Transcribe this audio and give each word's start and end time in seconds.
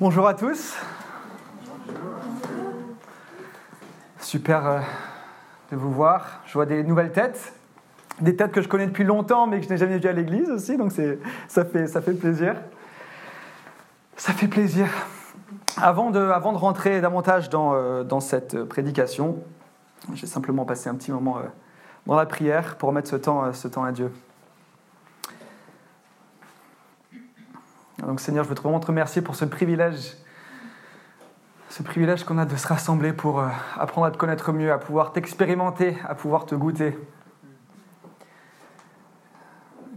Bonjour 0.00 0.28
à 0.28 0.34
tous. 0.34 0.76
Super 4.20 4.64
euh, 4.64 4.80
de 5.72 5.76
vous 5.76 5.90
voir. 5.90 6.40
Je 6.46 6.52
vois 6.52 6.66
des 6.66 6.84
nouvelles 6.84 7.10
têtes, 7.10 7.52
des 8.20 8.36
têtes 8.36 8.52
que 8.52 8.62
je 8.62 8.68
connais 8.68 8.86
depuis 8.86 9.02
longtemps 9.02 9.48
mais 9.48 9.58
que 9.58 9.64
je 9.64 9.70
n'ai 9.70 9.76
jamais 9.76 9.98
vues 9.98 10.08
à 10.08 10.12
l'église 10.12 10.50
aussi, 10.50 10.76
donc 10.76 10.92
ça 11.48 11.64
fait, 11.64 11.88
ça 11.88 12.00
fait 12.00 12.12
plaisir. 12.12 12.54
Ça 14.16 14.32
fait 14.32 14.46
plaisir. 14.46 14.86
Avant 15.76 16.12
de, 16.12 16.20
avant 16.20 16.52
de 16.52 16.58
rentrer 16.58 17.00
davantage 17.00 17.50
dans, 17.50 17.74
euh, 17.74 18.04
dans 18.04 18.20
cette 18.20 18.62
prédication, 18.62 19.38
je 20.14 20.20
vais 20.20 20.28
simplement 20.28 20.64
passer 20.64 20.88
un 20.88 20.94
petit 20.94 21.10
moment 21.10 21.38
euh, 21.38 21.42
dans 22.06 22.14
la 22.14 22.26
prière 22.26 22.76
pour 22.76 22.92
mettre 22.92 23.10
ce 23.10 23.16
temps, 23.16 23.52
ce 23.52 23.66
temps 23.66 23.82
à 23.82 23.90
Dieu. 23.90 24.12
Donc 28.08 28.20
Seigneur, 28.20 28.42
je 28.42 28.48
veux 28.48 28.54
vraiment 28.54 28.80
te 28.80 28.86
remercier 28.86 29.20
pour 29.20 29.36
ce 29.36 29.44
privilège, 29.44 30.16
ce 31.68 31.82
privilège 31.82 32.24
qu'on 32.24 32.38
a 32.38 32.46
de 32.46 32.56
se 32.56 32.66
rassembler 32.66 33.12
pour 33.12 33.40
euh, 33.40 33.48
apprendre 33.76 34.06
à 34.06 34.10
te 34.10 34.16
connaître 34.16 34.50
mieux, 34.50 34.72
à 34.72 34.78
pouvoir 34.78 35.12
t'expérimenter, 35.12 35.94
à 36.08 36.14
pouvoir 36.14 36.46
te 36.46 36.54
goûter. 36.54 36.96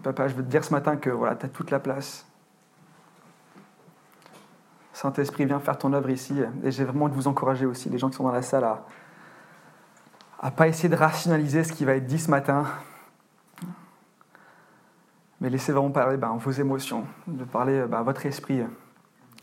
Papa, 0.03 0.27
je 0.27 0.35
veux 0.35 0.43
te 0.43 0.49
dire 0.49 0.65
ce 0.65 0.73
matin 0.73 0.97
que 0.97 1.09
voilà, 1.09 1.37
tu 1.37 1.45
as 1.45 1.49
toute 1.49 1.71
la 1.71 1.79
place. 1.79 2.25
Saint-Esprit, 4.91 5.45
viens 5.45 5.61
faire 5.61 5.77
ton 5.77 5.93
œuvre 5.93 6.09
ici. 6.09 6.35
Et 6.65 6.71
j'ai 6.71 6.83
vraiment 6.83 7.07
de 7.07 7.13
vous 7.13 7.29
encourager 7.29 7.65
aussi, 7.65 7.89
les 7.89 7.97
gens 7.97 8.09
qui 8.09 8.17
sont 8.17 8.25
dans 8.25 8.33
la 8.33 8.41
salle, 8.41 8.65
à 8.65 8.83
ne 10.43 10.49
pas 10.49 10.67
essayer 10.67 10.89
de 10.89 10.97
rationaliser 10.97 11.63
ce 11.63 11.71
qui 11.71 11.85
va 11.85 11.95
être 11.95 12.07
dit 12.07 12.19
ce 12.19 12.29
matin, 12.29 12.65
mais 15.41 15.49
laissez 15.49 15.71
vraiment 15.71 15.89
parler 15.89 16.17
ben, 16.17 16.37
vos 16.37 16.51
émotions, 16.51 17.05
de 17.27 17.43
parler 17.43 17.83
ben, 17.89 18.03
votre 18.03 18.25
esprit, 18.27 18.61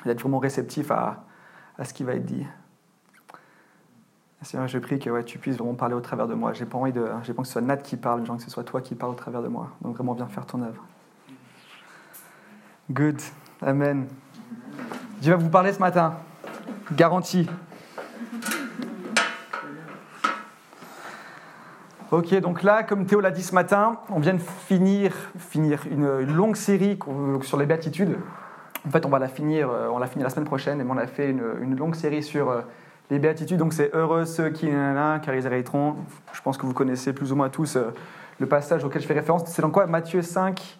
d'être 0.06 0.20
vraiment 0.20 0.38
réceptif 0.38 0.92
à, 0.92 1.24
à, 1.76 1.84
ce 1.84 1.92
qui 1.92 2.04
va 2.04 2.14
être 2.14 2.24
dit. 2.24 2.46
Seigneur, 4.42 4.68
je 4.68 4.78
prie 4.78 5.00
que 5.00 5.22
tu 5.22 5.38
puisses 5.38 5.56
vraiment 5.56 5.74
parler 5.74 5.96
au 5.96 6.00
travers 6.00 6.28
de 6.28 6.34
moi. 6.34 6.52
J'ai 6.52 6.64
pas 6.64 6.78
envie 6.78 6.92
de, 6.92 7.04
j'ai 7.24 7.34
pas 7.34 7.42
que 7.42 7.48
ce 7.48 7.54
soit 7.54 7.60
Nat 7.60 7.78
qui 7.78 7.96
parle, 7.96 8.24
j'ai 8.24 8.32
que 8.32 8.42
ce 8.42 8.50
soit 8.50 8.62
toi 8.62 8.80
qui 8.80 8.94
parle 8.94 9.10
au 9.10 9.16
travers 9.16 9.42
de 9.42 9.48
moi. 9.48 9.70
Donc 9.82 9.96
vraiment, 9.96 10.14
viens 10.14 10.28
faire 10.28 10.46
ton 10.46 10.62
œuvre. 10.62 10.84
Good. 12.88 13.20
Amen. 13.60 14.06
Dieu 15.20 15.32
va 15.32 15.38
vous 15.38 15.50
parler 15.50 15.72
ce 15.72 15.80
matin. 15.80 16.14
Garantie. 16.92 17.48
Ok, 22.10 22.34
donc 22.40 22.62
là, 22.62 22.84
comme 22.84 23.04
Théo 23.04 23.20
l'a 23.20 23.30
dit 23.30 23.42
ce 23.42 23.54
matin, 23.54 23.98
on 24.08 24.18
vient 24.18 24.32
de 24.32 24.40
finir, 24.40 25.12
une, 25.90 26.22
longue 26.22 26.56
série 26.56 26.98
sur 27.42 27.58
les 27.58 27.66
béatitudes. 27.66 28.16
En 28.86 28.90
fait, 28.90 29.04
on 29.04 29.10
va 29.10 29.18
la 29.18 29.28
finir, 29.28 29.68
euh, 29.68 29.88
on 29.92 29.98
l'a 29.98 30.06
fini 30.06 30.24
la 30.24 30.30
semaine 30.30 30.46
prochaine, 30.46 30.80
et 30.80 30.84
on 30.88 30.96
a 30.96 31.06
fait 31.06 31.28
une, 31.28 31.76
longue 31.76 31.94
série 31.94 32.22
sur 32.22 32.48
euh, 32.48 32.62
les 33.10 33.18
béatitudes. 33.18 33.58
Donc 33.58 33.74
c'est 33.74 33.94
heureux 33.94 34.24
ceux 34.24 34.48
qui, 34.48 34.70
car 34.70 35.34
ils 35.34 35.44
hériteront. 35.44 35.96
Je 36.32 36.40
pense 36.40 36.56
que 36.56 36.64
vous 36.64 36.72
connaissez 36.72 37.12
plus 37.12 37.30
ou 37.30 37.36
moins 37.36 37.50
tous 37.50 37.76
euh, 37.76 37.92
le 38.40 38.46
passage 38.46 38.82
auquel 38.84 39.02
je 39.02 39.06
fais 39.06 39.12
référence. 39.12 39.44
C'est 39.44 39.60
dans 39.60 39.70
quoi? 39.70 39.86
Matthieu 39.86 40.22
5. 40.22 40.78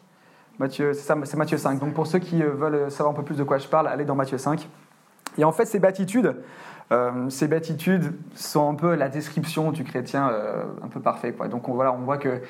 Matthieu, 0.59 0.95
c'est 0.95 1.15
c'est 1.25 1.37
Matthieu 1.37 1.59
5. 1.59 1.79
Donc 1.79 1.93
pour 1.93 2.07
ceux 2.07 2.21
qui 2.21 2.43
veulent 2.43 2.91
savoir 2.91 3.15
un 3.15 3.17
peu 3.17 3.23
plus 3.23 3.37
de 3.37 3.45
quoi 3.45 3.59
je 3.59 3.69
parle, 3.69 3.87
allez 3.89 4.07
dans 4.07 4.15
Matthieu 4.15 4.39
5. 4.39 4.67
Et 5.37 5.45
en 5.45 5.53
fait, 5.53 5.67
ces 5.67 5.79
béatitudes, 5.79 6.37
euh, 6.91 7.29
ces 7.29 7.49
béatitudes 7.49 8.15
sont 8.35 8.71
un 8.71 8.75
peu 8.75 8.95
la 8.95 9.09
description 9.09 9.73
du 9.73 9.85
chrétien 9.85 10.31
euh, 10.31 10.65
un 10.83 10.89
peu 10.89 11.01
parfait. 11.01 11.33
Quoi. 11.33 11.49
Donc 11.49 11.69
on, 11.69 11.75
voilà, 11.75 11.93
on 11.93 11.99
voit 11.99 12.17
que 12.17 12.41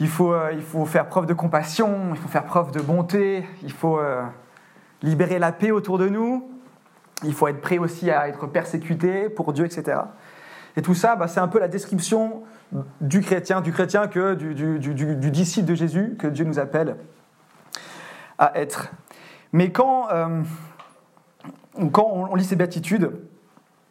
il 0.00 0.08
faut, 0.08 0.32
euh, 0.32 0.50
il 0.52 0.62
faut 0.62 0.84
faire 0.86 1.06
preuve 1.06 1.26
de 1.26 1.34
compassion, 1.34 2.10
il 2.10 2.16
faut 2.16 2.28
faire 2.28 2.44
preuve 2.44 2.72
de 2.72 2.80
bonté, 2.80 3.44
il 3.62 3.70
faut 3.72 4.00
libérer 5.02 5.38
la 5.38 5.52
paix 5.52 5.70
autour 5.70 5.98
de 5.98 6.08
nous, 6.08 6.50
il 7.22 7.34
faut 7.34 7.48
être 7.48 7.60
prêt 7.60 7.78
aussi 7.78 8.10
à 8.10 8.28
être 8.28 8.46
persécuté 8.46 9.28
pour 9.28 9.52
Dieu, 9.52 9.66
etc. 9.66 10.00
Et 10.76 10.82
tout 10.82 10.94
ça, 10.94 11.16
bah, 11.16 11.28
c'est 11.28 11.40
un 11.40 11.48
peu 11.48 11.58
la 11.60 11.68
description 11.68 12.42
du 13.00 13.20
chrétien, 13.20 13.60
du 13.60 13.72
chrétien 13.72 14.06
que 14.08 14.34
du, 14.34 14.54
du, 14.54 14.78
du, 14.78 14.94
du, 14.94 15.30
disciple 15.30 15.68
de 15.68 15.74
Jésus 15.74 16.16
que 16.18 16.28
Dieu 16.28 16.44
nous 16.44 16.58
appelle 16.58 16.96
à 18.38 18.58
être. 18.58 18.90
Mais 19.52 19.70
quand, 19.70 20.08
quand 21.92 22.06
on 22.06 22.34
lit 22.36 22.44
ces 22.44 22.56
béatitudes, 22.56 23.12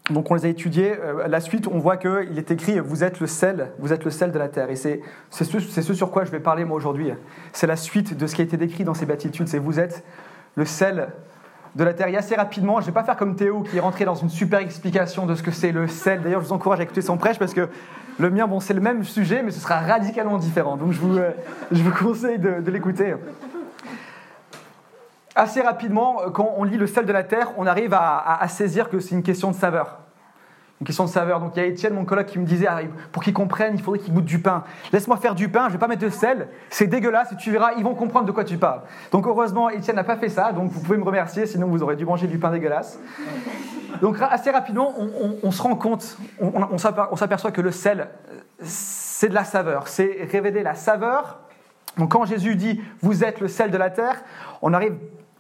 donc 0.10 0.30
on 0.32 0.36
les 0.36 0.46
a 0.46 0.50
étudiés. 0.50 0.96
Euh, 1.00 1.28
la 1.28 1.40
suite, 1.40 1.68
on 1.68 1.80
voit 1.80 1.98
qu'il 1.98 2.38
est 2.38 2.52
écrit 2.52 2.80
Vous 2.80 3.04
êtes 3.04 3.20
le 3.20 3.28
sel, 3.28 3.72
vous 3.80 3.94
êtes 3.94 4.06
le 4.06 4.12
sel 4.12 4.32
de 4.32 4.40
la 4.40 4.48
terre. 4.48 4.70
Et 4.70 4.76
c'est 4.76 5.02
ce, 5.30 5.44
ce, 5.44 5.94
sur 5.94 6.12
quoi 6.12 6.26
je 6.26 6.32
vais 6.32 6.40
parler 6.40 6.66
moi 6.66 6.78
aujourd'hui. 6.78 7.12
C'est 7.54 7.68
la 7.68 7.76
suite 7.76 8.18
de 8.18 8.28
ce 8.28 8.36
qui 8.36 8.42
a 8.42 8.44
été 8.44 8.58
décrit 8.58 8.84
dans 8.84 8.94
ces 8.94 9.06
béatitudes. 9.06 9.48
C'est 9.48 9.60
Vous 9.60 9.80
êtes 9.80 10.04
le 10.56 10.66
sel 10.66 11.10
de 11.76 11.84
la 11.84 11.94
terre. 11.94 12.08
Et 12.08 12.18
assez 12.18 12.36
rapidement, 12.36 12.78
je 12.78 12.82
ne 12.82 12.86
vais 12.88 12.94
pas 12.94 13.04
faire 13.04 13.18
comme 13.18 13.36
Théo 13.36 13.62
qui 13.62 13.78
est 13.78 13.82
rentré 13.82 14.06
dans 14.06 14.16
une 14.16 14.30
super 14.30 14.60
explication 14.60 15.26
de 15.26 15.36
ce 15.36 15.44
que 15.44 15.52
c'est 15.52 15.72
le 15.72 15.88
sel. 15.88 16.22
D'ailleurs, 16.22 16.42
je 16.42 16.48
vous 16.48 16.54
encourage 16.54 16.80
à 16.80 16.84
écouter 16.84 17.02
son 17.02 17.18
prêche 17.18 17.38
parce 17.38 17.54
que 17.54 17.70
le 18.20 18.30
mien, 18.30 18.48
bon, 18.48 18.60
c'est 18.60 18.74
le 18.74 18.82
même 18.82 19.04
sujet, 19.04 19.44
mais 19.44 19.52
ce 19.52 19.60
sera 19.60 19.80
radicalement 19.80 20.38
différent. 20.38 20.76
Donc 20.76 20.92
je 20.92 21.00
vous, 21.00 21.18
euh, 21.18 21.32
je 21.72 21.82
vous 21.84 21.92
conseille 21.92 22.40
de, 22.40 22.62
de 22.62 22.72
l'écouter 22.72 23.14
assez 25.40 25.62
rapidement, 25.62 26.22
euh, 26.22 26.30
quand 26.30 26.54
on 26.58 26.64
lit 26.64 26.78
le 26.78 26.88
sel 26.88 27.06
de 27.06 27.14
la 27.14 27.24
terre, 27.24 27.52
on 27.58 27.66
arrive 27.66 27.94
à, 27.94 28.46
saisir 28.48 28.90
que 28.90 29.00
c'est 29.00 29.16
une 29.16 29.24
question 29.24 29.52
de 29.52 29.56
saveur. 29.56 30.00
Une 30.82 30.86
question 30.86 31.06
de 31.06 31.10
saveur. 31.10 31.40
Donc 31.40 31.54
il 31.56 31.60
y 31.60 31.62
a 31.62 31.66
Étienne, 31.66 31.94
mon 31.94 32.06
collègue, 32.06 32.28
qui 32.28 32.40
me 32.40 32.46
disait, 32.46 32.68
ah, 32.68 32.80
pour 33.12 33.24
qu'ils 33.24 33.34
comprennent, 33.34 33.76
il 33.76 33.82
faudrait 33.82 34.00
qu'ils 34.00 34.14
goûtent 34.14 34.26
du 34.26 34.40
pain. 34.40 34.64
Laisse-moi 34.94 35.18
faire 35.18 35.36
du 35.36 35.50
pain, 35.50 35.64
je 35.64 35.68
ne 35.68 35.72
vais 35.74 35.78
pas 35.78 35.88
mettre 35.88 36.02
de 36.02 36.10
sel, 36.10 36.48
c'est 36.70 36.88
dégueulasse, 36.88 37.32
et 37.32 37.36
tu 37.36 37.52
verras, 37.52 37.74
ils 37.78 37.84
vont 37.84 37.96
comprendre 37.96 38.26
de 38.26 38.32
quoi 38.32 38.44
tu 38.44 38.58
parles. 38.58 38.82
Donc 39.12 39.28
heureusement, 39.28 39.70
Étienne 39.70 39.98
n'a 39.98 40.04
pas 40.04 40.16
fait 40.16 40.30
ça, 40.30 40.52
donc 40.52 40.72
vous 40.72 40.80
pouvez 40.80 40.98
me 40.98 41.04
remercier, 41.04 41.46
sinon 41.46 41.68
vous 41.68 41.84
aurez 41.84 41.96
dû 41.96 42.06
manger 42.06 42.28
du 42.28 42.38
pain 42.38 42.52
dégueulasse. 42.52 43.00
Donc 44.02 44.18
assez 44.22 44.52
rapidement, 44.52 44.94
on, 45.44 45.52
se 45.52 45.62
rend 45.62 45.76
compte, 45.76 46.18
on 46.40 46.78
s'aperçoit 46.78 47.52
que 47.52 47.62
le 47.62 47.72
sel, 47.72 48.08
c'est 48.62 49.30
de 49.30 49.34
la 49.34 49.44
saveur. 49.44 49.88
C'est 49.88 50.28
révéler 50.32 50.64
la 50.64 50.76
saveur. 50.76 51.40
Donc 51.98 52.12
quand 52.12 52.24
Jésus 52.26 52.56
dit, 52.56 52.82
vous 53.02 53.24
êtes 53.24 53.42
le 53.42 53.48
sel 53.48 53.72
de 53.72 53.78
la 53.78 53.90
terre, 53.90 54.24
on 54.62 54.74
arrive 54.74 54.96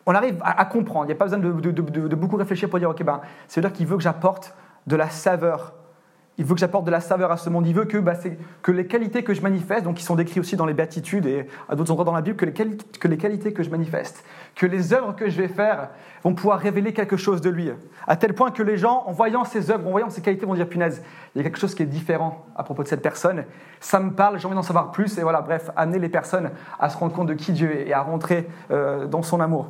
on 0.05 0.15
arrive 0.15 0.37
à, 0.41 0.65
comprendre. 0.65 1.05
Il 1.05 1.09
n'y 1.09 1.13
a 1.13 1.15
pas 1.15 1.25
besoin 1.25 1.39
de, 1.39 2.15
beaucoup 2.15 2.35
réfléchir 2.35 2.69
pour 2.69 2.79
dire, 2.79 2.89
ok, 2.89 3.03
ben, 3.03 3.21
c'est-à-dire 3.47 3.73
qu'il 3.73 3.85
veut 3.85 3.97
que 3.97 4.03
j'apporte 4.03 4.55
de 4.87 4.95
la 4.95 5.09
saveur. 5.09 5.73
Il 6.39 6.45
veut 6.45 6.53
que 6.53 6.61
j'apporte 6.61 6.85
de 6.85 6.91
la 6.91 7.01
saveur 7.01 7.33
à 7.33 7.37
ce 7.37 7.49
monde. 7.49 7.67
Il 7.67 7.75
veut 7.75 7.83
que, 7.83 7.97
bah, 7.97 8.13
que 8.61 8.71
les 8.71 8.87
qualités 8.87 9.23
que 9.23 9.33
je 9.33 9.41
manifeste, 9.41 9.83
donc 9.83 9.97
qui 9.97 10.03
sont 10.03 10.15
décrites 10.15 10.37
aussi 10.37 10.55
dans 10.55 10.65
les 10.65 10.73
béatitudes 10.73 11.25
et 11.25 11.47
à 11.67 11.75
d'autres 11.75 11.91
endroits 11.91 12.05
dans 12.05 12.13
la 12.13 12.21
Bible, 12.21 12.37
que 12.37 12.45
les, 13.07 13.17
qualités 13.17 13.51
que 13.51 13.61
je 13.61 13.69
manifeste, 13.69 14.23
que 14.55 14.65
les 14.65 14.93
œuvres 14.93 15.13
que 15.17 15.29
je 15.29 15.41
vais 15.41 15.49
faire 15.49 15.89
vont 16.23 16.33
pouvoir 16.33 16.59
révéler 16.59 16.93
quelque 16.93 17.17
chose 17.17 17.41
de 17.41 17.49
lui. 17.49 17.69
À 18.07 18.15
tel 18.15 18.33
point 18.33 18.51
que 18.51 18.63
les 18.63 18.77
gens, 18.77 19.03
en 19.05 19.11
voyant 19.11 19.43
ces 19.43 19.69
œuvres, 19.69 19.85
en 19.85 19.91
voyant 19.91 20.09
ces 20.09 20.21
qualités, 20.21 20.45
vont 20.45 20.55
dire 20.55 20.69
punaise, 20.69 21.03
il 21.35 21.39
y 21.39 21.41
a 21.41 21.43
quelque 21.43 21.59
chose 21.59 21.75
qui 21.75 21.83
est 21.83 21.87
différent 21.87 22.45
à 22.55 22.63
propos 22.63 22.83
de 22.83 22.87
cette 22.87 23.01
personne. 23.01 23.43
Ça 23.81 23.99
me 23.99 24.11
parle, 24.11 24.39
j'ai 24.39 24.45
envie 24.45 24.55
d'en 24.55 24.63
savoir 24.63 24.91
plus. 24.91 25.17
Et 25.17 25.23
voilà, 25.23 25.41
bref, 25.41 25.69
amener 25.75 25.99
les 25.99 26.09
personnes 26.09 26.51
à 26.79 26.89
se 26.89 26.97
rendre 26.97 27.13
compte 27.13 27.27
de 27.27 27.33
qui 27.33 27.51
Dieu 27.51 27.69
est 27.75 27.89
et 27.89 27.93
à 27.93 28.01
rentrer 28.01 28.47
euh, 28.71 29.07
dans 29.07 29.23
son 29.23 29.41
amour. 29.41 29.69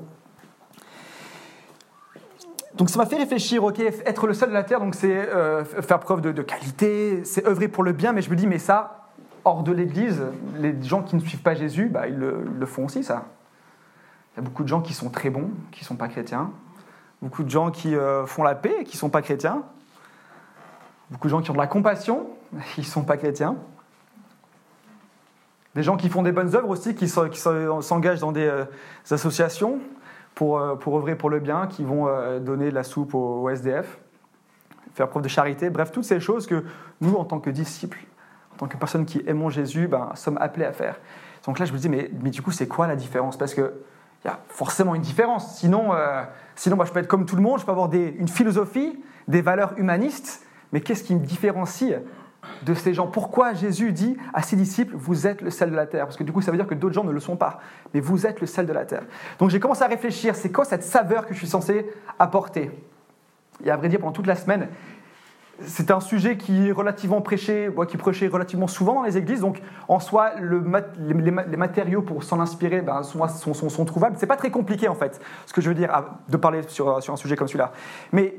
Donc 2.75 2.89
ça 2.89 2.99
m'a 2.99 3.05
fait 3.05 3.17
réfléchir, 3.17 3.63
ok, 3.63 3.79
être 3.79 4.27
le 4.27 4.33
seul 4.33 4.49
de 4.49 4.53
la 4.53 4.63
terre, 4.63 4.79
donc 4.79 4.95
c'est 4.95 5.11
euh, 5.11 5.65
faire 5.65 5.99
preuve 5.99 6.21
de, 6.21 6.41
qualité, 6.41 7.23
c'est 7.25 7.45
œuvrer 7.47 7.67
pour 7.67 7.83
le 7.83 7.93
bien, 7.93 8.13
mais 8.13 8.21
je 8.21 8.29
me 8.29 8.35
dis, 8.35 8.45
mais 8.45 8.59
ça, 8.59 9.07
hors 9.43 9.63
de 9.63 9.71
l'Église, 9.71 10.21
les 10.57 10.75
gens 10.83 11.01
qui 11.01 11.15
ne 11.15 11.21
suivent 11.21 11.41
pas 11.41 11.55
Jésus, 11.55 11.87
bah, 11.87 12.07
ils, 12.07 12.15
le, 12.15 12.65
font 12.65 12.85
aussi, 12.85 13.03
ça. 13.03 13.25
Il 14.33 14.37
y 14.37 14.39
a 14.39 14.43
beaucoup 14.43 14.63
de 14.63 14.67
gens 14.67 14.81
qui 14.81 14.93
sont 14.93 15.09
très 15.09 15.29
bons, 15.29 15.49
qui 15.71 15.81
ne 15.81 15.85
sont 15.85 15.95
pas 15.95 16.07
chrétiens. 16.07 16.51
Beaucoup 17.21 17.43
de 17.43 17.49
gens 17.49 17.71
qui 17.71 17.95
euh, 17.95 18.25
font 18.25 18.43
la 18.43 18.55
paix, 18.55 18.83
qui 18.85 18.95
ne 18.95 18.99
sont 18.99 19.09
pas 19.09 19.21
chrétiens. 19.21 19.63
Beaucoup 21.09 21.27
de 21.27 21.31
gens 21.31 21.41
qui 21.41 21.49
ont 21.49 21.55
de 21.55 21.59
la 21.59 21.67
compassion, 21.67 22.27
qui 22.75 22.81
ne 22.81 22.85
sont 22.85 23.03
pas 23.03 23.17
chrétiens. 23.17 23.55
Des 25.75 25.83
gens 25.83 25.97
qui 25.97 26.09
font 26.09 26.23
des 26.23 26.31
bonnes 26.31 26.55
œuvres 26.55 26.69
aussi, 26.69 26.95
qui 26.95 27.07
s'engagent 27.07 28.19
dans 28.19 28.31
des 28.31 28.47
euh, 28.47 28.65
associations, 29.09 29.79
pour, 30.39 30.57
euh, 30.57 30.75
pour 30.75 30.95
œuvrer 30.95 31.17
pour 31.17 31.29
le 31.29 31.41
bien, 31.41 31.67
qui 31.67 31.83
vont 31.83 32.07
euh, 32.07 32.39
donner 32.39 32.69
de 32.69 32.73
la 32.73 32.83
soupe 32.83 33.13
au, 33.13 33.49
SDF, 33.49 33.99
faire 34.95 35.09
preuve 35.09 35.21
de 35.21 35.27
charité, 35.27 35.69
bref, 35.69 35.91
toutes 35.91 36.05
ces 36.05 36.21
choses 36.21 36.47
que 36.47 36.63
nous, 37.01 37.15
en 37.15 37.25
tant 37.25 37.41
que 37.41 37.49
disciples, 37.49 37.99
en 38.53 38.55
tant 38.55 38.67
que 38.67 38.77
personnes 38.77 39.05
qui 39.05 39.21
aimons 39.27 39.49
Jésus, 39.49 39.89
ben, 39.89 40.11
sommes 40.15 40.37
appelés 40.39 40.63
à 40.63 40.71
faire. 40.71 40.95
Donc 41.45 41.59
là, 41.59 41.65
je 41.65 41.73
me 41.73 41.77
dis, 41.77 41.89
mais, 41.89 42.09
mais 42.23 42.29
du 42.29 42.41
coup, 42.41 42.51
c'est 42.51 42.69
quoi 42.69 42.87
la 42.87 42.95
différence? 42.95 43.35
Parce 43.35 43.53
qu'il 43.53 43.69
y 44.23 44.29
a 44.29 44.39
forcément 44.47 44.95
une 44.95 45.01
différence. 45.01 45.57
Sinon, 45.57 45.93
euh, 45.93 46.23
sinon 46.55 46.77
moi, 46.77 46.85
je 46.85 46.93
peux 46.93 46.99
être 46.99 47.09
comme 47.09 47.25
tout 47.25 47.35
le 47.35 47.41
monde, 47.41 47.59
je 47.59 47.65
peux 47.65 47.71
avoir 47.71 47.93
une 47.93 48.29
philosophie, 48.29 48.97
des 49.27 49.41
valeurs 49.41 49.73
humanistes, 49.77 50.47
mais 50.71 50.79
qu'est-ce 50.79 51.03
qui 51.03 51.15
me 51.15 51.25
différencie? 51.25 51.95
De 52.63 52.73
ces 52.73 52.93
gens. 52.93 53.07
Pourquoi 53.07 53.53
Jésus 53.53 53.91
dit 53.91 54.17
à 54.33 54.41
ses 54.41 54.55
disciples, 54.55 54.95
vous 54.95 55.27
êtes 55.27 55.41
le 55.41 55.49
sel 55.49 55.71
de 55.71 55.75
la 55.75 55.85
terre? 55.85 56.05
Parce 56.05 56.17
que 56.17 56.23
du 56.23 56.31
coup, 56.31 56.41
ça 56.41 56.51
veut 56.51 56.57
dire 56.57 56.67
que 56.67 56.75
d'autres 56.75 56.95
gens 56.95 57.03
ne 57.03 57.11
le 57.11 57.19
sont 57.19 57.35
pas. 57.35 57.59
Mais 57.93 57.99
vous 57.99 58.25
êtes 58.25 58.41
le 58.41 58.47
sel 58.47 58.65
de 58.65 58.73
la 58.73 58.85
terre. 58.85 59.03
Donc 59.39 59.49
j'ai 59.49 59.59
commencé 59.59 59.83
à 59.83 59.87
réfléchir, 59.87 60.35
c'est 60.35 60.51
quoi 60.51 60.65
cette 60.65 60.83
saveur 60.83 61.25
que 61.25 61.33
je 61.33 61.39
suis 61.39 61.47
censé 61.47 61.89
apporter? 62.17 62.71
Et 63.63 63.71
à 63.71 63.77
vrai 63.77 63.89
dire, 63.89 63.99
pendant 63.99 64.13
toute 64.13 64.27
la 64.27 64.35
semaine, 64.35 64.69
c'est 65.61 65.91
un 65.91 65.99
sujet 65.99 66.37
qui 66.37 66.69
est 66.69 66.71
relativement 66.71 67.21
prêché, 67.21 67.69
qui 67.89 67.97
prêché 67.97 68.27
relativement 68.27 68.67
souvent 68.67 68.95
dans 68.95 69.03
les 69.03 69.17
églises. 69.17 69.41
Donc, 69.41 69.61
en 69.89 69.99
soi, 69.99 70.31
le 70.39 70.63
les, 70.97 71.57
matériaux 71.57 72.01
pour 72.01 72.23
s'en 72.23 72.39
inspirer 72.39 72.81
ben, 72.81 73.03
sont, 73.03 73.27
sont, 73.27 73.69
sont, 73.69 73.85
trouvables. 73.85 74.15
C'est 74.17 74.27
pas 74.27 74.37
très 74.37 74.51
compliqué, 74.51 74.87
en 74.87 74.95
fait, 74.95 75.19
ce 75.45 75.51
que 75.51 75.59
je 75.59 75.67
veux 75.67 75.75
dire, 75.75 75.91
de 76.29 76.37
parler 76.37 76.61
sur, 76.67 77.03
sur 77.03 77.13
un 77.13 77.17
sujet 77.17 77.35
comme 77.35 77.49
celui-là. 77.49 77.73
Mais 78.13 78.35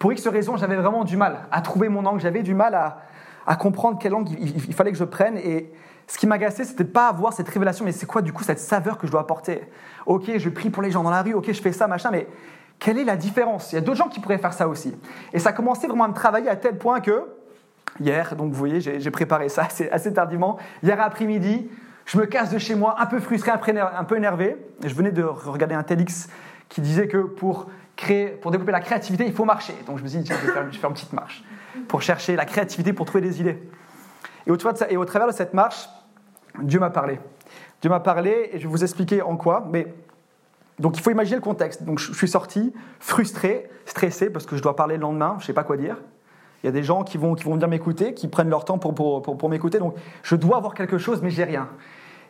pour 0.00 0.12
X 0.12 0.26
raisons, 0.26 0.56
j'avais 0.56 0.76
vraiment 0.76 1.04
du 1.04 1.16
mal 1.16 1.40
à 1.52 1.60
trouver 1.60 1.88
mon 1.88 2.04
angle. 2.04 2.20
J'avais 2.20 2.42
du 2.42 2.54
mal 2.54 2.74
à, 2.74 3.02
à 3.46 3.56
comprendre 3.56 3.98
quel 4.00 4.14
angle 4.14 4.32
il, 4.38 4.74
fallait 4.74 4.92
que 4.92 4.98
je 4.98 5.04
prenne. 5.04 5.36
Et 5.38 5.72
ce 6.06 6.18
qui 6.18 6.26
m'agaçait, 6.26 6.64
c'était 6.64 6.84
pas 6.84 7.08
avoir 7.08 7.32
cette 7.32 7.48
révélation. 7.48 7.84
Mais 7.84 7.92
c'est 7.92 8.06
quoi, 8.06 8.22
du 8.22 8.32
coup, 8.32 8.44
cette 8.44 8.58
saveur 8.58 8.98
que 8.98 9.06
je 9.06 9.12
dois 9.12 9.22
apporter? 9.22 9.62
Ok, 10.06 10.30
je 10.36 10.48
prie 10.48 10.70
pour 10.70 10.82
les 10.82 10.90
gens 10.90 11.02
dans 11.02 11.10
la 11.10 11.22
rue. 11.22 11.34
Ok, 11.34 11.52
je 11.52 11.60
fais 11.60 11.72
ça, 11.72 11.86
machin. 11.86 12.10
Mais 12.10 12.26
quelle 12.78 12.98
est 12.98 13.04
la 13.04 13.16
différence? 13.16 13.72
Il 13.72 13.76
y 13.76 13.78
a 13.78 13.80
d'autres 13.80 13.98
gens 13.98 14.08
qui 14.08 14.20
pourraient 14.20 14.38
faire 14.38 14.52
ça 14.52 14.68
aussi. 14.68 14.94
Et 15.32 15.38
ça 15.38 15.50
a 15.50 15.52
commencé 15.52 15.86
vraiment 15.86 16.04
à 16.04 16.08
me 16.08 16.14
travailler 16.14 16.48
à 16.48 16.56
tel 16.56 16.78
point 16.78 17.00
que, 17.00 17.24
hier, 18.00 18.36
donc 18.36 18.52
vous 18.52 18.58
voyez, 18.58 18.80
j'ai 18.80 19.10
préparé 19.10 19.48
ça 19.48 19.68
assez, 19.90 20.12
tardivement, 20.12 20.58
hier 20.82 21.00
après-midi, 21.00 21.70
je 22.06 22.18
me 22.18 22.26
casse 22.26 22.50
de 22.50 22.58
chez 22.58 22.74
moi 22.74 22.96
un 22.98 23.06
peu 23.06 23.20
frustré, 23.20 23.50
un 23.52 24.04
peu 24.04 24.16
énervé. 24.16 24.56
Je 24.84 24.94
venais 24.94 25.12
de 25.12 25.22
regarder 25.22 25.74
un 25.74 25.82
TEDx 25.82 26.28
qui 26.68 26.80
disait 26.80 27.06
que 27.06 27.18
pour, 27.18 27.66
créer, 27.96 28.28
pour 28.28 28.50
développer 28.50 28.72
la 28.72 28.80
créativité, 28.80 29.26
il 29.26 29.32
faut 29.32 29.44
marcher. 29.44 29.74
Donc 29.86 29.98
je 29.98 30.02
me 30.02 30.08
suis 30.08 30.18
dit, 30.18 30.24
tiens, 30.24 30.36
je 30.40 30.46
vais 30.46 30.52
faire, 30.52 30.62
une 30.88 30.94
petite 30.94 31.12
marche 31.12 31.44
pour 31.88 32.02
chercher 32.02 32.36
la 32.36 32.44
créativité, 32.44 32.92
pour 32.92 33.06
trouver 33.06 33.22
des 33.22 33.40
idées. 33.40 33.58
Et 34.46 34.50
au, 34.50 35.04
travers 35.04 35.28
de 35.28 35.32
cette 35.32 35.54
marche, 35.54 35.88
Dieu 36.62 36.80
m'a 36.80 36.90
parlé. 36.90 37.20
Dieu 37.80 37.90
m'a 37.90 38.00
parlé 38.00 38.50
et 38.52 38.58
je 38.58 38.64
vais 38.64 38.70
vous 38.70 38.82
expliquer 38.82 39.22
en 39.22 39.36
quoi. 39.36 39.66
Mais 39.70 39.94
donc 40.78 40.96
il 40.96 41.02
faut 41.02 41.10
imaginer 41.10 41.36
le 41.36 41.42
contexte. 41.42 41.84
Donc 41.84 41.98
je 41.98 42.12
suis 42.12 42.28
sorti 42.28 42.72
frustré, 42.98 43.70
stressé 43.86 44.30
parce 44.30 44.46
que 44.46 44.56
je 44.56 44.62
dois 44.62 44.76
parler 44.76 44.96
le 44.96 45.02
lendemain, 45.02 45.34
je 45.38 45.44
ne 45.44 45.46
sais 45.46 45.52
pas 45.52 45.64
quoi 45.64 45.76
dire. 45.76 45.96
Il 46.62 46.66
y 46.66 46.68
a 46.68 46.72
des 46.72 46.82
gens 46.82 47.04
qui 47.04 47.16
vont, 47.16 47.34
qui 47.34 47.44
vont 47.44 47.54
venir 47.54 47.68
m'écouter, 47.68 48.12
qui 48.12 48.28
prennent 48.28 48.50
leur 48.50 48.64
temps 48.64 48.78
pour, 48.78 48.94
pour, 48.94 49.22
pour, 49.22 49.48
m'écouter. 49.48 49.78
Donc 49.78 49.94
je 50.22 50.36
dois 50.36 50.58
avoir 50.58 50.74
quelque 50.74 50.98
chose, 50.98 51.22
mais 51.22 51.30
j'ai 51.30 51.44
rien. 51.44 51.68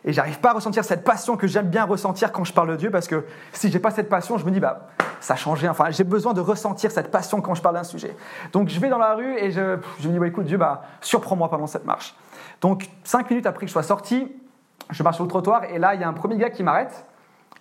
Et 0.03 0.13
j'arrive 0.13 0.39
pas 0.39 0.49
à 0.49 0.53
ressentir 0.53 0.83
cette 0.83 1.03
passion 1.03 1.37
que 1.37 1.47
j'aime 1.47 1.67
bien 1.67 1.85
ressentir 1.85 2.31
quand 2.31 2.43
je 2.43 2.53
parle 2.53 2.69
de 2.69 2.75
Dieu, 2.75 2.89
parce 2.89 3.07
que 3.07 3.25
si 3.53 3.69
j'ai 3.71 3.79
pas 3.79 3.91
cette 3.91 4.09
passion, 4.09 4.37
je 4.37 4.45
me 4.45 4.51
dis, 4.51 4.59
bah, 4.59 4.87
ça 5.19 5.35
changé. 5.35 5.69
Enfin, 5.69 5.91
j'ai 5.91 6.03
besoin 6.03 6.33
de 6.33 6.41
ressentir 6.41 6.91
cette 6.91 7.11
passion 7.11 7.39
quand 7.41 7.53
je 7.53 7.61
parle 7.61 7.75
d'un 7.75 7.83
sujet. 7.83 8.15
Donc 8.51 8.69
je 8.69 8.79
vais 8.79 8.89
dans 8.89 8.97
la 8.97 9.13
rue 9.13 9.37
et 9.37 9.51
je, 9.51 9.77
je 9.99 10.07
me 10.07 10.13
dis, 10.13 10.19
bah, 10.19 10.27
écoute, 10.27 10.45
Dieu, 10.45 10.57
bah, 10.57 10.81
surprends-moi 11.01 11.49
pendant 11.49 11.67
cette 11.67 11.85
marche. 11.85 12.15
Donc 12.61 12.89
cinq 13.03 13.29
minutes 13.29 13.45
après 13.45 13.61
que 13.61 13.67
je 13.67 13.73
sois 13.73 13.83
sorti, 13.83 14.31
je 14.89 15.03
marche 15.03 15.15
sur 15.15 15.23
le 15.23 15.29
trottoir 15.29 15.65
et 15.65 15.77
là, 15.77 15.93
il 15.95 16.01
y 16.01 16.03
a 16.03 16.07
un 16.07 16.13
premier 16.13 16.37
gars 16.37 16.49
qui 16.49 16.63
m'arrête 16.63 17.05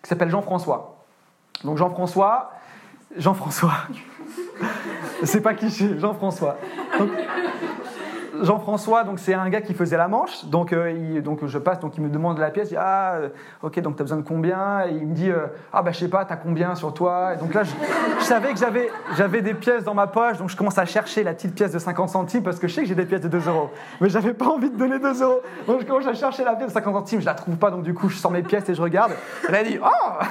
qui 0.02 0.08
s'appelle 0.08 0.30
Jean-François. 0.30 0.96
Donc 1.64 1.76
Jean-François, 1.76 2.52
Jean-François, 3.16 3.74
c'est 5.24 5.40
pas 5.40 5.54
cliché, 5.54 5.98
Jean-François. 5.98 6.56
Jean-François, 8.42 9.04
donc 9.04 9.18
c'est 9.18 9.34
un 9.34 9.48
gars 9.48 9.60
qui 9.60 9.74
faisait 9.74 9.96
la 9.96 10.08
manche, 10.08 10.44
donc, 10.46 10.72
euh, 10.72 11.20
donc 11.20 11.44
je 11.46 11.58
passe, 11.58 11.80
donc 11.80 11.96
il 11.96 12.02
me 12.02 12.08
demande 12.08 12.38
la 12.38 12.50
pièce, 12.50 12.68
je 12.68 12.74
dis 12.74 12.76
ah 12.78 13.14
euh, 13.14 13.28
ok 13.62 13.80
donc 13.80 13.96
t'as 13.96 14.04
besoin 14.04 14.18
de 14.18 14.26
combien? 14.26 14.86
Et 14.86 14.92
il 14.92 15.06
me 15.06 15.14
dit 15.14 15.30
euh, 15.30 15.46
ah 15.72 15.82
bah 15.82 15.92
je 15.92 15.98
sais 15.98 16.08
pas 16.08 16.24
t'as 16.24 16.36
combien 16.36 16.74
sur 16.74 16.94
toi? 16.94 17.34
Et 17.34 17.38
donc 17.38 17.54
là 17.54 17.62
je, 17.64 18.24
savais 18.24 18.52
que 18.52 18.58
j'avais 19.16 19.42
des 19.42 19.54
pièces 19.54 19.84
dans 19.84 19.94
ma 19.94 20.06
poche. 20.06 20.38
Donc 20.38 20.48
je 20.48 20.56
commence 20.56 20.78
à 20.78 20.84
chercher 20.84 21.22
la 21.22 21.34
petite 21.34 21.54
pièce 21.54 21.72
de 21.72 21.78
50 21.78 22.08
centimes 22.08 22.42
parce 22.42 22.58
que 22.58 22.68
je 22.68 22.74
sais 22.74 22.82
que 22.82 22.88
j'ai 22.88 22.94
des 22.94 23.06
pièces 23.06 23.20
de 23.20 23.28
2 23.28 23.48
euros. 23.48 23.70
Mais 24.00 24.08
j'avais 24.08 24.34
pas 24.34 24.46
envie 24.46 24.70
de 24.70 24.76
donner 24.76 24.98
2 24.98 25.22
euros. 25.22 25.40
Donc 25.66 25.80
je 25.80 25.86
commence 25.86 26.06
à 26.06 26.14
chercher 26.14 26.44
la 26.44 26.54
pièce 26.54 26.68
de 26.68 26.74
50 26.74 26.94
centimes. 26.94 27.20
Je 27.20 27.26
la 27.26 27.34
trouve 27.34 27.56
pas. 27.56 27.70
Donc 27.70 27.82
du 27.82 27.94
coup 27.94 28.08
je 28.08 28.16
sors 28.16 28.30
mes 28.30 28.42
pièces 28.42 28.68
et 28.68 28.74
je 28.74 28.82
regarde. 28.82 29.12
Là 29.48 29.62
il 29.62 29.72
dit 29.72 29.78
oh! 29.82 30.24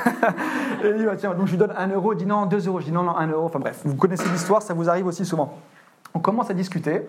Et 0.83 0.89
il 0.89 0.97
dit 0.97 1.05
bah, 1.05 1.15
tiens 1.17 1.33
donc 1.33 1.47
je 1.47 1.51
lui 1.51 1.57
donne 1.57 1.73
1 1.77 1.87
euro. 1.89 2.13
Il 2.13 2.17
dit 2.17 2.25
non 2.25 2.45
2 2.45 2.67
euros. 2.67 2.79
Je 2.79 2.85
dis 2.85 2.91
non 2.91 3.03
non 3.03 3.15
1 3.17 3.27
euro. 3.27 3.45
Enfin 3.45 3.59
bref. 3.59 3.81
Vous 3.85 3.95
connaissez 3.95 4.27
l'histoire 4.29 4.61
ça 4.61 4.73
vous 4.73 4.89
arrive 4.89 5.07
aussi 5.07 5.25
souvent. 5.25 5.57
On 6.13 6.19
commence 6.19 6.49
à 6.49 6.53
discuter 6.53 7.05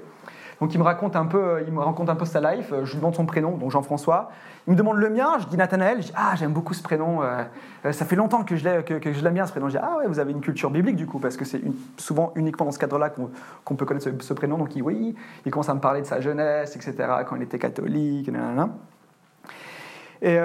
donc 0.61 0.75
il 0.75 0.79
me 0.79 0.85
raconte 0.85 1.17
un 1.17 1.25
peu, 1.25 1.43
euh, 1.43 1.63
il 1.67 1.73
me 1.73 1.81
raconte 1.81 2.11
un 2.11 2.15
peu 2.15 2.27
sa 2.27 2.41
life. 2.41 2.71
Euh, 2.73 2.85
je 2.85 2.93
lui 2.93 2.99
demande 2.99 3.15
son 3.15 3.25
prénom, 3.25 3.57
donc 3.57 3.71
Jean-François. 3.71 4.31
Il 4.67 4.75
me 4.75 4.77
demande 4.77 4.99
le 4.99 5.09
mien. 5.09 5.39
Je 5.39 5.47
dis 5.47 5.57
Nathanaël. 5.57 6.03
Je 6.03 6.09
dis 6.09 6.13
ah 6.15 6.35
j'aime 6.37 6.53
beaucoup 6.53 6.75
ce 6.75 6.83
prénom. 6.83 7.23
Euh, 7.23 7.93
ça 7.93 8.05
fait 8.05 8.17
longtemps 8.17 8.45
que 8.45 8.57
je 8.57 8.65
l'aime 8.65 8.83
que, 8.83 9.31
bien 9.31 9.47
ce 9.47 9.53
prénom. 9.53 9.69
Je 9.69 9.79
dis 9.79 9.83
ah 9.83 9.97
ouais 9.99 10.07
vous 10.07 10.19
avez 10.19 10.33
une 10.33 10.43
culture 10.43 10.71
biblique 10.71 10.97
du 10.97 11.07
coup 11.07 11.19
parce 11.19 11.39
que 11.39 11.47
c'est 11.47 11.63
souvent 11.97 12.33
uniquement 12.35 12.67
dans 12.67 12.73
ce 12.73 12.79
cadre-là 12.79 13.11
qu'on 13.65 13.75
peut 13.75 13.87
connaître 13.87 14.11
ce, 14.21 14.33
prénom. 14.35 14.59
Donc 14.59 14.77
il 14.77 14.83
oui. 14.83 15.17
Il 15.47 15.51
commence 15.51 15.71
à 15.71 15.75
me 15.75 15.81
parler 15.81 16.03
de 16.03 16.07
sa 16.07 16.21
jeunesse, 16.21 16.77
etc. 16.77 16.95
Quand 17.27 17.37
il 17.37 17.43
était 17.43 17.59
catholique. 17.59 18.31
Et 20.23 20.39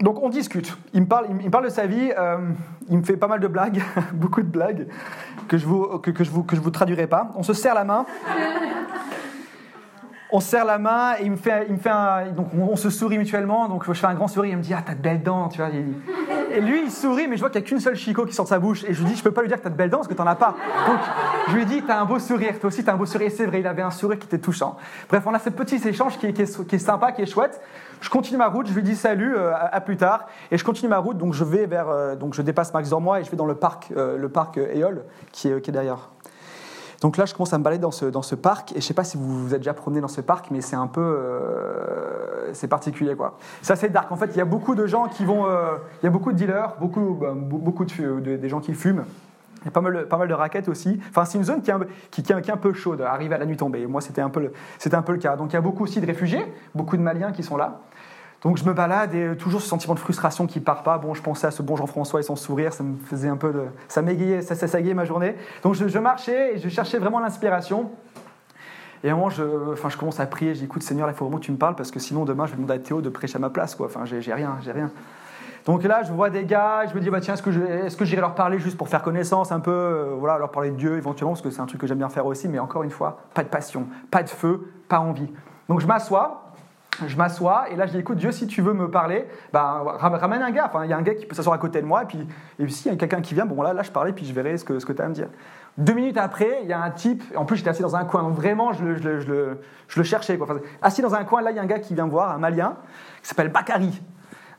donc 0.00 0.22
on 0.22 0.28
discute. 0.28 0.76
Il 0.92 1.02
me 1.02 1.06
parle, 1.06 1.64
de 1.64 1.68
sa 1.68 1.86
vie. 1.86 2.10
il 2.88 2.98
me 2.98 3.02
fait 3.02 3.16
pas 3.16 3.28
mal 3.28 3.40
de 3.40 3.48
blagues, 3.48 3.82
beaucoup 4.12 4.42
de 4.42 4.48
blagues 4.48 4.88
que 5.48 5.58
je 5.58 5.66
vous 5.66 6.00
vous 6.32 6.42
que 6.42 6.56
je 6.56 6.60
vous 6.60 6.70
traduirai 6.70 7.06
pas. 7.06 7.30
On 7.36 7.42
se 7.42 7.52
serre 7.52 7.74
la 7.74 7.84
main 7.84 8.06
on 10.34 10.40
se 10.40 10.48
serre 10.48 10.64
la 10.64 10.78
main 10.78 11.12
et 11.20 11.26
il 11.26 11.30
me 11.30 11.36
fait, 11.36 11.66
il 11.68 11.74
me 11.74 11.78
fait 11.78 11.90
donc 12.34 12.48
on, 12.58 12.74
se 12.74 12.90
sourit 12.90 13.18
mutuellement. 13.18 13.68
Donc 13.68 13.84
je 13.86 13.92
fais 13.92 14.08
un 14.08 14.14
grand 14.14 14.26
sourire. 14.26 14.54
Il 14.54 14.56
me 14.56 14.62
dit 14.62 14.74
ah 14.74 14.82
t'as 14.84 14.94
de 14.94 15.00
belles 15.00 15.22
dents, 15.22 15.48
tu 15.48 15.58
vois. 15.58 15.68
Et 16.52 16.60
lui 16.60 16.82
il 16.86 16.90
sourit, 16.90 17.28
mais 17.28 17.36
je 17.36 17.40
vois 17.40 17.50
qu'il 17.50 17.60
n'y 17.60 17.66
a 17.66 17.68
qu'une 17.68 17.78
seule 17.78 17.94
chicot 17.94 18.26
qui 18.26 18.34
sort 18.34 18.44
de 18.44 18.48
sa 18.48 18.58
bouche. 18.58 18.82
Et 18.82 18.94
je 18.94 19.00
lui 19.00 19.10
dis 19.10 19.16
je 19.16 19.22
peux 19.22 19.30
pas 19.30 19.42
lui 19.42 19.48
dire 19.48 19.58
que 19.58 19.62
t'as 19.62 19.70
de 19.70 19.76
belles 19.76 19.90
dents 19.90 19.98
parce 19.98 20.08
que 20.08 20.14
t'en 20.14 20.26
as 20.26 20.34
pas. 20.34 20.56
Donc 20.88 20.98
je 21.50 21.54
lui 21.54 21.64
dis 21.66 21.82
t'as 21.82 22.00
un 22.00 22.04
beau 22.04 22.18
sourire, 22.18 22.58
toi 22.58 22.66
aussi 22.66 22.82
t'as 22.82 22.94
un 22.94 22.96
beau 22.96 23.06
sourire. 23.06 23.30
C'est 23.32 23.46
vrai, 23.46 23.60
il 23.60 23.66
avait 23.68 23.82
un 23.82 23.92
sourire 23.92 24.18
qui 24.18 24.26
était 24.26 24.40
touchant. 24.40 24.76
Bref, 25.08 25.22
on 25.24 25.34
a 25.34 25.38
ce 25.38 25.50
petit 25.50 25.80
échange 25.86 26.18
qui 26.18 26.26
est, 26.26 26.32
qui 26.32 26.42
est, 26.42 26.78
sympa, 26.78 27.12
qui 27.12 27.22
est 27.22 27.26
chouette. 27.26 27.60
Je 28.00 28.10
continue 28.10 28.38
ma 28.38 28.48
route, 28.48 28.66
je 28.66 28.74
lui 28.74 28.82
dis 28.82 28.96
salut, 28.96 29.36
euh, 29.36 29.52
à, 29.54 29.80
plus 29.80 29.96
tard, 29.96 30.26
et 30.50 30.58
je 30.58 30.64
continue 30.64 30.88
ma 30.88 30.98
route. 30.98 31.16
Donc 31.16 31.32
je 31.32 31.44
vais 31.44 31.66
vers, 31.66 31.88
euh, 31.88 32.16
donc 32.16 32.34
je 32.34 32.42
dépasse 32.42 32.74
Max 32.74 32.90
Dormois 32.90 33.20
et 33.20 33.24
je 33.24 33.30
vais 33.30 33.36
dans 33.36 33.46
le 33.46 33.54
parc, 33.54 33.92
euh, 33.96 34.18
le 34.18 34.28
parc 34.28 34.56
Éole 34.56 35.04
qui 35.30 35.48
est, 35.48 35.60
qui 35.60 35.70
est 35.70 35.72
derrière. 35.72 36.10
Donc 37.04 37.18
là, 37.18 37.26
je 37.26 37.34
commence 37.34 37.52
à 37.52 37.58
me 37.58 37.62
balader 37.62 37.82
dans 37.82 37.90
ce, 37.90 38.06
dans 38.06 38.22
ce 38.22 38.34
parc, 38.34 38.72
et 38.72 38.76
je 38.76 38.80
sais 38.80 38.94
pas 38.94 39.04
si 39.04 39.18
vous 39.18 39.44
vous 39.44 39.54
êtes 39.54 39.60
déjà 39.60 39.74
promené 39.74 40.00
dans 40.00 40.08
ce 40.08 40.22
parc, 40.22 40.50
mais 40.50 40.62
c'est 40.62 40.74
un 40.74 40.86
peu, 40.86 41.02
euh, 41.02 42.54
c'est 42.54 42.66
particulier 42.66 43.14
quoi. 43.14 43.36
C'est 43.60 43.74
assez 43.74 43.90
dark. 43.90 44.10
En 44.10 44.16
fait, 44.16 44.30
il 44.32 44.38
y 44.38 44.40
a 44.40 44.46
beaucoup 44.46 44.74
de 44.74 44.86
gens 44.86 45.08
qui 45.08 45.26
vont, 45.26 45.44
euh, 45.44 45.76
il 46.02 46.06
y 46.06 46.08
a 46.08 46.10
beaucoup 46.10 46.32
de 46.32 46.38
dealers, 46.38 46.76
beaucoup, 46.80 47.18
bah, 47.20 47.34
beaucoup 47.36 47.84
de, 47.84 48.36
des 48.36 48.48
gens 48.48 48.60
qui 48.60 48.72
fument. 48.72 49.04
Il 49.60 49.64
y 49.66 49.68
a 49.68 49.70
pas 49.70 49.82
mal, 49.82 50.08
pas 50.08 50.16
mal 50.16 50.28
de 50.28 50.32
raquettes 50.32 50.70
aussi. 50.70 50.98
Enfin, 51.10 51.26
c'est 51.26 51.36
une 51.36 51.44
zone 51.44 51.60
qui 51.60 51.70
est, 51.70 51.74
un, 51.74 52.40
qui, 52.40 52.50
un 52.50 52.56
peu 52.56 52.72
chaude, 52.72 53.02
arrivé 53.02 53.34
à 53.34 53.38
la 53.38 53.44
nuit 53.44 53.58
tombée. 53.58 53.86
Moi, 53.86 54.00
c'était 54.00 54.22
un, 54.22 54.30
peu 54.30 54.50
un 54.90 55.02
peu 55.02 55.12
le 55.12 55.18
cas. 55.18 55.36
Donc, 55.36 55.52
il 55.52 55.56
y 55.56 55.58
a 55.58 55.60
beaucoup 55.60 55.84
aussi 55.84 56.00
de 56.00 56.06
réfugiés, 56.06 56.46
beaucoup 56.74 56.96
de 56.96 57.02
Maliens 57.02 57.32
qui 57.32 57.42
sont 57.42 57.58
là. 57.58 57.80
Donc 58.44 58.58
je 58.58 58.64
me 58.64 58.74
balade 58.74 59.14
et 59.14 59.36
toujours 59.38 59.62
ce 59.62 59.66
sentiment 59.66 59.94
de 59.94 59.98
frustration 59.98 60.46
qui 60.46 60.60
part 60.60 60.82
pas. 60.82 60.98
Bon, 60.98 61.14
je 61.14 61.22
pensais 61.22 61.46
à 61.46 61.50
ce 61.50 61.62
bon 61.62 61.76
Jean-François 61.76 62.20
et 62.20 62.22
son 62.22 62.36
sourire, 62.36 62.74
ça 62.74 62.84
me 62.84 62.96
faisait 62.98 63.28
un 63.28 63.38
peu 63.38 63.52
de, 63.52 63.62
ça 63.88 64.02
m'égayait, 64.02 64.42
ça, 64.42 64.54
ça, 64.54 64.80
ma 64.80 65.04
journée. 65.06 65.34
Donc 65.62 65.74
je, 65.74 65.98
marchais 65.98 66.54
et 66.54 66.58
je 66.58 66.68
cherchais 66.68 66.98
vraiment 66.98 67.20
l'inspiration. 67.20 67.90
Et 69.02 69.08
à 69.08 69.12
un 69.12 69.16
moment, 69.16 69.30
je, 69.30 69.42
je 69.74 69.96
commence 69.96 70.20
à 70.20 70.26
prier, 70.26 70.54
j'écoute 70.54 70.82
Seigneur, 70.82 71.08
il 71.08 71.14
faut 71.14 71.24
vraiment 71.24 71.38
que 71.38 71.44
tu 71.44 71.52
me 71.52 71.56
parles 71.56 71.74
parce 71.74 71.90
que 71.90 71.98
sinon 71.98 72.24
demain 72.24 72.44
je 72.44 72.52
vais 72.52 72.56
demander 72.56 72.74
à 72.74 72.78
Théo 72.78 73.00
de 73.00 73.08
prêcher 73.08 73.36
à 73.36 73.38
ma 73.38 73.50
place, 73.50 73.74
quoi. 73.74 73.86
Enfin, 73.86 74.04
j'ai 74.04 74.32
rien, 74.32 74.58
j'ai 74.62 74.72
rien. 74.72 74.90
Donc 75.64 75.82
là, 75.82 76.02
je 76.02 76.12
vois 76.12 76.28
des 76.28 76.44
gars, 76.44 76.84
je 76.86 76.94
me 76.94 77.00
dis, 77.00 77.08
bah, 77.08 77.20
tiens, 77.20 77.34
est-ce 77.34 77.96
que, 77.96 78.04
j'irai 78.04 78.20
leur 78.20 78.34
parler 78.34 78.58
juste 78.58 78.76
pour 78.76 78.90
faire 78.90 79.02
connaissance 79.02 79.50
un 79.50 79.60
peu, 79.60 79.70
euh, 79.70 80.16
voilà, 80.18 80.36
leur 80.36 80.50
parler 80.50 80.70
de 80.70 80.76
Dieu 80.76 80.98
éventuellement, 80.98 81.32
parce 81.32 81.40
que 81.40 81.48
c'est 81.48 81.62
un 81.62 81.66
truc 81.66 81.80
que 81.80 81.86
j'aime 81.86 81.96
bien 81.98 82.10
faire 82.10 82.26
aussi, 82.26 82.48
mais 82.48 82.58
encore 82.58 82.82
une 82.82 82.90
fois, 82.90 83.20
pas 83.32 83.42
de 83.42 83.48
passion, 83.48 83.86
pas 84.10 84.22
de 84.22 84.28
feu, 84.28 84.70
pas 84.88 85.00
envie. 85.00 85.32
Donc 85.70 85.80
je 85.80 85.86
m'assois, 85.86 86.43
je 87.06 87.16
m'assois 87.16 87.70
et 87.70 87.76
là 87.76 87.86
je 87.86 87.92
dis 87.92 87.98
écoute 87.98 88.18
Dieu 88.18 88.32
si 88.32 88.46
tu 88.46 88.62
veux 88.62 88.72
me 88.72 88.90
parler 88.90 89.26
bah, 89.52 89.82
ramène 89.98 90.42
un 90.42 90.50
gars. 90.50 90.66
Enfin 90.66 90.84
il 90.84 90.90
y 90.90 90.92
a 90.92 90.96
un 90.96 91.02
gars 91.02 91.14
qui 91.14 91.26
peut 91.26 91.34
s'asseoir 91.34 91.54
à 91.54 91.58
côté 91.58 91.80
de 91.80 91.86
moi 91.86 92.02
et 92.02 92.06
puis 92.06 92.26
et 92.58 92.68
s'il 92.68 92.90
y 92.90 92.94
a 92.94 92.98
quelqu'un 92.98 93.20
qui 93.20 93.34
vient 93.34 93.46
bon 93.46 93.62
là 93.62 93.72
là 93.72 93.82
je 93.82 93.90
parlais 93.90 94.12
puis 94.12 94.26
je 94.26 94.32
verrai 94.32 94.56
ce 94.56 94.64
que, 94.64 94.78
ce 94.78 94.86
que 94.86 94.92
tu 94.92 95.02
as 95.02 95.06
à 95.06 95.08
me 95.08 95.14
dire. 95.14 95.28
Deux 95.78 95.94
minutes 95.94 96.16
après 96.16 96.60
il 96.62 96.68
y 96.68 96.72
a 96.72 96.82
un 96.82 96.90
type 96.90 97.22
en 97.36 97.44
plus 97.44 97.56
j'étais 97.56 97.70
assis 97.70 97.82
dans 97.82 97.96
un 97.96 98.04
coin. 98.04 98.28
Vraiment 98.30 98.72
je 98.72 98.84
le, 98.84 98.96
je 98.96 99.20
je 99.20 99.56
je 99.88 100.00
le 100.00 100.04
cherchais 100.04 100.38
assis 100.82 101.02
dans 101.02 101.14
un 101.14 101.24
coin 101.24 101.42
là 101.42 101.50
il 101.50 101.56
y 101.56 101.60
a 101.60 101.62
un 101.62 101.66
gars 101.66 101.78
qui 101.78 101.94
vient 101.94 102.06
me 102.06 102.10
voir 102.10 102.30
un 102.30 102.38
malien 102.38 102.76
qui 103.22 103.28
s'appelle 103.28 103.50
Bakary 103.50 104.00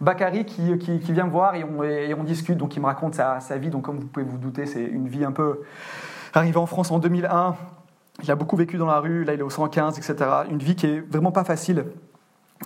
Bakary 0.01 0.45
qui, 0.45 0.77
qui, 0.77 0.99
qui, 0.99 1.13
vient 1.13 1.23
me 1.23 1.31
voir 1.31 1.55
et 1.55 1.63
on, 1.63 1.81
et 1.81 2.13
on, 2.13 2.25
discute. 2.25 2.57
Donc 2.57 2.75
il 2.75 2.81
me 2.81 2.85
raconte 2.85 3.15
sa, 3.15 3.39
sa 3.39 3.57
vie. 3.57 3.69
Donc 3.69 3.83
comme 3.83 3.97
vous 3.97 4.07
pouvez 4.07 4.25
vous 4.25 4.37
douter 4.37 4.65
c'est 4.65 4.83
une 4.83 5.07
vie 5.07 5.23
un 5.23 5.31
peu 5.31 5.61
arrivé 6.33 6.57
en 6.57 6.65
France 6.65 6.91
en 6.91 6.99
2001 6.99 7.55
il 8.23 8.31
a 8.31 8.35
beaucoup 8.35 8.55
vécu 8.55 8.77
dans 8.77 8.85
la 8.85 8.99
rue, 8.99 9.23
là 9.23 9.33
il 9.33 9.39
est 9.39 9.43
au 9.43 9.49
115, 9.49 9.97
etc. 9.97 10.15
Une 10.49 10.59
vie 10.59 10.75
qui 10.75 10.87
est 10.87 10.99
vraiment 10.99 11.31
pas 11.31 11.43
facile. 11.43 11.85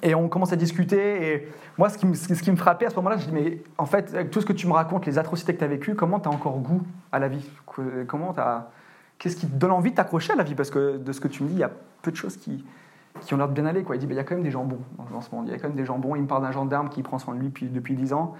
Et 0.03 0.15
on 0.15 0.29
commence 0.29 0.53
à 0.53 0.55
discuter. 0.55 1.34
Et 1.34 1.48
moi, 1.77 1.89
ce 1.89 1.98
qui 1.98 2.05
me, 2.51 2.55
frappait 2.55 2.86
à 2.86 2.89
ce 2.89 2.96
moment-là, 2.98 3.17
je 3.17 3.25
dis 3.25 3.34
Mais 3.34 3.62
en 3.77 3.86
fait, 3.86 4.29
tout 4.29 4.41
ce 4.41 4.46
que 4.46 4.53
tu 4.53 4.67
me 4.67 4.74
racontes, 4.74 5.05
les 5.05 5.17
atrocités 5.17 5.53
que 5.53 5.60
tu 5.60 5.65
as 5.65 5.67
vécues, 5.67 5.96
comment 5.96 6.19
tu 6.19 6.29
as 6.29 6.31
encore 6.31 6.60
goût 6.60 6.81
à 7.12 7.19
la 7.19 7.27
vie? 7.27 7.50
Comment. 8.08 8.36
Qu'est-ce 9.17 9.36
qui 9.36 9.48
te 9.48 9.55
donne 9.55 9.72
envie 9.72 9.91
de 9.91 9.96
t'accrocher 9.96 10.34
à 10.34 10.36
la 10.36 10.43
vie? 10.43 10.55
Parce 10.55 10.69
que 10.69 10.98
de 10.98 11.12
ce 11.12 11.19
que 11.19 11.27
tu 11.27 11.43
me 11.43 11.50
dis, 11.50 11.55
il 11.55 11.60
y 11.60 11.63
a 11.63 11.72
peu 12.01 12.12
de 12.12 12.15
choses 12.15 12.38
qui, 12.38 12.63
qui 13.22 13.34
ont 13.34 13.38
l'air 13.38 13.50
de 13.50 13.53
bien 13.53 13.65
aller. 13.65 13.84
Quoi. 13.84 13.96
Il 13.96 14.00
dit 14.00 14.05
bah, 14.05 14.13
Il 14.13 14.17
y 14.17 14.19
a 14.19 14.24
quand 14.24 14.36
même 14.36 14.43
des 14.43 14.51
gens 14.51 14.63
bons 14.63 14.79
dans 15.12 15.22
ce 15.22 15.34
monde. 15.34 15.48
Il 15.48 15.51
y 15.51 15.55
a 15.55 15.58
quand 15.58 15.67
même 15.67 15.77
des 15.77 15.86
gens 15.86 15.98
bons. 15.98 16.15
Il 16.15 16.22
me 16.22 16.27
parle 16.27 16.43
d'un 16.43 16.51
gendarme 16.51 16.89
qui 16.89 17.03
prend 17.03 17.19
soin 17.19 17.34
de 17.34 17.39
lui 17.39 17.48
depuis, 17.48 17.67
depuis 17.67 17.96
10 17.96 18.13
ans. 18.13 18.36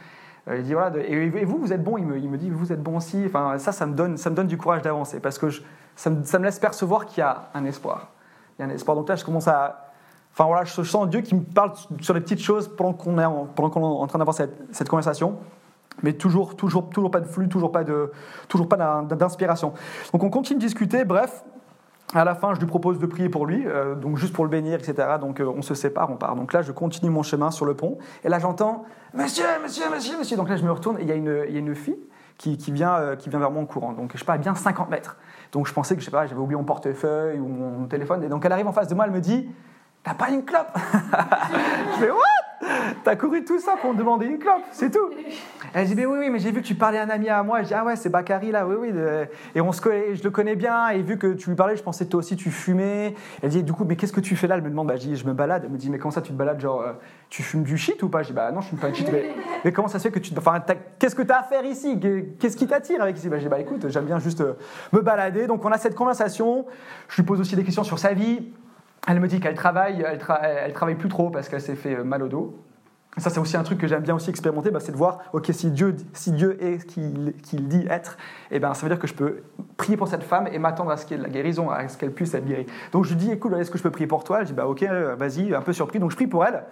Euh, 0.48 0.58
il 0.58 0.63
dit 0.63 0.74
voilà, 0.74 0.98
et 0.98 1.46
vous, 1.46 1.58
vous 1.58 1.74
êtes 1.74 1.84
bon? 1.84 1.98
Il 1.98 2.06
me, 2.06 2.18
il 2.18 2.29
me 2.29 2.38
dit 2.38 2.50
vous 2.50 2.72
êtes 2.72 2.82
bon 2.82 2.98
aussi. 2.98 3.24
Enfin, 3.25 3.58
ça, 3.58 3.72
ça 3.72 3.86
me 3.86 3.94
donne, 3.94 4.18
ça 4.18 4.29
me 4.29 4.36
donne 4.36 4.48
du 4.48 4.58
courage 4.58 4.82
d'avancer 4.82 5.20
parce 5.20 5.38
que 5.38 5.50
ça, 5.96 6.10
me, 6.10 6.24
ça, 6.24 6.39
me, 6.39 6.46
laisse 6.46 6.60
percevoir 6.60 7.06
qu'il 7.06 7.20
y 7.20 7.24
a 7.24 7.50
un 7.53 7.65
espoir. 7.65 8.12
Il 8.58 8.62
y 8.62 8.65
a 8.65 8.68
un 8.68 8.72
espoir. 8.72 8.96
Donc 8.96 9.10
là, 9.10 9.15
je 9.15 9.25
commence 9.25 9.48
à, 9.48 9.88
Enfin 10.39 10.48
voilà, 10.48 10.63
je 10.63 10.84
sens 10.84 11.10
Dieu 11.10 11.19
qui 11.19 11.36
me 11.36 11.41
parle 11.41 11.74
sur 12.00 12.13
les 12.13 12.22
petites 12.22 12.39
choses 12.39 12.69
pendant 12.69 12.93
qu'on 12.93 13.19
est 13.19 13.25
en, 13.25 13.50
est 13.58 13.69
en 13.75 14.08
train 14.08 14.19
d'avoir 14.19 14.34
cette, 14.34 14.58
cette, 14.72 14.88
conversation. 14.88 15.36
Mais 16.01 16.13
toujours, 16.13 16.55
toujours, 16.55 16.89
toujours 16.89 17.12
pas 17.12 17.19
de 17.19 17.27
flux, 17.27 17.50
toujours 17.50 17.74
pas 17.74 17.84
d'inspiration. 17.84 19.74
Donc 20.13 20.24
on 20.24 20.29
continue 20.29 20.58
de 20.58 20.63
discuter. 20.63 21.03
Bref, 21.03 21.43
À 22.13 22.24
la 22.24 22.36
fin, 22.36 22.53
je 22.53 22.62
lui 22.62 22.67
propose 22.67 23.00
de 23.00 23.05
prier 23.05 23.27
pour 23.27 23.46
lui, 23.46 23.67
euh, 23.67 23.96
donc 23.96 24.15
juste 24.15 24.31
pour 24.31 24.46
le 24.46 24.50
bénir, 24.50 24.75
etc. 24.75 25.17
Donc 25.19 25.41
euh, 25.41 25.53
on 25.53 25.62
se 25.62 25.74
sépare, 25.74 26.10
on 26.10 26.15
part. 26.15 26.38
Donc 26.38 26.53
là, 26.53 26.62
je 26.62 26.72
continue 26.72 27.12
mon 27.12 27.22
chemin 27.22 27.51
sur 27.51 27.65
le 27.65 27.74
pont. 27.74 27.98
Et 28.24 28.29
là, 28.29 28.39
j'entends 28.39 28.86
Monsieur, 29.13 29.43
monsieur, 29.62 29.89
monsieur, 29.93 30.17
monsieur. 30.17 30.38
Donc 30.38 30.48
là, 30.48 30.55
je 30.55 30.63
me 30.63 30.72
retourne 30.72 31.00
et 31.00 31.01
il 31.01 31.10
y 31.10 31.53
y 31.53 31.58
a 31.58 31.60
une 31.60 31.75
fille 31.75 32.00
qui, 32.38 32.58
qui 32.58 32.72
vient, 32.72 32.96
euh, 32.96 33.15
qui 33.17 33.29
vient 33.29 33.39
vers 33.39 33.51
moi 33.51 33.62
en 33.62 33.65
courant. 33.65 33.91
Donc 33.91 34.12
je 34.13 34.19
sais 34.19 34.25
pas, 34.25 34.38
bien 34.38 34.55
50 34.55 34.89
mètres. 34.89 35.17
Donc 35.51 35.67
je 35.67 35.74
pensais 35.74 35.98
que 35.98 36.01
j'avais 36.01 36.34
oublié 36.34 36.55
mon 36.55 36.63
portefeuille 36.63 37.39
ou 37.39 37.48
mon 37.48 37.88
téléphone. 37.88 38.24
Et 38.24 38.29
donc 38.29 38.46
elle 38.46 38.53
arrive 38.53 38.67
en 38.67 38.72
face 38.72 38.88
de 38.88 38.96
moi, 38.96 39.03
elle 39.03 39.12
me 39.12 39.19
dit 39.19 39.50
T'as 40.03 40.13
pas 40.13 40.29
une 40.29 40.44
clope 40.44 40.72
Je 40.75 42.00
fais 42.00 42.12
What? 42.12 42.39
T'as 43.03 43.15
couru 43.15 43.44
tout 43.46 43.60
ça 43.60 43.75
pour 43.79 43.94
me 43.94 43.98
demander 43.98 44.25
une 44.25 44.38
clope, 44.38 44.63
c'est 44.72 44.91
tout. 44.91 45.10
Elle 45.74 45.88
dit, 45.88 45.96
mais 45.96 46.06
oui, 46.06 46.18
oui, 46.20 46.29
mais 46.29 46.39
j'ai 46.39 46.51
vu 46.51 46.62
que 46.62 46.68
tu 46.68 46.75
parlais 46.75 46.98
à 46.98 47.03
un 47.03 47.10
ami 47.10 47.29
à 47.29 47.41
moi. 47.41 47.62
Je 47.62 47.68
dis, 47.68 47.74
ah 47.74 47.86
ouais, 47.86 47.96
c'est 47.96 48.10
Bakary 48.10 48.51
là, 48.51 48.68
oui, 48.68 48.75
oui. 48.79 49.00
Et 49.56 49.62
on 49.62 49.72
se 49.72 49.82
connaît, 49.82 50.15
je 50.15 50.24
le 50.24 50.29
connais 50.29 50.56
bien. 50.56 50.89
Et 50.89 51.01
vu 51.01 51.18
que 51.18 51.34
tu 51.34 51.50
lui 51.50 51.56
parlais, 51.56 51.77
je 51.77 51.84
pensais 51.84 52.06
que 52.06 52.10
toi 52.10 52.20
aussi 52.20 52.36
tu 52.36 52.51
fumais. 52.51 53.15
Elle 53.41 53.50
dit, 53.50 53.63
du 53.63 53.72
coup, 53.72 53.86
mais 53.86 53.96
qu'est-ce 53.96 54.12
que 54.12 54.20
tu 54.20 54.36
fais 54.36 54.48
là? 54.48 54.56
Elle 54.56 54.63
me 54.63 54.70
demande, 54.70 54.88
bah, 54.88 54.96
je 54.98 55.13
je 55.15 55.25
me 55.25 55.34
balade. 55.34 55.63
Elle 55.65 55.72
me 55.72 55.77
dit, 55.77 55.89
mais 55.89 56.00
comment 56.00 56.12
ça 56.12 56.22
tu 56.22 56.32
te 56.32 56.38
balades 56.38 56.60
Genre, 56.60 56.82
euh, 56.82 56.94
tu 57.29 57.44
fumes 57.44 57.63
du 57.63 57.77
shit 57.77 58.01
ou 58.03 58.10
pas? 58.10 58.24
Je 58.24 58.27
dis, 58.29 58.34
bah 58.34 58.51
non, 58.51 58.62
je 58.62 58.70
fume 58.70 58.79
pas 58.79 58.89
de 58.89 58.96
shit. 58.96 59.10
Mais, 59.63 59.72
comment 59.72 59.88
ça 59.88 60.00
se 60.00 60.03
fait 60.03 60.12
que 60.12 60.20
tu. 60.20 60.34
Enfin, 60.38 60.62
qu'est-ce 61.00 61.15
que 61.15 61.22
tu 61.24 61.32
as 61.32 61.39
à 61.39 61.44
faire 61.44 61.63
ici? 61.65 61.98
Qu'est-ce 62.39 62.58
qui 62.58 62.68
t'attire 62.68 63.01
avec 63.01 63.18
ici? 63.18 63.29
Bah, 63.29 63.38
Je 63.38 63.44
dis, 63.44 63.50
bah 63.50 63.60
écoute, 63.60 63.88
j'aime 63.88 64.06
bien 64.06 64.20
juste 64.20 64.41
euh, 64.41 64.53
me 64.91 65.01
balader. 65.01 65.48
Donc 65.48 65.63
on 65.63 65.72
a 65.72 65.77
cette 65.77 65.96
conversation. 65.96 66.65
Je 67.08 67.15
lui 67.18 67.24
pose 67.24 67.39
aussi 67.39 67.56
des 67.56 67.63
questions 67.63 67.84
sur 67.84 68.00
sa 68.00 68.13
vie. 68.13 68.51
Elle 69.08 69.20
me 69.20 69.27
dit 69.27 69.39
qu'elle 69.39 69.56
travaille, 69.56 70.01
elle, 70.01 70.20
elle 70.41 70.74
travaille 70.74 70.96
plus 70.96 71.10
trop 71.10 71.29
parce 71.29 71.50
qu'elle 71.50 71.62
s'est 71.62 71.75
fait 71.75 71.96
euh, 71.96 72.03
mal 72.03 72.24
au 72.24 72.27
dos. 72.27 72.60
Ça, 73.18 73.29
c'est 73.29 73.39
aussi 73.39 73.58
un 73.58 73.63
truc 73.63 73.79
que 73.79 73.88
j'aime 73.88 74.03
bien 74.03 74.15
aussi 74.15 74.29
expérimenter, 74.29 74.70
bah, 74.70 74.79
c'est 74.79 74.91
de 74.91 74.98
voir, 74.98 75.20
ok, 75.34 75.50
si 75.51 75.72
Dieu, 75.72 75.96
si 76.13 76.32
Dieu 76.32 76.63
est 76.63 76.79
ce 76.79 76.86
qu'il 76.86 77.68
dit 77.68 77.86
être, 77.89 78.18
eh 78.51 78.60
ben, 78.60 78.74
ça 78.74 78.84
veut 78.84 78.89
dire 78.89 79.00
que 79.00 79.08
je 79.08 79.15
peux 79.15 79.41
prier 79.77 79.98
pour 79.98 80.08
cette 80.08 80.24
femme 80.24 80.48
et 80.51 80.60
m'attendre 80.60 80.91
à 80.91 80.98
ce 80.98 81.06
qu'elle 81.06 81.22
la 81.22 81.29
guérison, 81.29 81.70
à 81.70 81.88
ce 81.88 81.98
qu'elle 81.98 82.12
puisse 82.12 82.34
être 82.34 82.46
guérie. 82.46 82.68
Donc 82.91 83.06
je 83.06 83.10
lui 83.10 83.18
dis, 83.18 83.32
écoute, 83.32 83.51
est-ce 83.53 83.72
que 83.72 83.77
je 83.77 83.84
peux 83.84 83.89
prier 83.89 84.08
pour 84.08 84.24
toi? 84.24 84.41
Elle 84.41 84.46
dit, 84.46 84.53
bah 84.53 84.68
ok, 84.68 84.84
vas-y, 85.18 85.53
un 85.53 85.62
peu 85.62 85.74
surpris. 85.74 86.00
Donc 86.00 86.12
je 86.12 86.15
prie 86.15 86.27
pour 86.27 86.46
elle. 86.46 86.63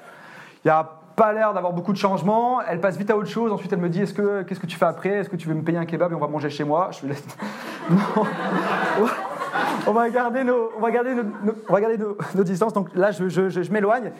Il 0.63 0.67
n'y 0.67 0.72
a 0.72 0.89
pas 1.15 1.34
l'air 1.34 1.53
d'avoir 1.53 1.74
beaucoup 1.74 1.91
de 1.91 1.98
changements. 1.98 2.62
Elle 2.62 2.79
passe 2.79 2.98
vite 2.98 3.10
à 3.10 3.17
autre 3.17 3.29
chose. 3.29 3.51
Ensuite, 3.51 3.74
elle 3.74 3.79
me 3.79 3.89
dit, 3.89 4.01
est-ce 4.01 4.13
que, 4.13 4.43
qu'est-ce 4.43 4.60
que 4.60 4.67
tu 4.67 4.77
fais 4.77 4.86
après? 4.86 5.10
Est-ce 5.10 5.29
que 5.29 5.36
tu 5.36 5.50
veux 5.50 5.55
me 5.55 5.63
payer 5.63 5.79
un 5.79 5.86
kebab 5.86 6.12
et 6.12 6.15
on 6.15 6.19
va 6.19 6.27
manger 6.27 6.50
chez 6.50 6.63
moi? 6.63 6.91
Je 6.91 7.01
lui 7.01 7.10
laisse... 7.10 7.25
non 7.89 8.25
on 9.88 9.92
va 9.92 10.10
garder 10.10 10.44
nos, 10.44 10.72
on 10.77 10.82
va 10.82 10.92
garder 10.92 11.16
nos, 11.16 11.24
on 11.68 11.74
va 11.74 11.82
garder 11.82 11.98
nos, 11.98 12.44
distances. 12.44 12.74
Donc 12.74 12.89
là, 12.96 13.12
je, 13.12 13.72
m'éloigne. 13.72 14.12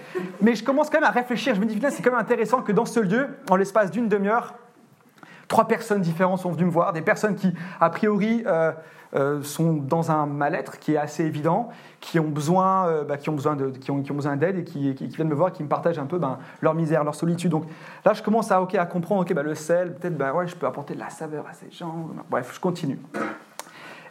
Mais 0.42 0.56
je 0.56 0.64
commence 0.64 0.90
quand 0.90 1.00
même 1.00 1.10
à 1.10 1.12
réfléchir. 1.12 1.56
Je 1.56 1.62
me 1.62 1.66
dis, 1.66 1.80
c'est 1.90 2.04
quand 2.04 2.12
même 2.12 2.20
intéressant 2.20 2.62
que 2.62 2.72
dans 2.72 2.86
ce 2.86 3.00
lieu, 3.00 3.28
en 3.50 3.56
l'espace 3.56 3.92
d'une 3.92 4.08
demi-heure, 4.08 4.54
trois 5.48 5.68
personnes 5.68 6.02
différentes 6.02 6.40
sont 6.40 6.52
venues 6.52 6.66
me 6.66 6.72
voir. 6.72 6.94
Des 6.94 7.02
personnes 7.02 7.36
qui, 7.36 7.54
a 7.80 7.90
priori, 7.90 8.44
euh, 8.46 8.72
euh, 9.16 9.42
sont 9.42 9.74
dans 9.74 10.12
un 10.12 10.26
mal-être 10.26 10.80
qui 10.80 10.94
est 10.94 10.98
assez 10.98 11.24
évident, 11.24 11.70
qui 12.02 12.20
ont 12.20 12.28
besoin, 12.28 12.88
euh, 12.88 13.04
bah, 13.06 13.18
qui 13.18 13.30
ont 13.30 13.34
besoin 13.34 13.56
de, 13.56 13.70
qui 13.70 13.90
ont, 13.90 14.02
besoin 14.02 14.36
d'aide 14.36 14.58
et 14.58 14.64
qui, 14.66 14.94
qui, 14.96 15.08
viennent 15.08 15.30
me 15.30 15.36
voir, 15.36 15.54
qui 15.54 15.64
me 15.64 15.70
partagent 15.70 16.00
un 16.00 16.06
peu 16.06 16.20
ben, 16.20 16.40
leur 16.62 16.74
misère, 16.74 17.06
leur 17.06 17.16
solitude. 17.16 17.52
Donc 17.52 17.64
là, 18.04 18.14
je 18.14 18.22
commence 18.22 18.52
à, 18.52 18.62
ok, 18.62 18.76
à 18.76 18.86
comprendre, 18.86 19.22
ok, 19.22 19.34
bah, 19.34 19.44
le 19.44 19.56
sel, 19.56 19.96
peut-être, 19.96 20.18
bah, 20.18 20.34
ouais, 20.34 20.48
je 20.48 20.56
peux 20.56 20.68
apporter 20.68 20.94
de 20.94 21.00
la 21.00 21.10
saveur 21.10 21.46
à 21.50 21.54
ces 21.54 21.72
gens. 21.72 22.10
Bref, 22.30 22.52
je 22.54 22.60
continue. 22.60 23.00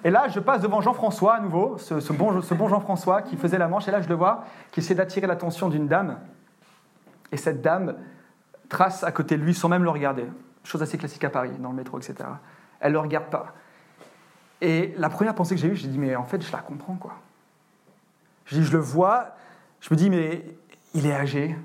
Et 0.04 0.10
là, 0.10 0.28
je 0.28 0.40
passe 0.40 0.60
devant 0.60 0.80
Jean-François 0.80 1.36
à 1.36 1.40
nouveau, 1.40 1.78
ce, 1.78 2.12
bon, 2.12 2.68
Jean-François 2.68 3.22
qui 3.22 3.36
faisait 3.36 3.58
la 3.58 3.68
manche, 3.68 3.88
et 3.88 3.90
là, 3.90 4.00
je 4.00 4.08
le 4.08 4.14
vois, 4.14 4.44
qui 4.70 4.80
essaie 4.80 4.94
d'attirer 4.94 5.26
l'attention 5.26 5.68
d'une 5.68 5.88
dame. 5.88 6.18
Et 7.32 7.36
cette 7.36 7.60
dame 7.60 7.96
trace 8.68 9.04
à 9.04 9.12
côté 9.12 9.36
de 9.36 9.42
lui 9.42 9.54
sans 9.54 9.68
même 9.68 9.84
le 9.84 9.90
regarder. 9.90 10.26
Chose 10.64 10.82
assez 10.82 10.98
classique 10.98 11.24
à 11.24 11.30
Paris, 11.30 11.52
dans 11.58 11.70
le 11.70 11.76
métro, 11.76 11.98
etc. 11.98 12.14
Elle 12.80 12.92
ne 12.92 12.98
le 12.98 13.00
regarde 13.00 13.26
pas. 13.26 13.54
Et 14.60 14.94
la 14.96 15.08
première 15.08 15.34
pensée 15.34 15.54
que 15.54 15.60
j'ai 15.60 15.68
eue, 15.68 15.76
j'ai 15.76 15.88
dit, 15.88 15.98
mais 15.98 16.16
en 16.16 16.24
fait, 16.24 16.42
je 16.42 16.52
la 16.52 16.58
comprends, 16.58 16.94
quoi. 16.94 17.14
Je 18.46 18.56
dis, 18.56 18.64
je 18.64 18.72
le 18.72 18.78
vois, 18.78 19.36
je 19.80 19.92
me 19.92 19.96
dis, 19.96 20.08
mais 20.08 20.44
il 20.94 21.06
est 21.06 21.14
âgé, 21.14 21.56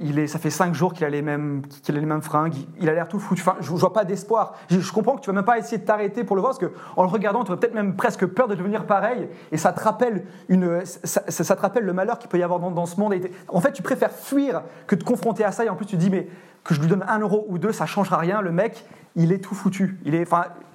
il 0.00 0.18
est, 0.18 0.26
ça 0.26 0.38
fait 0.38 0.50
cinq 0.50 0.74
jours 0.74 0.94
qu'il 0.94 1.04
a 1.04 1.10
les 1.10 1.20
mêmes, 1.20 1.62
a 1.86 1.92
les 1.92 2.00
mêmes 2.00 2.22
fringues, 2.22 2.54
il 2.80 2.88
a 2.88 2.94
l'air 2.94 3.06
tout 3.06 3.18
fou. 3.18 3.34
Enfin, 3.34 3.56
je, 3.60 3.70
ne 3.70 3.76
vois 3.76 3.92
pas 3.92 4.04
d'espoir. 4.04 4.54
Je, 4.70 4.92
comprends 4.92 5.16
que 5.16 5.20
tu 5.20 5.26
vas 5.28 5.34
même 5.34 5.44
pas 5.44 5.58
essayer 5.58 5.78
de 5.78 5.84
t'arrêter 5.84 6.24
pour 6.24 6.36
le 6.36 6.42
voir, 6.42 6.56
parce 6.58 6.72
qu'en 6.72 7.02
le 7.02 7.08
regardant, 7.08 7.44
tu 7.44 7.52
as 7.52 7.56
peut-être 7.56 7.74
même 7.74 7.96
presque 7.96 8.26
peur 8.26 8.48
de 8.48 8.54
devenir 8.54 8.86
pareil, 8.86 9.28
et 9.52 9.58
ça 9.58 9.72
te 9.72 9.80
rappelle, 9.80 10.24
une, 10.48 10.80
ça, 10.84 11.20
te 11.20 11.60
rappelle 11.60 11.84
le 11.84 11.92
malheur 11.92 12.18
qu'il 12.18 12.30
peut 12.30 12.38
y 12.38 12.42
avoir 12.42 12.58
dans, 12.58 12.86
ce 12.86 12.98
monde. 12.98 13.14
en 13.48 13.60
fait, 13.60 13.72
tu 13.72 13.82
préfères 13.82 14.12
fuir 14.12 14.62
que 14.86 14.94
de 14.94 15.04
confronter 15.04 15.44
à 15.44 15.52
ça, 15.52 15.64
et 15.64 15.68
en 15.68 15.76
plus 15.76 15.86
tu 15.86 15.96
te 15.96 16.00
dis, 16.00 16.10
mais 16.10 16.28
que 16.64 16.74
je 16.74 16.80
lui 16.80 16.88
donne 16.88 17.04
un 17.06 17.18
euro 17.18 17.44
ou 17.48 17.58
deux, 17.58 17.72
ça 17.72 17.86
changera 17.86 18.16
rien. 18.16 18.40
Le 18.40 18.52
mec, 18.52 18.84
il 19.16 19.32
est 19.32 19.38
tout 19.38 19.54
foutu. 19.54 19.98
Il 20.04 20.14
est, 20.14 20.28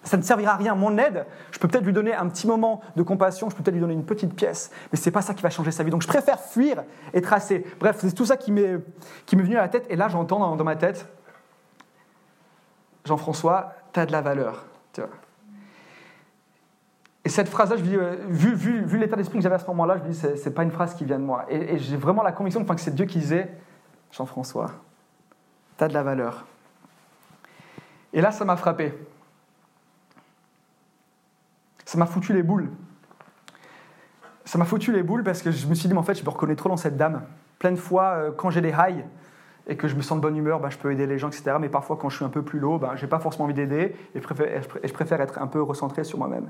ça 0.03 0.17
ne 0.17 0.21
servira 0.21 0.53
à 0.53 0.57
rien. 0.57 0.75
Mon 0.75 0.97
aide, 0.97 1.25
je 1.51 1.59
peux 1.59 1.67
peut-être 1.67 1.85
lui 1.85 1.93
donner 1.93 2.13
un 2.13 2.27
petit 2.27 2.47
moment 2.47 2.81
de 2.95 3.03
compassion, 3.03 3.49
je 3.49 3.55
peux 3.55 3.63
peut-être 3.63 3.75
lui 3.75 3.81
donner 3.81 3.93
une 3.93 4.05
petite 4.05 4.35
pièce, 4.35 4.71
mais 4.91 4.97
c'est 4.97 5.11
pas 5.11 5.21
ça 5.21 5.33
qui 5.33 5.41
va 5.41 5.49
changer 5.49 5.71
sa 5.71 5.83
vie. 5.83 5.91
Donc 5.91 6.01
je 6.01 6.07
préfère 6.07 6.39
fuir 6.39 6.83
et 7.13 7.21
tracer. 7.21 7.65
Bref, 7.79 7.97
c'est 7.99 8.13
tout 8.13 8.25
ça 8.25 8.37
qui 8.37 8.51
m'est 8.51 8.81
venu 9.31 9.57
à 9.57 9.61
la 9.61 9.69
tête. 9.69 9.85
Et 9.89 9.95
là, 9.95 10.07
j'entends 10.07 10.55
dans, 10.55 10.63
ma 10.63 10.75
tête, 10.75 11.07
Jean-François, 13.05 13.73
tu 13.93 13.99
as 13.99 14.05
de 14.05 14.11
la 14.11 14.21
valeur. 14.21 14.65
Et 17.23 17.29
cette 17.29 17.49
phrase-là, 17.49 17.77
euh, 17.79 18.17
vu, 18.27 18.99
l'état 18.99 19.15
d'esprit 19.15 19.39
que 19.39 19.43
j'avais 19.43 19.55
à 19.55 19.59
ce 19.59 19.65
moment-là, 19.65 19.97
je 19.97 20.03
me 20.03 20.09
dis, 20.09 20.37
c'est 20.37 20.53
pas 20.53 20.61
une 20.61 20.71
phrase 20.71 20.93
qui 20.93 21.05
vient 21.05 21.17
de 21.17 21.23
moi. 21.23 21.45
Et, 21.49 21.73
et 21.73 21.79
j'ai 21.79 21.97
vraiment 21.97 22.21
la 22.21 22.31
conviction 22.31 22.61
enfin, 22.61 22.75
que 22.75 22.81
c'est 22.81 22.93
Dieu 22.93 23.05
qui 23.05 23.17
disait, 23.17 23.51
Jean-François, 24.11 24.71
tu 25.79 25.83
as 25.83 25.87
de 25.87 25.93
la 25.93 26.03
valeur. 26.03 26.45
Et 28.15 28.21
là, 28.21 28.31
ça 28.31 28.45
m'a 28.45 28.55
frappé. 28.55 28.93
Ça 31.83 31.99
m'a 31.99 32.05
foutu 32.05 32.33
les 32.33 32.43
boules. 32.43 32.69
Ça 34.45 34.57
m'a 34.57 34.63
foutu 34.63 34.93
les 34.93 35.03
boules 35.03 35.23
parce 35.23 35.41
que 35.41 35.51
je 35.51 35.67
me 35.67 35.75
suis 35.75 35.89
dit, 35.89 35.93
mais 35.93 35.99
en 35.99 36.03
fait, 36.03 36.15
je 36.15 36.23
me 36.23 36.29
reconnais 36.29 36.55
trop 36.55 36.69
dans 36.69 36.77
cette 36.77 36.95
dame. 36.95 37.23
Plein 37.59 37.71
de 37.71 37.75
fois, 37.75 38.03
euh, 38.03 38.31
quand 38.31 38.49
j'ai 38.49 38.61
des 38.61 38.71
highs 38.71 39.03
et 39.67 39.75
que 39.75 39.89
je 39.89 39.95
me 39.95 40.01
sens 40.01 40.17
de 40.17 40.21
bonne 40.21 40.37
humeur, 40.37 40.61
bah, 40.61 40.69
je 40.69 40.77
peux 40.77 40.93
aider 40.93 41.05
les 41.05 41.17
gens, 41.17 41.27
etc. 41.27 41.57
Mais 41.59 41.67
parfois, 41.67 41.97
quand 41.97 42.07
je 42.07 42.15
suis 42.15 42.25
un 42.25 42.29
peu 42.29 42.41
plus 42.41 42.59
low, 42.59 42.79
bah, 42.79 42.93
je 42.95 43.01
n'ai 43.01 43.09
pas 43.09 43.19
forcément 43.19 43.45
envie 43.45 43.53
d'aider 43.53 43.93
et, 44.15 44.21
je 44.21 44.93
préfère 44.93 45.19
être 45.19 45.41
un 45.41 45.47
peu 45.47 45.61
recentré 45.61 46.05
sur 46.05 46.17
moi-même. 46.17 46.49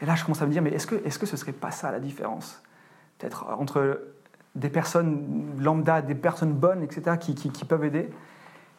Et 0.00 0.06
là, 0.06 0.16
je 0.16 0.24
commence 0.24 0.42
à 0.42 0.46
me 0.46 0.50
dire, 0.50 0.62
mais 0.62 0.70
est-ce 0.70 0.88
que, 0.88 0.96
est 0.96 1.10
-ce 1.10 1.18
que 1.18 1.26
ce 1.26 1.36
serait 1.36 1.52
pas 1.52 1.70
ça 1.70 1.92
la 1.92 2.00
différence? 2.00 2.60
Peut-être 3.18 3.46
entre 3.56 4.00
des 4.56 4.70
personnes 4.70 5.54
lambda, 5.60 6.02
des 6.02 6.16
personnes 6.16 6.54
bonnes, 6.54 6.82
etc., 6.82 7.16
qui 7.18 7.64
peuvent 7.64 7.84
aider, 7.84 8.10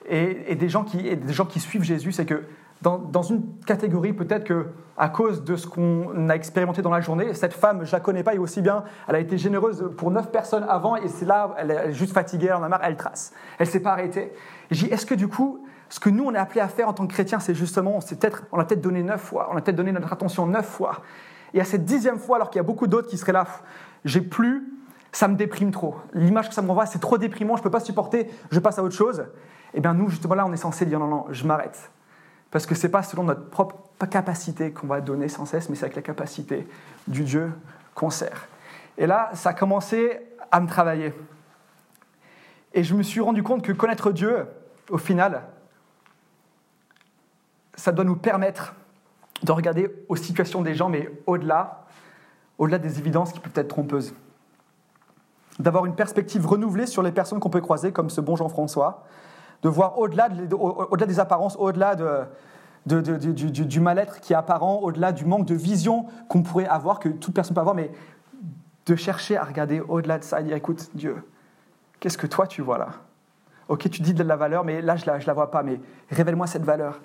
et, 0.07 0.55
des 0.55 0.69
gens 0.69 0.83
qui, 0.83 1.59
suivent 1.59 1.83
Jésus, 1.83 2.11
c'est 2.11 2.25
que 2.25 2.43
dans, 2.81 3.21
une 3.23 3.43
catégorie, 3.65 4.13
peut-être 4.13 4.45
que 4.45 4.67
à 4.97 5.09
cause 5.09 5.43
de 5.43 5.55
ce 5.55 5.67
qu'on 5.67 6.29
a 6.29 6.35
expérimenté 6.35 6.81
dans 6.81 6.89
la 6.89 7.01
journée, 7.01 7.33
cette 7.33 7.53
femme, 7.53 7.85
je 7.85 7.91
la 7.91 7.99
connais 7.99 8.23
pas, 8.23 8.35
et 8.35 8.37
aussi 8.37 8.61
bien, 8.61 8.83
elle 9.07 9.15
a 9.15 9.19
été 9.19 9.37
généreuse 9.37 9.91
pour 9.97 10.11
neuf 10.11 10.29
personnes 10.31 10.65
avant, 10.67 10.95
et 10.95 11.07
c'est 11.07 11.25
là, 11.25 11.55
elle 11.57 11.71
est 11.71 11.93
juste 11.93 12.13
fatiguée, 12.13 12.47
elle 12.47 12.55
en 12.55 12.63
a 12.63 12.69
marre, 12.69 12.81
elle 12.83 12.97
trace. 12.97 13.33
Elle 13.59 13.67
s'est 13.67 13.81
pas 13.81 13.91
arrêtée. 13.91 14.31
Je 14.71 14.85
dis, 14.85 14.91
est-ce 14.91 15.05
que 15.05 15.15
du 15.15 15.27
coup, 15.27 15.65
ce 15.89 15.99
que 15.99 16.09
nous, 16.09 16.25
on 16.25 16.33
est 16.33 16.37
appelé 16.37 16.61
à 16.61 16.67
faire 16.67 16.87
en 16.87 16.93
tant 16.93 17.07
que 17.07 17.13
chrétiens, 17.13 17.39
c'est 17.39 17.55
justement, 17.55 17.97
on, 17.97 17.99
peut-être, 17.99 18.45
peut-être 18.45 18.81
donné 18.81 19.03
neuf 19.03 19.21
fois, 19.21 19.49
on 19.51 19.57
a 19.57 19.61
peut-être 19.61 19.77
donné 19.77 19.91
notre 19.91 20.11
attention 20.11 20.47
neuf 20.47 20.65
fois. 20.65 21.01
Et 21.53 21.61
à 21.61 21.65
cette 21.65 21.85
dixième 21.85 22.19
fois, 22.19 22.37
alors 22.37 22.49
qu'il 22.49 22.59
y 22.59 22.63
a 22.63 22.63
beaucoup 22.63 22.87
d'autres 22.87 23.07
qui 23.07 23.17
seraient 23.17 23.31
là, 23.31 23.45
j'ai 24.05 24.21
plus, 24.21 24.67
ça 25.11 25.27
me 25.27 25.35
déprime 25.35 25.71
trop. 25.71 25.95
L'image 26.13 26.49
que 26.49 26.53
ça 26.53 26.61
me 26.61 26.67
renvoie, 26.67 26.85
c'est 26.85 26.99
trop 26.99 27.17
déprimant, 27.17 27.55
je 27.55 27.61
ne 27.61 27.63
peux 27.63 27.71
pas 27.71 27.79
supporter, 27.79 28.29
je 28.51 28.59
passe 28.59 28.77
à 28.77 28.83
autre 28.83 28.95
chose. 28.95 29.25
Eh 29.73 29.81
bien, 29.81 29.93
nous, 29.93 30.09
justement, 30.09 30.35
là, 30.35 30.45
on 30.45 30.53
est 30.53 30.57
censé 30.57 30.85
dire 30.85 30.99
non, 30.99 31.07
non, 31.07 31.25
je 31.29 31.45
m'arrête. 31.45 31.91
Parce 32.51 32.65
que 32.65 32.75
ce 32.75 32.87
n'est 32.87 32.91
pas 32.91 33.03
selon 33.03 33.23
notre 33.23 33.49
propre 33.49 33.75
capacité 34.09 34.71
qu'on 34.71 34.87
va 34.87 35.01
donner 35.01 35.27
sans 35.27 35.45
cesse, 35.45 35.69
mais 35.69 35.75
c'est 35.75 35.85
avec 35.85 35.95
la 35.95 36.01
capacité 36.01 36.67
du 37.07 37.23
Dieu 37.23 37.51
qu'on 37.93 38.09
sert. 38.09 38.47
Et 38.97 39.05
là, 39.05 39.29
ça 39.33 39.49
a 39.49 39.53
commencé 39.53 40.19
à 40.51 40.59
me 40.59 40.67
travailler. 40.67 41.13
Et 42.73 42.83
je 42.83 42.95
me 42.95 43.03
suis 43.03 43.19
rendu 43.19 43.43
compte 43.43 43.63
que 43.63 43.71
connaître 43.71 44.11
Dieu, 44.11 44.45
au 44.89 44.97
final, 44.97 45.43
ça 47.75 47.91
doit 47.91 48.03
nous 48.03 48.15
permettre 48.15 48.73
de 49.43 49.51
regarder 49.51 49.89
aux 50.09 50.15
situations 50.15 50.61
des 50.61 50.75
gens, 50.75 50.89
mais 50.89 51.09
au-delà, 51.25 51.85
au-delà 52.57 52.77
des 52.77 52.99
évidences 52.99 53.31
qui 53.31 53.39
peuvent 53.39 53.53
être 53.55 53.69
trompeuses. 53.69 54.13
D'avoir 55.59 55.85
une 55.85 55.95
perspective 55.95 56.45
renouvelée 56.45 56.85
sur 56.85 57.03
les 57.03 57.11
personnes 57.11 57.39
qu'on 57.39 57.49
peut 57.49 57.61
croiser, 57.61 57.91
comme 57.91 58.09
ce 58.09 58.21
bon 58.21 58.35
Jean-François, 58.35 59.05
de 59.63 59.69
voir 59.69 59.97
au-delà 59.99 60.29
des 60.29 61.19
apparences, 61.19 61.55
au-delà 61.57 61.95
du, 62.85 63.79
mal-être 63.79 64.21
qui 64.21 64.33
est 64.33 64.35
apparent, 64.35 64.79
au-delà 64.81 65.11
du 65.11 65.25
manque 65.25 65.45
de 65.45 65.55
vision 65.55 66.05
qu'on 66.29 66.43
pourrait 66.43 66.67
avoir, 66.67 66.99
que 66.99 67.09
toute 67.09 67.33
personne 67.33 67.53
peut 67.53 67.61
avoir, 67.61 67.75
mais 67.75 67.91
de 68.85 68.95
chercher 68.95 69.37
à 69.37 69.43
regarder 69.43 69.81
au-delà 69.81 70.17
de 70.19 70.23
ça 70.23 70.41
et 70.41 70.43
dire, 70.43 70.55
écoute, 70.55 70.89
Dieu, 70.93 71.23
qu'est-ce 71.99 72.17
que 72.17 72.27
toi 72.27 72.47
tu 72.47 72.61
vois 72.61 72.77
là? 72.77 72.89
Ok, 73.67 73.89
tu 73.89 74.01
dis 74.01 74.13
de 74.13 74.23
la 74.23 74.35
valeur, 74.35 74.63
mais 74.63 74.81
là, 74.81 74.95
je 74.95 75.03
ne 75.03 75.11
la, 75.11 75.19
la 75.19 75.33
vois 75.33 75.51
pas, 75.51 75.61
mais 75.61 75.79
révèle-moi 76.09 76.47
cette 76.47 76.63
valeur. 76.63 76.99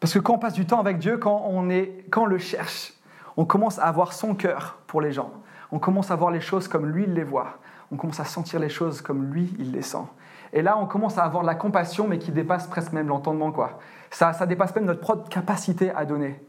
Parce 0.00 0.14
que 0.14 0.18
quand 0.18 0.34
on 0.34 0.38
passe 0.38 0.54
du 0.54 0.66
temps 0.66 0.80
avec 0.80 0.98
Dieu, 0.98 1.18
quand 1.18 1.44
on, 1.46 1.68
est, 1.68 2.06
quand 2.10 2.22
on 2.22 2.26
le 2.26 2.38
cherche, 2.38 2.94
on 3.36 3.44
commence 3.44 3.78
à 3.78 3.84
avoir 3.84 4.12
son 4.14 4.34
cœur 4.34 4.78
pour 4.86 5.00
les 5.00 5.12
gens. 5.12 5.30
On 5.70 5.78
commence 5.78 6.10
à 6.10 6.16
voir 6.16 6.30
les 6.30 6.40
choses 6.40 6.66
comme 6.66 6.86
lui 6.86 7.04
il 7.04 7.14
les 7.14 7.22
voit 7.22 7.59
on 7.92 7.96
commence 7.96 8.20
à 8.20 8.24
sentir 8.24 8.60
les 8.60 8.68
choses 8.68 9.00
comme 9.00 9.32
lui, 9.32 9.54
il 9.58 9.72
les 9.72 9.82
sent. 9.82 10.04
Et 10.52 10.62
là, 10.62 10.78
on 10.78 10.86
commence 10.86 11.18
à 11.18 11.24
avoir 11.24 11.42
de 11.42 11.46
la 11.46 11.54
compassion, 11.54 12.08
mais 12.08 12.18
qui 12.18 12.32
dépasse 12.32 12.66
presque 12.66 12.92
même 12.92 13.08
l'entendement. 13.08 13.52
quoi. 13.52 13.78
Ça, 14.10 14.32
ça 14.32 14.46
dépasse 14.46 14.74
même 14.74 14.84
notre 14.84 15.00
propre 15.00 15.28
capacité 15.28 15.90
à 15.90 16.04
donner. 16.04 16.40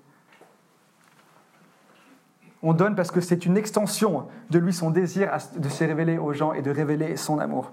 On 2.64 2.74
donne 2.74 2.96
parce 2.96 3.12
que 3.12 3.22
c'est 3.22 3.46
une 3.46 3.58
extension 3.58 4.28
de 4.50 4.60
lui, 4.60 4.74
son 4.74 4.92
désir 4.92 5.32
de 5.56 5.70
se 5.70 5.84
révéler 5.84 6.18
aux 6.18 6.34
gens 6.34 6.54
et 6.54 6.62
de 6.62 6.70
révéler 6.70 7.16
son 7.16 7.40
amour. 7.40 7.72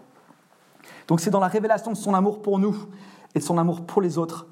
Donc 1.06 1.20
c'est 1.20 1.30
dans 1.30 1.40
la 1.40 1.48
révélation 1.48 1.92
de 1.92 1.96
son 1.96 2.14
amour 2.14 2.40
pour 2.40 2.58
nous 2.58 2.74
et 3.34 3.38
de 3.38 3.44
son 3.44 3.58
amour 3.58 3.84
pour 3.84 4.00
les 4.00 4.16
autres 4.16 4.46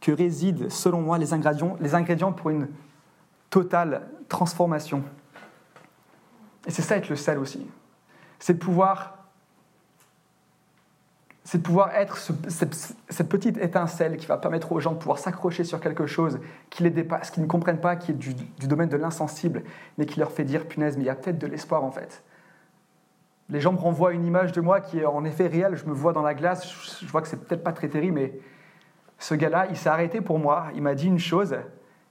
que 0.00 0.12
résident, 0.12 0.70
selon 0.70 1.02
moi, 1.02 1.18
les 1.18 1.32
ingrédients, 1.34 1.76
les 1.80 1.94
ingrédients 1.94 2.32
pour 2.32 2.50
une 2.50 2.68
totale 3.50 4.08
transformation. 4.28 5.02
Et 6.66 6.70
c'est 6.70 6.82
ça 6.82 6.96
être 6.96 7.08
le 7.08 7.16
sel 7.16 7.38
aussi. 7.38 7.66
C'est 8.42 8.54
de 8.54 8.58
pouvoir 8.58 9.18
c'est 11.44 11.58
de 11.58 11.62
pouvoir 11.62 11.94
être 11.94 12.16
cette, 12.16 13.28
petite 13.28 13.56
étincelle 13.58 14.16
qui 14.16 14.26
va 14.26 14.36
permettre 14.36 14.72
aux 14.72 14.80
gens 14.80 14.92
de 14.92 14.98
pouvoir 14.98 15.18
s'accrocher 15.18 15.64
sur 15.64 15.80
quelque 15.80 16.06
chose 16.06 16.40
qui 16.70 16.82
les 16.82 16.90
dépasse, 16.90 17.30
qui 17.30 17.40
ne 17.40 17.46
comprennent 17.46 17.80
pas, 17.80 17.96
qui 17.96 18.12
est 18.12 18.14
du, 18.14 18.34
domaine 18.66 18.88
de 18.88 18.96
l'insensible, 18.96 19.62
mais 19.98 20.06
qui 20.06 20.18
leur 20.18 20.32
fait 20.32 20.44
dire 20.44 20.66
punaise, 20.66 20.96
mais 20.96 21.02
il 21.02 21.06
y 21.06 21.10
a 21.10 21.14
peut-être 21.14 21.38
de 21.38 21.46
l'espoir 21.46 21.84
en 21.84 21.90
fait. 21.90 22.24
Les 23.48 23.60
gens 23.60 23.72
me 23.72 23.78
renvoient 23.78 24.12
une 24.12 24.24
image 24.24 24.52
de 24.52 24.60
moi 24.60 24.80
qui 24.80 25.00
est 25.00 25.04
en 25.04 25.24
effet 25.24 25.46
réelle, 25.46 25.76
je 25.76 25.84
me 25.84 25.92
vois 25.92 26.12
dans 26.12 26.22
la 26.22 26.34
glace, 26.34 26.66
je, 27.00 27.06
vois 27.06 27.22
que 27.22 27.28
c'est 27.28 27.44
peut-être 27.44 27.62
pas 27.62 27.72
très 27.72 27.88
terrible, 27.88 28.14
mais 28.14 28.32
ce 29.18 29.34
gars-là, 29.34 29.66
il 29.68 29.76
s'est 29.76 29.90
arrêté 29.90 30.20
pour 30.20 30.38
moi, 30.38 30.66
il 30.74 30.82
m'a 30.82 30.94
dit 30.94 31.06
une 31.06 31.18
chose 31.18 31.56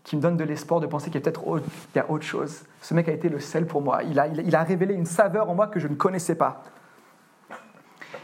qui 0.03 0.15
me 0.15 0.22
donne 0.22 0.38
de 0.38 0.43
l'espoir 0.43 0.79
de 0.79 0.88
penser 0.88 1.05
qu'il 1.05 1.15
y 1.15 1.17
a 1.17 1.22
peut-être 1.22 1.48
autre, 1.48 1.65
autre 2.10 2.25
chose. 2.25 2.63
Ce 2.81 2.93
mec 2.93 3.08
a 3.08 3.12
été 3.12 3.29
le 3.29 3.39
sel 3.39 3.67
pour 3.67 3.81
moi, 3.81 4.03
il 4.03 4.20
a, 4.20 4.27
il 4.27 4.55
a 4.55 4.63
révélé 4.63 4.93
une 4.93 5.05
saveur 5.05 5.50
en 5.50 5.55
moi 5.55 5.67
que 5.67 5.79
je 5.79 5.88
ne 5.88 5.96
connaissais 5.96 6.36
pas. 6.36 6.63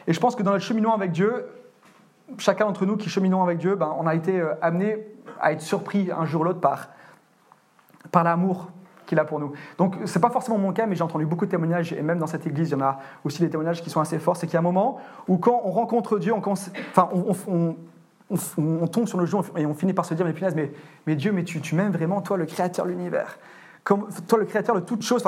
Et 0.08 0.14
je 0.14 0.20
pense 0.20 0.36
que 0.36 0.44
dans 0.44 0.52
notre 0.52 0.64
cheminement 0.64 0.96
avec 0.96 1.12
Dieu, 1.12 1.46
chacun 2.38 2.66
d'entre 2.66 2.86
nous 2.86 2.98
qui 2.98 3.10
cheminons 3.10 3.44
avec 3.44 3.58
Dieu, 3.58 3.76
ben, 3.76 3.94
on 3.98 4.08
a 4.08 4.16
été 4.16 4.40
euh, 4.40 4.54
amené 4.62 5.06
à 5.40 5.52
être 5.52 5.62
surpris 5.62 6.10
un 6.12 6.26
jour 6.26 6.42
ou 6.42 6.44
l'autre 6.46 6.60
par, 6.60 6.90
par 8.12 8.24
l'amour 8.24 8.70
qu'il 9.06 9.20
a 9.20 9.26
pour 9.26 9.40
nous. 9.40 9.54
Donc, 9.78 9.96
ce 10.06 10.18
n'est 10.18 10.22
pas 10.22 10.30
forcément 10.30 10.58
mon 10.58 10.74
cas, 10.74 10.86
mais 10.86 10.96
j'ai 10.96 11.04
entendu 11.04 11.26
beaucoup 11.26 11.46
de 11.46 11.52
témoignages, 11.52 11.94
et 11.94 12.02
même 12.02 12.20
dans 12.20 12.28
cette 12.28 12.46
église, 12.46 12.70
il 12.70 12.74
y 12.74 12.76
en 12.76 12.82
a 12.82 13.00
aussi 13.24 13.42
des 13.42 13.50
témoignages 13.50 13.82
qui 13.82 13.90
sont 13.90 14.02
assez 14.02 14.20
forts. 14.20 14.36
C'est 14.36 14.48
qu'il 14.48 14.56
y 14.56 14.58
a 14.58 14.60
un 14.60 14.64
moment 14.64 15.00
où, 15.28 15.38
quand 15.38 15.62
on 15.64 15.72
rencontre 15.72 16.20
Dieu, 16.20 16.34
enfin, 16.34 17.10
on, 17.14 17.76
tombe 18.92 19.08
sur 19.08 19.20
le 19.20 19.26
genou 19.26 19.44
et 19.56 19.66
on 19.66 19.74
finit 19.74 19.94
par 19.94 20.06
se 20.06 20.14
dire 20.14 20.26
Mais 20.26 20.34
punaise, 20.34 20.56
mais, 21.06 21.16
Dieu, 21.16 21.32
mais 21.32 21.44
tu, 21.44 21.62
tu 21.62 21.76
m'aimes 21.76 21.92
vraiment, 21.92 22.22
toi, 22.22 22.38
le 22.38 22.46
créateur 22.46 22.86
de 22.86 22.92
l'univers. 22.92 23.38
Toi, 23.86 24.40
le 24.40 24.46
créateur 24.46 24.76
de 24.76 24.82
toutes 24.82 25.02
choses, 25.02 25.24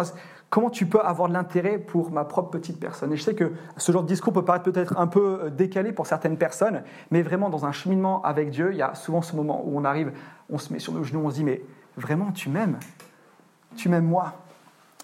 comment 0.49 0.69
tu 0.69 0.85
peux 0.85 0.99
avoir 0.99 1.29
de 1.29 1.33
l'intérêt 1.33 1.77
pour 1.77 2.11
ma 2.11 2.25
propre 2.25 2.49
petite 2.49 2.77
personne? 2.77 3.13
Et 3.13 3.17
je 3.17 3.23
sais 3.23 3.33
que 3.33 3.53
ce 3.77 3.91
genre 3.93 4.03
de 4.03 4.07
discours 4.07 4.33
peut 4.33 4.43
paraître 4.43 4.65
peut-être 4.69 4.97
un 4.97 5.07
peu 5.07 5.39
euh, 5.43 5.49
décalé 5.49 5.93
pour 5.93 6.07
certaines 6.07 6.37
personnes, 6.37 6.83
mais 7.09 7.21
vraiment 7.21 7.49
dans 7.49 7.65
un 7.65 7.71
cheminement 7.71 8.21
avec 8.23 8.49
Dieu, 8.49 8.71
il 8.73 8.77
y 8.77 8.81
a 8.81 8.95
souvent 8.95 9.21
ce 9.21 9.33
moment 9.35 9.63
où 9.65 9.77
on 9.77 9.85
arrive, 9.85 10.11
on 10.49 10.57
se 10.57 10.73
met 10.73 10.79
sur 10.79 10.91
nos 10.91 11.03
genoux, 11.03 11.21
on 11.23 11.29
se 11.29 11.35
dit, 11.35 11.45
mais 11.45 11.61
vraiment, 11.95 12.33
tu 12.33 12.49
m'aimes? 12.49 12.77
Tu 13.77 13.87
m'aimes 13.87 14.07
moi? 14.07 14.33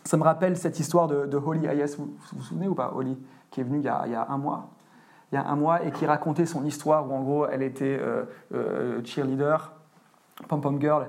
Ça 0.04 0.18
me 0.18 0.24
rappelle 0.24 0.58
cette 0.58 0.80
histoire 0.80 1.08
de, 1.08 1.38
Holly 1.38 1.66
Hayes, 1.66 1.96
vous, 1.98 2.14
vous 2.34 2.44
souvenez 2.44 2.68
ou 2.68 2.76
pas, 2.76 2.92
Holly, 2.94 3.18
qui 3.52 3.62
est 3.62 3.64
venue 3.64 3.80
il 3.80 3.86
y 3.86 3.88
a, 3.88 4.28
un 4.30 4.38
mois? 4.38 4.70
Il 5.32 5.36
y 5.36 5.38
a 5.38 5.46
un 5.46 5.56
mois 5.56 5.84
et 5.84 5.92
qui 5.92 6.06
racontait 6.06 6.46
son 6.46 6.66
histoire 6.66 7.10
où 7.10 7.14
en 7.14 7.22
gros 7.22 7.48
elle 7.48 7.64
était 7.64 7.98
euh, 8.00 8.24
euh, 8.54 9.02
cheerleader, 9.04 9.72
pom-pom 10.48 10.80
girl, 10.80 11.08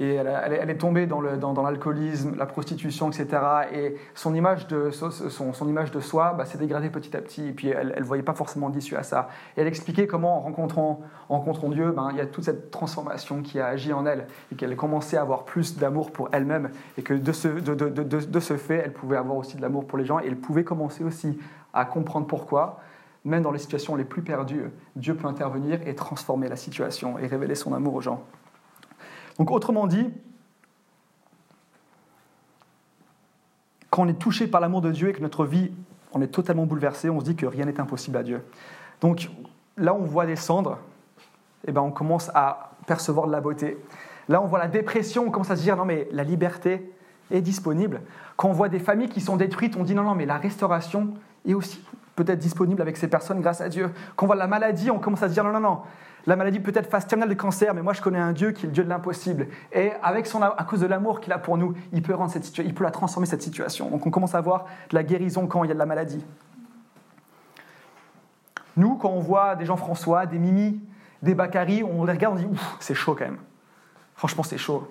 et 0.00 0.14
elle, 0.14 0.70
est 0.70 0.78
tombée 0.78 1.06
dans 1.06 1.20
l'alcoolisme, 1.20 2.36
la 2.36 2.46
prostitution, 2.46 3.10
etc. 3.10 3.42
Et 3.72 3.96
son 4.14 4.32
image 4.32 4.68
de, 4.68 4.90
son, 4.92 5.68
image 5.68 5.90
de 5.90 5.98
soi 5.98 6.34
bah, 6.38 6.44
s'est 6.44 6.56
dégradée 6.56 6.88
petit 6.88 7.16
à 7.16 7.20
petit, 7.20 7.48
et 7.48 7.52
puis 7.52 7.70
elle 7.70 7.96
ne 7.98 8.04
voyait 8.04 8.22
pas 8.22 8.34
forcément 8.34 8.70
d'issue 8.70 8.94
à 8.94 9.02
ça. 9.02 9.28
Et 9.56 9.60
elle 9.60 9.66
expliquait 9.66 10.06
comment, 10.06 10.38
en 10.38 10.40
rencontrant, 10.42 11.00
rencontrant 11.28 11.68
Dieu, 11.68 11.90
ben, 11.90 12.10
il 12.12 12.16
y 12.16 12.20
a 12.20 12.26
toute 12.26 12.44
cette 12.44 12.70
transformation 12.70 13.42
qui 13.42 13.58
a 13.58 13.66
agi 13.66 13.92
en 13.92 14.06
elle, 14.06 14.28
et 14.52 14.54
qu'elle 14.54 14.76
commençait 14.76 15.16
à 15.16 15.22
avoir 15.22 15.44
plus 15.44 15.76
d'amour 15.76 16.12
pour 16.12 16.28
elle-même, 16.30 16.70
et 16.96 17.02
que 17.02 17.14
de 17.14 17.32
ce, 17.32 17.48
de, 17.48 17.74
de, 17.74 18.02
de 18.04 18.40
ce 18.40 18.56
fait, 18.56 18.82
elle 18.84 18.92
pouvait 18.92 19.16
avoir 19.16 19.36
aussi 19.36 19.56
de 19.56 19.62
l'amour 19.62 19.84
pour 19.84 19.98
les 19.98 20.04
gens, 20.04 20.20
et 20.20 20.28
elle 20.28 20.38
pouvait 20.38 20.62
commencer 20.62 21.02
aussi 21.02 21.40
à 21.74 21.84
comprendre 21.84 22.28
pourquoi 22.28 22.78
même 23.24 23.42
dans 23.42 23.50
les 23.50 23.58
situations 23.58 23.96
les 23.96 24.04
plus 24.04 24.22
perdues, 24.22 24.70
Dieu 24.96 25.14
peut 25.14 25.26
intervenir 25.26 25.86
et 25.86 25.94
transformer 25.94 26.48
la 26.48 26.56
situation 26.56 27.18
et 27.18 27.26
révéler 27.26 27.54
son 27.54 27.74
amour 27.74 27.94
aux 27.94 28.00
gens. 28.00 28.24
Donc 29.38 29.50
autrement 29.50 29.86
dit, 29.86 30.10
quand 33.90 34.02
on 34.02 34.08
est 34.08 34.18
touché 34.18 34.46
par 34.46 34.60
l'amour 34.60 34.80
de 34.80 34.90
Dieu 34.90 35.08
et 35.08 35.12
que 35.12 35.22
notre 35.22 35.44
vie 35.44 35.72
on 36.12 36.22
est 36.22 36.28
totalement 36.28 36.66
bouleversé, 36.66 37.10
on 37.10 37.20
se 37.20 37.24
dit 37.24 37.36
que 37.36 37.46
rien 37.46 37.64
n'est 37.64 37.80
impossible 37.80 38.16
à 38.16 38.22
Dieu. 38.22 38.42
Donc 39.00 39.28
là, 39.76 39.94
on 39.94 40.04
voit 40.04 40.26
des 40.26 40.36
cendres, 40.36 40.78
et 41.64 41.70
eh 41.70 41.72
ben, 41.72 41.80
on 41.80 41.90
commence 41.90 42.30
à 42.34 42.72
percevoir 42.86 43.26
de 43.26 43.32
la 43.32 43.40
beauté. 43.40 43.78
Là, 44.28 44.40
on 44.42 44.46
voit 44.46 44.58
la 44.58 44.68
dépression, 44.68 45.26
on 45.26 45.30
commence 45.30 45.50
à 45.50 45.56
se 45.56 45.62
dire 45.62 45.76
non 45.76 45.84
mais 45.84 46.08
la 46.12 46.24
liberté 46.24 46.92
est 47.30 47.40
disponible. 47.40 48.00
Quand 48.36 48.48
on 48.48 48.52
voit 48.52 48.68
des 48.68 48.78
familles 48.78 49.08
qui 49.08 49.20
sont 49.20 49.36
détruites, 49.36 49.76
on 49.76 49.84
dit 49.84 49.94
non 49.94 50.02
non 50.02 50.14
mais 50.14 50.26
la 50.26 50.38
restauration 50.38 51.14
est 51.46 51.54
aussi 51.54 51.82
peut-être 52.24 52.38
disponible 52.38 52.82
avec 52.82 52.96
ces 52.96 53.08
personnes 53.08 53.40
grâce 53.40 53.60
à 53.60 53.68
Dieu. 53.68 53.90
Quand 54.16 54.24
on 54.24 54.28
voit 54.28 54.36
la 54.36 54.46
maladie, 54.46 54.90
on 54.90 54.98
commence 54.98 55.22
à 55.22 55.28
se 55.28 55.34
dire 55.34 55.44
non 55.44 55.52
non 55.52 55.60
non, 55.60 55.80
la 56.26 56.36
maladie 56.36 56.60
peut 56.60 56.72
être 56.74 56.90
phase 56.90 57.06
terminale 57.06 57.30
de 57.30 57.40
cancer, 57.40 57.72
mais 57.74 57.82
moi 57.82 57.92
je 57.92 58.02
connais 58.02 58.18
un 58.18 58.32
Dieu 58.32 58.50
qui 58.50 58.66
est 58.66 58.68
le 58.68 58.72
Dieu 58.72 58.84
de 58.84 58.88
l'impossible. 58.88 59.48
Et 59.72 59.92
avec 60.02 60.26
son, 60.26 60.42
à 60.42 60.64
cause 60.64 60.80
de 60.80 60.86
l'amour 60.86 61.20
qu'il 61.20 61.32
a 61.32 61.38
pour 61.38 61.56
nous, 61.56 61.74
il 61.92 62.02
peut, 62.02 62.14
rendre 62.14 62.30
cette 62.30 62.58
il 62.58 62.74
peut 62.74 62.84
la 62.84 62.90
transformer 62.90 63.26
cette 63.26 63.42
situation. 63.42 63.88
Donc 63.88 64.06
on 64.06 64.10
commence 64.10 64.34
à 64.34 64.40
voir 64.40 64.66
de 64.90 64.96
la 64.96 65.02
guérison 65.02 65.46
quand 65.46 65.64
il 65.64 65.68
y 65.68 65.70
a 65.70 65.74
de 65.74 65.78
la 65.78 65.86
maladie. 65.86 66.24
Nous, 68.76 68.96
quand 68.96 69.10
on 69.10 69.20
voit 69.20 69.56
des 69.56 69.64
Jean-François, 69.64 70.26
des 70.26 70.38
Mimi, 70.38 70.80
des 71.22 71.34
Bakary, 71.34 71.82
on 71.82 72.04
les 72.04 72.12
regarde, 72.12 72.34
on 72.34 72.38
dit 72.38 72.60
c'est 72.80 72.94
chaud 72.94 73.14
quand 73.18 73.24
même. 73.24 73.38
Franchement, 74.14 74.42
c'est 74.42 74.58
chaud. 74.58 74.88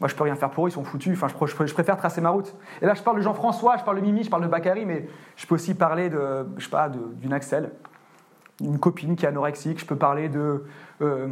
Moi, 0.00 0.08
je 0.08 0.14
peux 0.14 0.24
rien 0.24 0.36
faire 0.36 0.50
pour 0.50 0.66
eux, 0.66 0.68
ils 0.68 0.72
sont 0.72 0.84
foutus. 0.84 1.12
Enfin, 1.20 1.26
je, 1.28 1.54
préfère 1.74 1.96
tracer 1.96 2.20
ma 2.20 2.30
route. 2.30 2.54
Et 2.80 2.86
là, 2.86 2.94
je 2.94 3.02
parle 3.02 3.16
de 3.16 3.22
Jean-François, 3.22 3.76
je 3.78 3.84
parle 3.84 3.96
de 3.96 4.02
Mimi, 4.02 4.22
je 4.22 4.30
parle 4.30 4.42
de 4.42 4.48
Bakary, 4.48 4.86
mais 4.86 5.08
je 5.36 5.46
peux 5.46 5.56
aussi 5.56 5.74
parler 5.74 6.08
de, 6.08 6.46
je 6.56 6.64
sais 6.64 6.70
pas, 6.70 6.88
d'une 6.88 7.32
Axel, 7.32 7.72
une 8.60 8.78
copine 8.78 9.16
qui 9.16 9.24
est 9.24 9.28
anorexique, 9.28 9.80
je 9.80 9.86
peux 9.86 9.96
parler 9.96 10.28
de, 10.28 10.64
euh, 11.02 11.28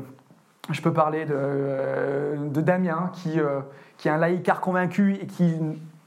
je 0.70 0.80
peux 0.82 0.92
parler 0.92 1.24
de, 1.26 1.34
euh, 1.34 2.36
Damien 2.48 3.10
qui, 3.12 3.38
euh, 3.38 3.60
qui 3.98 4.08
est 4.08 4.10
un 4.10 4.16
laïcard 4.16 4.60
convaincu 4.60 5.14
et 5.14 5.26
qui 5.26 5.54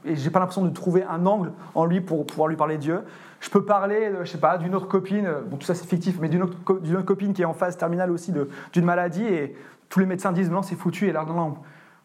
et 0.05 0.15
j'ai 0.15 0.29
pas 0.29 0.39
l'impression 0.39 0.63
de 0.63 0.69
trouver 0.69 1.03
un 1.03 1.25
angle 1.25 1.51
en 1.75 1.83
lui 1.83 1.99
pour 1.99 2.25
pouvoir 2.25 2.47
lui 2.47 2.55
parler 2.55 2.77
de 2.77 2.81
Dieu. 2.81 3.01
Je 3.41 3.49
peux 3.49 3.65
parler, 3.65 4.13
je 4.21 4.31
sais 4.31 4.37
pas, 4.37 4.57
d'une 4.57 4.73
autre 4.73 4.87
copine, 4.87 5.29
bon 5.47 5.57
tout 5.57 5.65
ça 5.65 5.75
c'est 5.75 5.85
fictif, 5.85 6.17
mais 6.21 6.29
d'une 6.29 6.43
autre, 6.43 6.55
copine 7.03 7.33
qui 7.33 7.41
est 7.41 7.45
en 7.45 7.53
phase 7.53 7.75
terminale 7.75 8.09
aussi 8.09 8.33
d'une 8.71 8.85
maladie 8.85 9.25
et 9.25 9.57
tous 9.89 9.99
les 9.99 10.05
médecins 10.05 10.31
disent 10.31 10.49
non 10.49 10.61
c'est 10.61 10.75
foutu 10.75 11.09
et 11.09 11.11
là 11.11 11.25
non 11.27 11.33
non 11.33 11.57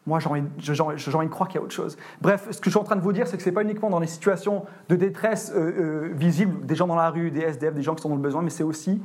moi, 0.07 0.21
j'ai 0.21 0.29
envie, 0.29 0.43
de 0.43 1.29
croire 1.31 1.49
qu'il 1.49 1.59
y 1.59 1.63
a 1.63 1.65
autre 1.65 1.75
chose. 1.75 1.97
Bref, 2.21 2.49
ce 2.51 2.59
que 2.59 2.67
je 2.67 2.71
suis 2.71 2.79
en 2.79 2.85
train 2.85 2.97
de 2.97 3.01
vous 3.01 3.13
dire, 3.15 3.27
c'est 3.27 3.39
que 3.39 3.43
ce 3.43 3.49
n'est 3.49 3.55
pas 3.55 3.63
uniquement 3.63 3.89
dans 3.89 4.01
les 4.01 4.07
situations 4.07 4.67
de 4.91 4.97
détresse 4.97 5.51
euh, 5.55 6.09
euh, 6.09 6.11
visibles, 6.13 6.67
des 6.67 6.75
gens 6.75 6.87
dans 6.87 6.95
la 6.97 7.09
rue, 7.09 7.31
des 7.31 7.41
SDF, 7.41 7.73
des 7.73 7.83
gens 7.83 7.95
qui 7.95 8.03
sont 8.03 8.11
dans 8.11 8.17
le 8.17 8.21
besoin, 8.21 8.43
mais 8.43 8.51
c'est 8.51 8.65
aussi, 8.65 9.01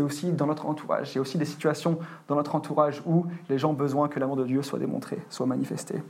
aussi 0.00 0.32
dans 0.32 0.46
notre 0.46 0.66
entourage. 0.66 1.12
Il 1.12 1.14
y 1.14 1.18
a 1.18 1.20
aussi 1.22 1.38
des 1.38 1.46
situations 1.46 1.98
dans 2.28 2.34
notre 2.34 2.54
entourage 2.54 3.02
où 3.06 3.26
les 3.48 3.56
gens 3.56 3.70
ont 3.70 3.74
besoin 3.74 4.08
que 4.08 4.20
l'amour 4.20 4.36
de 4.36 4.44
Dieu 4.44 4.62
soit 4.62 4.78
démontré, 4.78 5.18
soit 5.30 5.46
manifesté. 5.46 6.02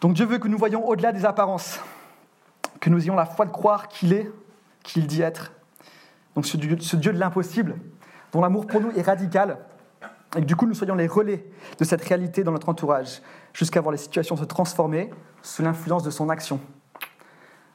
Donc 0.00 0.14
Dieu 0.14 0.24
veut 0.24 0.38
que 0.38 0.46
nous 0.46 0.58
voyions 0.58 0.86
au-delà 0.86 1.10
des 1.10 1.24
apparences, 1.24 1.80
que 2.78 2.90
nous 2.90 3.02
ayons 3.02 3.16
la 3.16 3.26
foi 3.26 3.44
de 3.44 3.50
croire 3.50 3.88
qu'il 3.88 4.12
est, 4.12 4.30
qu'il 4.84 5.08
dit 5.08 5.22
être. 5.22 5.50
Donc 6.36 6.46
ce 6.46 6.56
Dieu 6.56 7.12
de 7.12 7.18
l'impossible, 7.18 7.74
dont 8.30 8.40
l'amour 8.40 8.68
pour 8.68 8.80
nous 8.80 8.92
est 8.92 9.02
radical, 9.02 9.58
et 10.36 10.40
que 10.40 10.46
du 10.46 10.56
coup 10.56 10.66
nous 10.66 10.74
soyons 10.74 10.94
les 10.94 11.06
relais 11.06 11.44
de 11.78 11.84
cette 11.84 12.04
réalité 12.04 12.44
dans 12.44 12.52
notre 12.52 12.68
entourage, 12.68 13.22
jusqu'à 13.52 13.80
voir 13.80 13.92
les 13.92 13.98
situations 13.98 14.36
se 14.36 14.44
transformer 14.44 15.10
sous 15.42 15.62
l'influence 15.62 16.02
de 16.02 16.10
son 16.10 16.28
action, 16.28 16.60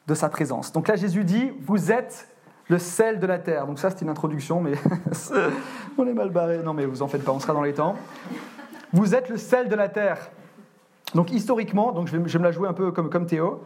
de 0.08 0.14
sa 0.14 0.30
présence. 0.30 0.72
Donc 0.72 0.88
là 0.88 0.96
Jésus 0.96 1.24
dit, 1.24 1.52
vous 1.62 1.92
êtes 1.92 2.28
le 2.70 2.80
sel 2.80 3.20
de 3.20 3.28
la 3.28 3.40
terre. 3.40 3.66
Donc 3.68 3.80
ça 3.80 3.90
c'est 3.90 4.02
une 4.02 4.10
introduction, 4.10 4.62
mais 4.62 4.74
on 5.98 6.08
est 6.08 6.14
mal 6.14 6.30
barré. 6.30 6.60
Non 6.60 6.74
mais 6.74 6.86
vous 6.86 7.02
en 7.02 7.08
faites 7.08 7.24
pas, 7.24 7.32
on 7.32 7.40
sera 7.40 7.54
dans 7.54 7.64
les 7.64 7.74
temps. 7.74 7.96
Vous 8.92 9.16
êtes 9.16 9.30
le 9.30 9.38
sel 9.38 9.70
de 9.70 9.76
la 9.76 9.90
terre. 9.90 10.30
Donc 11.16 11.32
historiquement, 11.32 11.92
donc 11.92 12.08
je 12.08 12.18
vais, 12.18 12.20
me 12.20 12.44
la 12.44 12.52
jouer 12.52 12.68
un 12.68 12.74
peu 12.74 12.92
comme, 12.92 13.10
comme 13.10 13.26
Théo, 13.26 13.64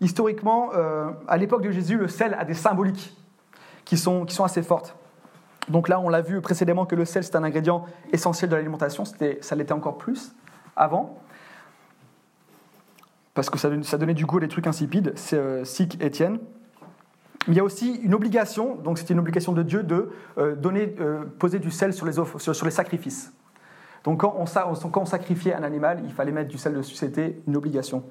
historiquement, 0.00 0.70
euh, 0.74 1.10
à 1.26 1.36
l'époque 1.36 1.62
de 1.62 1.70
Jésus, 1.70 1.96
le 1.96 2.08
sel 2.08 2.36
a 2.38 2.44
des 2.44 2.54
symboliques 2.54 3.16
qui 3.84 3.96
sont, 3.96 4.24
qui 4.24 4.34
sont 4.34 4.44
assez 4.44 4.62
fortes. 4.62 4.96
Donc 5.70 5.88
là, 5.88 6.00
on 6.00 6.08
l'a 6.08 6.22
vu 6.22 6.40
précédemment 6.40 6.86
que 6.86 6.94
le 6.94 7.04
sel, 7.04 7.24
c'est 7.24 7.36
un 7.36 7.44
ingrédient 7.44 7.84
essentiel 8.12 8.50
de 8.50 8.56
l'alimentation. 8.56 9.04
Ça 9.04 9.56
l'était 9.56 9.72
encore 9.72 9.98
plus 9.98 10.34
avant. 10.76 11.18
Parce 13.34 13.50
que 13.50 13.58
ça, 13.58 13.98
donnait 13.98 14.14
du 14.14 14.26
goût 14.26 14.38
à 14.38 14.40
des 14.40 14.48
trucs 14.48 14.66
insipides. 14.66 15.12
C'est 15.16 15.36
euh, 15.36 15.64
Sic 15.64 16.02
Étienne. 16.02 16.38
Il 17.46 17.54
y 17.54 17.60
a 17.60 17.64
aussi 17.64 17.94
une 18.02 18.14
obligation, 18.14 18.74
donc 18.76 18.98
c'était 18.98 19.14
une 19.14 19.20
obligation 19.20 19.52
de 19.52 19.62
Dieu 19.62 19.82
de 19.82 20.10
euh, 20.38 20.54
donner, 20.54 20.94
euh, 21.00 21.24
poser 21.38 21.58
du 21.58 21.70
sel 21.70 21.94
sur 21.94 22.04
les, 22.04 22.70
sacrifices. 22.70 23.32
Donc 24.04 24.20
quand 24.20 24.34
on, 24.38 24.44
quand 24.90 25.00
on, 25.02 25.06
sacrifiait 25.06 25.54
un 25.54 25.62
animal, 25.62 26.02
il 26.04 26.12
fallait 26.12 26.32
mettre 26.32 26.50
du 26.50 26.58
sel 26.58 26.74
dessus, 26.74 26.96
c'était 26.96 27.40
une 27.46 27.56
obligation. 27.56 28.02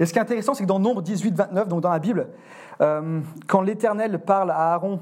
Et 0.00 0.06
ce 0.06 0.12
qui 0.12 0.18
est 0.18 0.22
intéressant, 0.22 0.54
c'est 0.54 0.64
que 0.64 0.68
dans 0.68 0.78
Nombre 0.78 1.02
18, 1.02 1.36
29, 1.36 1.68
donc 1.68 1.82
dans 1.82 1.90
la 1.90 1.98
Bible, 1.98 2.26
quand 2.78 3.60
l'Éternel 3.62 4.18
parle 4.18 4.50
à 4.50 4.72
Aaron 4.74 5.00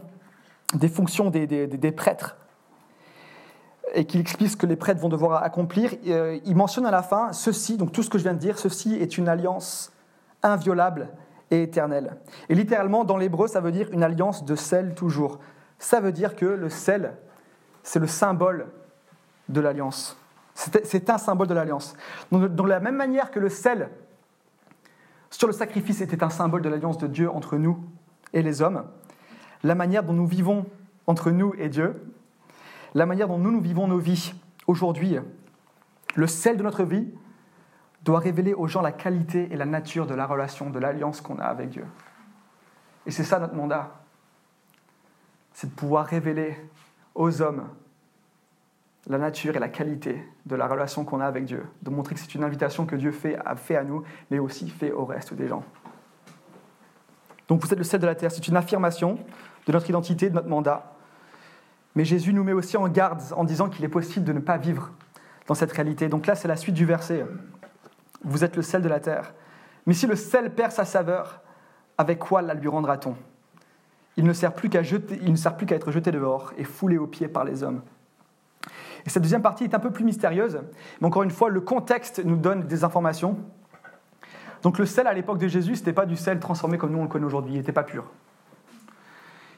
des 0.72 0.88
fonctions 0.88 1.30
des, 1.30 1.92
prêtres. 1.92 2.36
et 3.94 4.06
qu'il 4.06 4.20
explique 4.20 4.50
ce 4.50 4.56
que 4.56 4.66
les 4.66 4.76
prêtres 4.76 5.00
vont 5.00 5.08
devoir 5.08 5.42
accomplir, 5.42 5.92
euh, 6.06 6.38
il 6.44 6.56
mentionne 6.56 6.86
à 6.86 6.90
la 6.90 7.02
fin 7.02 7.32
ceci, 7.32 7.76
donc 7.76 7.92
tout 7.92 8.02
ce 8.02 8.10
que 8.10 8.18
je 8.18 8.24
viens 8.24 8.34
de 8.34 8.38
dire, 8.38 8.58
ceci 8.58 8.94
est 8.94 9.18
une 9.18 9.28
alliance 9.28 9.92
inviolable 10.42 11.10
et 11.50 11.62
éternelle. 11.62 12.16
Et 12.48 12.54
littéralement, 12.54 13.04
dans 13.04 13.16
l'hébreu, 13.16 13.46
ça 13.46 13.60
veut 13.60 13.72
dire 13.72 13.88
une 13.92 14.02
alliance 14.02 14.44
de 14.44 14.56
sel 14.56 14.94
toujours. 14.94 15.38
Ça 15.78 16.00
veut 16.00 16.12
dire 16.12 16.34
que 16.34 16.46
le 16.46 16.68
sel, 16.68 17.14
c'est 17.82 17.98
le 17.98 18.06
symbole 18.06 18.66
de 19.48 19.60
l'alliance. 19.60 20.16
C'est 20.54 21.10
un 21.10 21.18
symbole 21.18 21.48
de 21.48 21.54
l'alliance. 21.54 21.94
Donc, 22.30 22.54
de 22.54 22.62
la 22.62 22.80
même 22.80 22.94
manière 22.94 23.30
que 23.30 23.40
le 23.40 23.48
sel 23.48 23.90
sur 25.30 25.48
le 25.48 25.52
sacrifice 25.52 26.00
était 26.00 26.22
un 26.22 26.30
symbole 26.30 26.62
de 26.62 26.68
l'alliance 26.68 26.96
de 26.96 27.08
Dieu 27.08 27.28
entre 27.28 27.56
nous 27.56 27.84
et 28.32 28.42
les 28.42 28.62
hommes, 28.62 28.84
la 29.64 29.74
manière 29.74 30.04
dont 30.04 30.12
nous 30.12 30.26
vivons 30.26 30.66
entre 31.06 31.30
nous 31.30 31.54
et 31.58 31.68
Dieu, 31.68 32.00
la 32.94 33.06
manière 33.06 33.26
dont 33.26 33.38
nous, 33.38 33.50
nous 33.50 33.60
vivons 33.60 33.88
nos 33.88 33.98
vies 33.98 34.34
aujourd'hui, 34.66 35.16
le 36.14 36.26
sel 36.26 36.56
de 36.56 36.62
notre 36.62 36.84
vie 36.84 37.08
doit 38.02 38.20
révéler 38.20 38.54
aux 38.54 38.68
gens 38.68 38.82
la 38.82 38.92
qualité 38.92 39.48
et 39.50 39.56
la 39.56 39.64
nature 39.64 40.06
de 40.06 40.14
la 40.14 40.26
relation, 40.26 40.70
de 40.70 40.78
l'alliance 40.78 41.20
qu'on 41.20 41.38
a 41.38 41.44
avec 41.44 41.70
Dieu. 41.70 41.86
Et 43.06 43.10
c'est 43.10 43.24
ça 43.24 43.38
notre 43.38 43.54
mandat. 43.54 43.90
C'est 45.54 45.68
de 45.68 45.74
pouvoir 45.74 46.06
révéler 46.06 46.56
aux 47.14 47.42
hommes 47.42 47.68
la 49.06 49.18
nature 49.18 49.56
et 49.56 49.58
la 49.58 49.68
qualité 49.68 50.26
de 50.46 50.56
la 50.56 50.66
relation 50.66 51.04
qu'on 51.04 51.20
a 51.20 51.26
avec 51.26 51.44
Dieu, 51.44 51.66
de 51.82 51.90
montrer 51.90 52.14
que 52.14 52.20
c'est 52.20 52.34
une 52.34 52.44
invitation 52.44 52.86
que 52.86 52.96
Dieu 52.96 53.12
fait, 53.12 53.36
à 53.36 53.84
nous, 53.84 54.02
mais 54.30 54.38
aussi 54.38 54.68
fait 54.68 54.92
au 54.92 55.04
reste 55.04 55.34
des 55.34 55.48
gens. 55.48 55.62
Donc 57.48 57.60
vous 57.60 57.72
êtes 57.72 57.78
le 57.78 57.84
sel 57.84 58.00
de 58.00 58.06
la 58.06 58.14
terre, 58.14 58.30
c'est 58.30 58.48
une 58.48 58.56
affirmation 58.56 59.18
de 59.66 59.72
notre 59.72 59.88
identité, 59.88 60.28
de 60.28 60.34
notre 60.34 60.48
mandat. 60.48 60.94
Mais 61.94 62.04
Jésus 62.04 62.32
nous 62.32 62.44
met 62.44 62.52
aussi 62.52 62.76
en 62.76 62.88
garde 62.88 63.22
en 63.36 63.44
disant 63.44 63.68
qu'il 63.68 63.84
est 63.84 63.88
possible 63.88 64.24
de 64.24 64.32
ne 64.32 64.40
pas 64.40 64.56
vivre 64.56 64.90
dans 65.46 65.54
cette 65.54 65.72
réalité. 65.72 66.08
Donc 66.08 66.26
là, 66.26 66.34
c'est 66.34 66.48
la 66.48 66.56
suite 66.56 66.74
du 66.74 66.84
verset. 66.84 67.24
Vous 68.24 68.44
êtes 68.44 68.56
le 68.56 68.62
sel 68.62 68.82
de 68.82 68.88
la 68.88 69.00
terre. 69.00 69.34
Mais 69.86 69.94
si 69.94 70.06
le 70.06 70.16
sel 70.16 70.54
perd 70.54 70.72
sa 70.72 70.84
saveur, 70.84 71.40
avec 71.98 72.18
quoi 72.18 72.42
la 72.42 72.54
lui 72.54 72.68
rendra-t-on? 72.68 73.14
Il 74.16 74.24
ne 74.24 74.32
sert 74.32 74.52
plus 74.54 74.68
qu'à 74.68 74.80
être 74.80 75.90
jeté 75.90 76.10
dehors 76.10 76.52
et 76.56 76.64
foulé 76.64 76.98
aux 76.98 77.06
pieds 77.06 77.28
par 77.28 77.44
les 77.44 77.62
hommes. 77.62 77.82
Et 79.06 79.10
cette 79.10 79.22
deuxième 79.22 79.42
partie 79.42 79.64
est 79.64 79.74
un 79.74 79.80
peu 79.80 79.90
plus 79.90 80.04
mystérieuse, 80.04 80.60
mais 81.00 81.06
encore 81.06 81.24
une 81.24 81.30
fois, 81.30 81.50
le 81.50 81.60
contexte 81.60 82.24
nous 82.24 82.36
donne 82.36 82.66
des 82.66 82.84
informations. 82.84 83.36
Donc 84.62 84.78
le 84.78 84.86
sel 84.86 85.06
à 85.06 85.12
l'époque 85.12 85.38
de 85.38 85.48
Jésus, 85.48 85.74
ce 85.76 85.80
n'était 85.80 85.92
pas 85.92 86.06
du 86.06 86.16
sel 86.16 86.40
transformé 86.40 86.78
comme 86.78 86.92
nous 86.92 86.98
on 86.98 87.02
le 87.02 87.08
connaît 87.08 87.26
aujourd'hui, 87.26 87.52
il 87.52 87.58
n'était 87.58 87.72
pas 87.72 87.82
pur. 87.82 88.10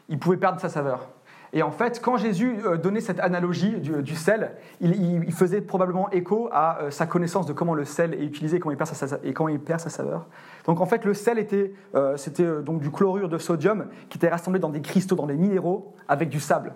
Il 0.09 0.19
pouvait 0.19 0.37
perdre 0.37 0.61
sa 0.61 0.69
saveur. 0.69 1.09
Et 1.53 1.63
en 1.63 1.71
fait, 1.71 2.01
quand 2.03 2.17
Jésus 2.17 2.57
euh, 2.65 2.77
donnait 2.77 3.01
cette 3.01 3.21
analogie 3.21 3.79
du, 3.81 4.15
sel, 4.17 4.53
il, 4.81 5.33
faisait 5.33 5.61
probablement 5.61 6.11
écho 6.11 6.49
à 6.53 6.83
euh, 6.83 6.91
sa 6.91 7.07
connaissance 7.07 7.47
de 7.47 7.53
comment 7.53 7.75
le 7.75 7.85
sel 7.85 8.15
est 8.15 8.25
utilisé 8.25 8.59
comment 8.59 8.73
il 8.73 8.77
perd 8.77 8.91
sa, 8.91 9.17
et 9.25 9.33
il 9.33 9.61
perd 9.61 9.81
sa 9.81 9.89
saveur. 9.89 10.27
Donc 10.67 10.81
en 10.81 10.87
fait, 10.87 11.05
le 11.05 11.15
sel 11.15 11.39
était, 11.39 11.73
euh, 11.95 12.17
c'était 12.17 12.63
donc 12.63 12.81
du 12.81 12.91
chlorure 12.91 13.29
de 13.29 13.39
sodium 13.39 13.87
qui 14.09 14.19
était 14.19 14.29
rassemblé 14.29 14.61
dans 14.61 14.71
des 14.71 14.83
cristaux, 14.83 15.15
dans 15.15 15.27
des 15.27 15.37
minéraux, 15.37 15.95
avec 16.09 16.29
du 16.29 16.41
sable. 16.41 16.75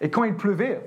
Et 0.00 0.10
quand 0.10 0.24
il 0.24 0.34
pleuvait, 0.34 0.80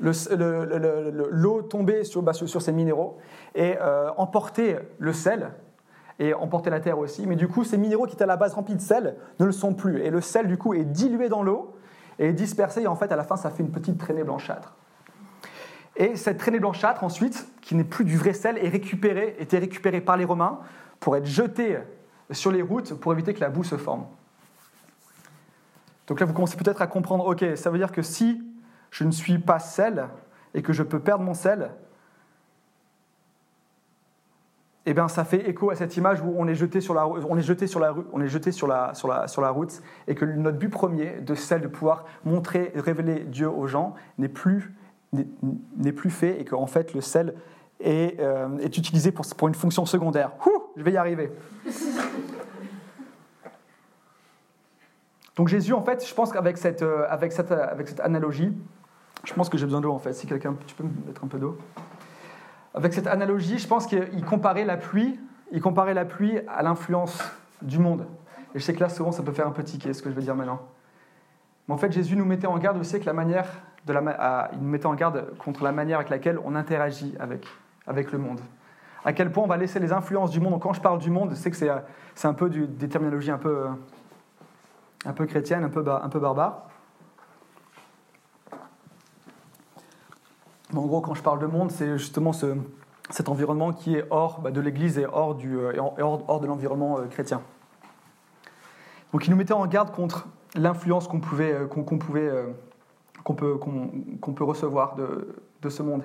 l'eau 0.00 1.62
tombait 1.62 2.02
bah, 2.16 2.32
sur, 2.32 2.62
ces 2.62 2.72
minéraux 2.72 3.18
et 3.54 3.76
euh, 3.80 4.10
emportait 4.16 4.78
le 4.98 5.12
sel 5.12 5.52
et 6.22 6.34
emportait 6.34 6.70
la 6.70 6.78
terre 6.78 7.00
aussi. 7.00 7.26
Mais 7.26 7.34
du 7.34 7.48
coup, 7.48 7.64
ces 7.64 7.76
minéraux 7.76 8.06
qui 8.06 8.14
étaient 8.14 8.22
à 8.22 8.28
la 8.28 8.36
base 8.36 8.54
remplis 8.54 8.76
de 8.76 8.80
sel 8.80 9.16
ne 9.40 9.44
le 9.44 9.50
sont 9.50 9.74
plus. 9.74 10.00
Et 10.02 10.10
le 10.10 10.20
sel, 10.20 10.46
du 10.46 10.56
coup, 10.56 10.72
est 10.72 10.84
dilué 10.84 11.28
dans 11.28 11.42
l'eau 11.42 11.74
et 12.20 12.28
est 12.28 12.32
dispersé. 12.32 12.82
Et 12.82 12.86
en 12.86 12.94
fait, 12.94 13.10
à 13.10 13.16
la 13.16 13.24
fin, 13.24 13.36
ça 13.36 13.50
fait 13.50 13.64
une 13.64 13.72
petite 13.72 13.98
traînée 13.98 14.22
blanchâtre. 14.22 14.74
Et 15.96 16.14
cette 16.14 16.38
traînée 16.38 16.60
blanchâtre, 16.60 17.02
ensuite, 17.02 17.48
qui 17.60 17.74
n'est 17.74 17.82
plus 17.82 18.04
du 18.04 18.16
vrai 18.16 18.34
sel, 18.34 18.56
est 18.58 18.68
récupérée, 18.68 19.34
était 19.40 19.58
récupérée 19.58 20.00
par 20.00 20.16
les 20.16 20.24
Romains 20.24 20.60
pour 21.00 21.16
être 21.16 21.26
jetée 21.26 21.78
sur 22.30 22.52
les 22.52 22.62
routes 22.62 22.94
pour 22.94 23.12
éviter 23.12 23.34
que 23.34 23.40
la 23.40 23.50
boue 23.50 23.64
se 23.64 23.76
forme. 23.76 24.06
Donc 26.06 26.20
là, 26.20 26.26
vous 26.26 26.32
commencez 26.32 26.56
peut-être 26.56 26.82
à 26.82 26.86
comprendre, 26.86 27.26
ok, 27.26 27.44
ça 27.56 27.70
veut 27.70 27.78
dire 27.78 27.90
que 27.90 28.02
si 28.02 28.42
je 28.92 29.02
ne 29.02 29.10
suis 29.10 29.38
pas 29.38 29.58
sel 29.58 30.06
et 30.54 30.62
que 30.62 30.72
je 30.72 30.84
peux 30.84 31.00
perdre 31.00 31.24
mon 31.24 31.34
sel, 31.34 31.70
eh 34.84 34.94
bien, 34.94 35.06
ça 35.08 35.24
fait 35.24 35.48
écho 35.48 35.70
à 35.70 35.76
cette 35.76 35.96
image 35.96 36.20
où 36.22 36.34
on 36.36 36.48
est 36.48 36.56
jeté 36.56 36.80
sur 36.80 36.94
la, 36.94 37.06
on 37.06 37.20
on 37.30 37.36
est 37.36 37.42
jeté 37.42 37.66
sur 37.66 38.66
la 38.66 39.50
route, 39.50 39.82
et 40.08 40.14
que 40.14 40.24
notre 40.24 40.58
but 40.58 40.68
premier 40.68 41.20
de 41.20 41.34
celle 41.34 41.60
de 41.60 41.68
pouvoir 41.68 42.04
montrer, 42.24 42.72
révéler 42.74 43.20
Dieu 43.20 43.48
aux 43.48 43.66
gens, 43.68 43.94
n'est 44.18 44.28
plus, 44.28 44.74
n'est 45.12 45.92
plus 45.92 46.10
fait, 46.10 46.40
et 46.40 46.44
qu'en 46.44 46.66
fait 46.66 46.94
le 46.94 47.00
sel 47.00 47.34
est, 47.78 48.18
euh, 48.20 48.58
est 48.58 48.76
utilisé 48.76 49.12
pour, 49.12 49.24
pour, 49.36 49.48
une 49.48 49.54
fonction 49.54 49.86
secondaire. 49.86 50.32
Ouh, 50.46 50.62
je 50.76 50.82
vais 50.82 50.92
y 50.92 50.96
arriver. 50.96 51.32
Donc 55.36 55.48
Jésus, 55.48 55.72
en 55.72 55.82
fait, 55.82 56.06
je 56.06 56.14
pense 56.14 56.32
qu'avec 56.32 56.58
cette, 56.58 56.82
euh, 56.82 57.06
avec 57.08 57.32
cette, 57.32 57.52
avec 57.52 57.88
cette 57.88 58.00
analogie, 58.00 58.52
je 59.24 59.32
pense 59.32 59.48
que 59.48 59.56
j'ai 59.56 59.64
besoin 59.64 59.80
d'eau 59.80 59.92
en 59.92 59.98
fait. 59.98 60.12
Si 60.12 60.26
quelqu'un, 60.26 60.54
tu 60.66 60.74
peux 60.74 60.84
me 60.84 61.06
mettre 61.06 61.24
un 61.24 61.28
peu 61.28 61.38
d'eau? 61.38 61.56
Avec 62.74 62.94
cette 62.94 63.06
analogie, 63.06 63.58
je 63.58 63.68
pense 63.68 63.86
qu'il 63.86 64.24
comparait 64.24 64.64
la 64.64 64.76
pluie, 64.76 65.18
il 65.50 65.60
comparait 65.60 65.94
la 65.94 66.04
pluie 66.04 66.38
à 66.48 66.62
l'influence 66.62 67.22
du 67.60 67.78
monde. 67.78 68.06
Et 68.54 68.58
je 68.58 68.64
sais 68.64 68.74
que 68.74 68.80
là, 68.80 68.88
souvent, 68.88 69.12
ça 69.12 69.22
peut 69.22 69.32
faire 69.32 69.46
un 69.46 69.52
peu 69.52 69.62
tiquer 69.62 69.92
ce 69.92 70.02
que 70.02 70.10
je 70.10 70.14
vais 70.14 70.22
dire 70.22 70.34
maintenant. 70.34 70.60
Mais 71.68 71.74
en 71.74 71.78
fait, 71.78 71.92
Jésus 71.92 72.16
nous 72.16 72.24
mettait 72.24 72.46
en 72.46 72.58
garde 72.58 72.78
aussi 72.78 72.98
que 72.98 73.06
la 73.06 73.12
manière 73.12 73.46
il 73.88 74.58
nous 74.60 74.68
mettait 74.68 74.86
en 74.86 74.94
garde 74.94 75.36
contre 75.38 75.64
la 75.64 75.72
manière 75.72 75.98
avec 75.98 76.10
laquelle 76.10 76.38
on 76.44 76.54
interagit 76.54 77.14
avec, 77.18 77.46
avec 77.86 78.12
le 78.12 78.18
monde. 78.18 78.40
À 79.04 79.12
quel 79.12 79.32
point 79.32 79.42
on 79.42 79.48
va 79.48 79.56
laisser 79.56 79.80
les 79.80 79.92
influences 79.92 80.30
du 80.30 80.40
monde. 80.40 80.52
Donc, 80.52 80.62
quand 80.62 80.72
je 80.72 80.80
parle 80.80 80.98
du 80.98 81.10
monde, 81.10 81.34
c'est 81.34 81.50
que 81.50 81.56
c'est, 81.56 81.70
c'est 82.14 82.28
un 82.28 82.34
peu 82.34 82.48
des 82.48 82.88
terminologies 82.88 83.32
un 83.32 83.38
peu, 83.38 83.66
un 85.04 85.12
peu 85.12 85.26
chrétiennes, 85.26 85.64
un 85.64 85.68
peu, 85.68 85.84
un 85.88 86.08
peu 86.08 86.20
barbares. 86.20 86.68
En 90.74 90.86
gros, 90.86 91.00
quand 91.00 91.14
je 91.14 91.22
parle 91.22 91.38
de 91.38 91.46
monde, 91.46 91.70
c'est 91.70 91.98
justement 91.98 92.32
ce, 92.32 92.56
cet 93.10 93.28
environnement 93.28 93.72
qui 93.72 93.96
est 93.96 94.06
hors 94.10 94.40
bah, 94.40 94.50
de 94.50 94.60
l'Église 94.60 94.98
et 94.98 95.06
hors, 95.06 95.34
du, 95.34 95.58
euh, 95.58 95.72
hors, 95.78 96.24
hors 96.28 96.40
de 96.40 96.46
l'environnement 96.46 96.98
euh, 96.98 97.06
chrétien. 97.06 97.42
Donc 99.12 99.26
il 99.26 99.30
nous 99.30 99.36
mettait 99.36 99.52
en 99.52 99.66
garde 99.66 99.90
contre 99.90 100.26
l'influence 100.54 101.08
qu'on 101.08 101.20
pouvait, 101.20 101.52
euh, 101.52 101.66
qu'on, 101.66 101.84
pouvait, 101.84 102.30
qu'on 103.22 103.34
peut, 103.34 103.56
qu'on, 103.56 104.32
peut 104.32 104.44
recevoir 104.44 104.94
de, 104.94 105.36
de 105.60 105.68
ce 105.68 105.82
monde. 105.82 106.04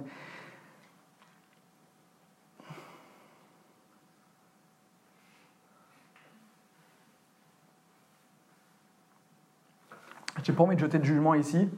Je 10.44 10.52
n'ai 10.52 10.58
pas 10.58 10.64
envie 10.64 10.76
de 10.76 10.82
jeter 10.82 11.00
de 11.00 11.04
jugement 11.04 11.34
ici, 11.34 11.70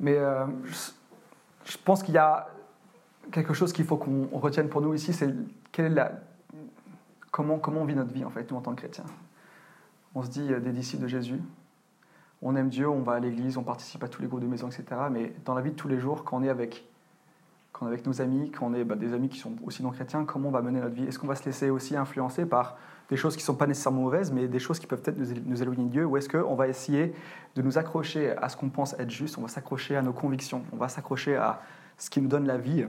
mais 0.00 0.16
je 1.68 1.76
pense 1.76 2.02
qu'il 2.02 2.14
y 2.14 2.18
a 2.18 2.48
quelque 3.30 3.54
chose 3.54 3.72
qu'il 3.72 3.84
faut 3.84 3.96
qu'on 3.96 4.26
retienne 4.32 4.68
pour 4.68 4.80
nous 4.80 4.94
ici, 4.94 5.12
c'est 5.12 5.34
comment, 7.30 7.58
comment 7.58 7.82
on 7.82 7.84
vit 7.84 7.94
notre 7.94 8.12
vie, 8.12 8.24
en 8.24 8.30
fait, 8.30 8.50
nous, 8.50 8.56
en 8.56 8.60
tant 8.60 8.72
que 8.72 8.80
chrétiens. 8.80 9.04
On 10.14 10.22
se 10.22 10.30
dit 10.30 10.52
euh, 10.52 10.60
des 10.60 10.72
disciples 10.72 11.02
de 11.02 11.08
Jésus, 11.08 11.40
on 12.40 12.56
aime 12.56 12.68
Dieu, 12.68 12.88
on 12.88 13.02
va 13.02 13.14
à 13.14 13.20
l'église, 13.20 13.56
on 13.56 13.62
participe 13.62 14.02
à 14.02 14.08
tous 14.08 14.22
les 14.22 14.28
groupes 14.28 14.40
de 14.40 14.46
maison, 14.46 14.68
etc. 14.68 14.84
Mais 15.10 15.34
dans 15.44 15.54
la 15.54 15.60
vie 15.60 15.70
de 15.70 15.76
tous 15.76 15.88
les 15.88 15.98
jours, 15.98 16.24
quand 16.24 16.38
on 16.38 16.42
est 16.42 16.48
avec, 16.48 16.86
quand 17.72 17.86
est 17.86 17.88
avec 17.88 18.06
nos 18.06 18.20
amis, 18.20 18.50
quand 18.50 18.66
on 18.66 18.74
est 18.74 18.84
bah, 18.84 18.94
des 18.94 19.12
amis 19.12 19.28
qui 19.28 19.38
sont 19.38 19.52
aussi 19.64 19.82
non 19.82 19.90
chrétiens, 19.90 20.24
comment 20.24 20.48
on 20.48 20.52
va 20.52 20.62
mener 20.62 20.80
notre 20.80 20.94
vie? 20.94 21.04
Est-ce 21.04 21.18
qu'on 21.18 21.26
va 21.26 21.34
se 21.34 21.44
laisser 21.44 21.70
aussi 21.70 21.96
influencer 21.96 22.46
par 22.46 22.76
des 23.08 23.16
choses 23.16 23.36
qui 23.36 23.42
ne 23.42 23.46
sont 23.46 23.54
pas 23.54 23.66
nécessairement 23.66 24.02
mauvaises, 24.02 24.30
mais 24.32 24.48
des 24.48 24.58
choses 24.58 24.78
qui 24.78 24.86
peuvent 24.86 25.00
peut-être 25.00 25.18
nous 25.18 25.62
éloigner 25.62 25.84
de 25.84 25.90
Dieu 25.90 26.04
Ou 26.04 26.16
est-ce 26.16 26.28
qu'on 26.28 26.54
va 26.54 26.68
essayer 26.68 27.14
de 27.54 27.62
nous 27.62 27.78
accrocher 27.78 28.36
à 28.36 28.48
ce 28.48 28.56
qu'on 28.56 28.68
pense 28.68 28.94
être 28.98 29.10
juste 29.10 29.38
On 29.38 29.42
va 29.42 29.48
s'accrocher 29.48 29.96
à 29.96 30.02
nos 30.02 30.12
convictions, 30.12 30.62
on 30.72 30.76
va 30.76 30.88
s'accrocher 30.88 31.36
à 31.36 31.60
ce 31.96 32.10
qui 32.10 32.20
nous 32.20 32.28
donne 32.28 32.46
la 32.46 32.58
vie. 32.58 32.84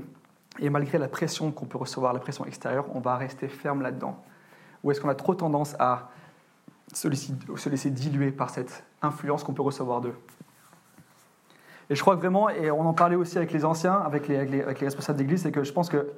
Et 0.60 0.70
malgré 0.70 0.98
la 0.98 1.08
pression 1.08 1.52
qu'on 1.52 1.66
peut 1.66 1.78
recevoir, 1.78 2.12
la 2.12 2.20
pression 2.20 2.46
extérieure, 2.46 2.86
on 2.94 3.00
va 3.00 3.16
rester 3.16 3.48
ferme 3.48 3.82
là-dedans. 3.82 4.22
Ou 4.84 4.92
est-ce 4.92 5.00
qu'on 5.00 5.10
a 5.10 5.16
trop 5.16 5.36
tendance 5.36 5.76
à 5.80 6.10
se 6.94 7.08
laisser, 7.08 7.34
se 7.56 7.70
laisser 7.70 7.90
diluer 7.90 8.32
par 8.32 8.50
cette 8.50 8.84
influence 9.02 9.44
qu'on 9.44 9.54
peut 9.54 9.62
recevoir 9.62 10.02
d'eux? 10.02 10.16
Et 11.90 11.96
je 11.96 12.02
crois 12.02 12.16
que 12.16 12.20
vraiment, 12.20 12.50
et 12.50 12.70
on 12.70 12.82
en 12.82 12.94
parlait 12.94 13.16
aussi 13.16 13.38
avec 13.38 13.52
les 13.52 13.64
anciens, 13.64 13.96
avec 13.96 14.28
les 14.28 14.64
responsables 14.64 15.18
d'église, 15.18 15.44
c'est 15.44 15.52
que 15.52 15.64
je 15.64 15.72
pense 15.72 15.90
que 15.90 16.12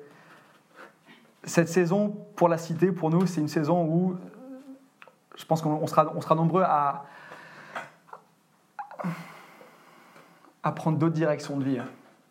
cette 1.52 1.68
saison 1.68 2.16
pour 2.36 2.48
la 2.48 2.58
cité, 2.58 2.92
pour 2.92 3.10
nous, 3.10 3.28
c'est 3.28 3.42
une 3.42 3.48
saison 3.48 3.86
où 3.86 4.16
je 5.36 5.46
pense 5.46 5.62
qu'on 5.62 5.86
sera, 5.88 6.36
nombreux 6.36 6.64
à, 6.64 7.06
prendre 10.76 10.98
d'autres 10.98 11.14
directions 11.14 11.58
de 11.58 11.64
vie. 11.64 11.80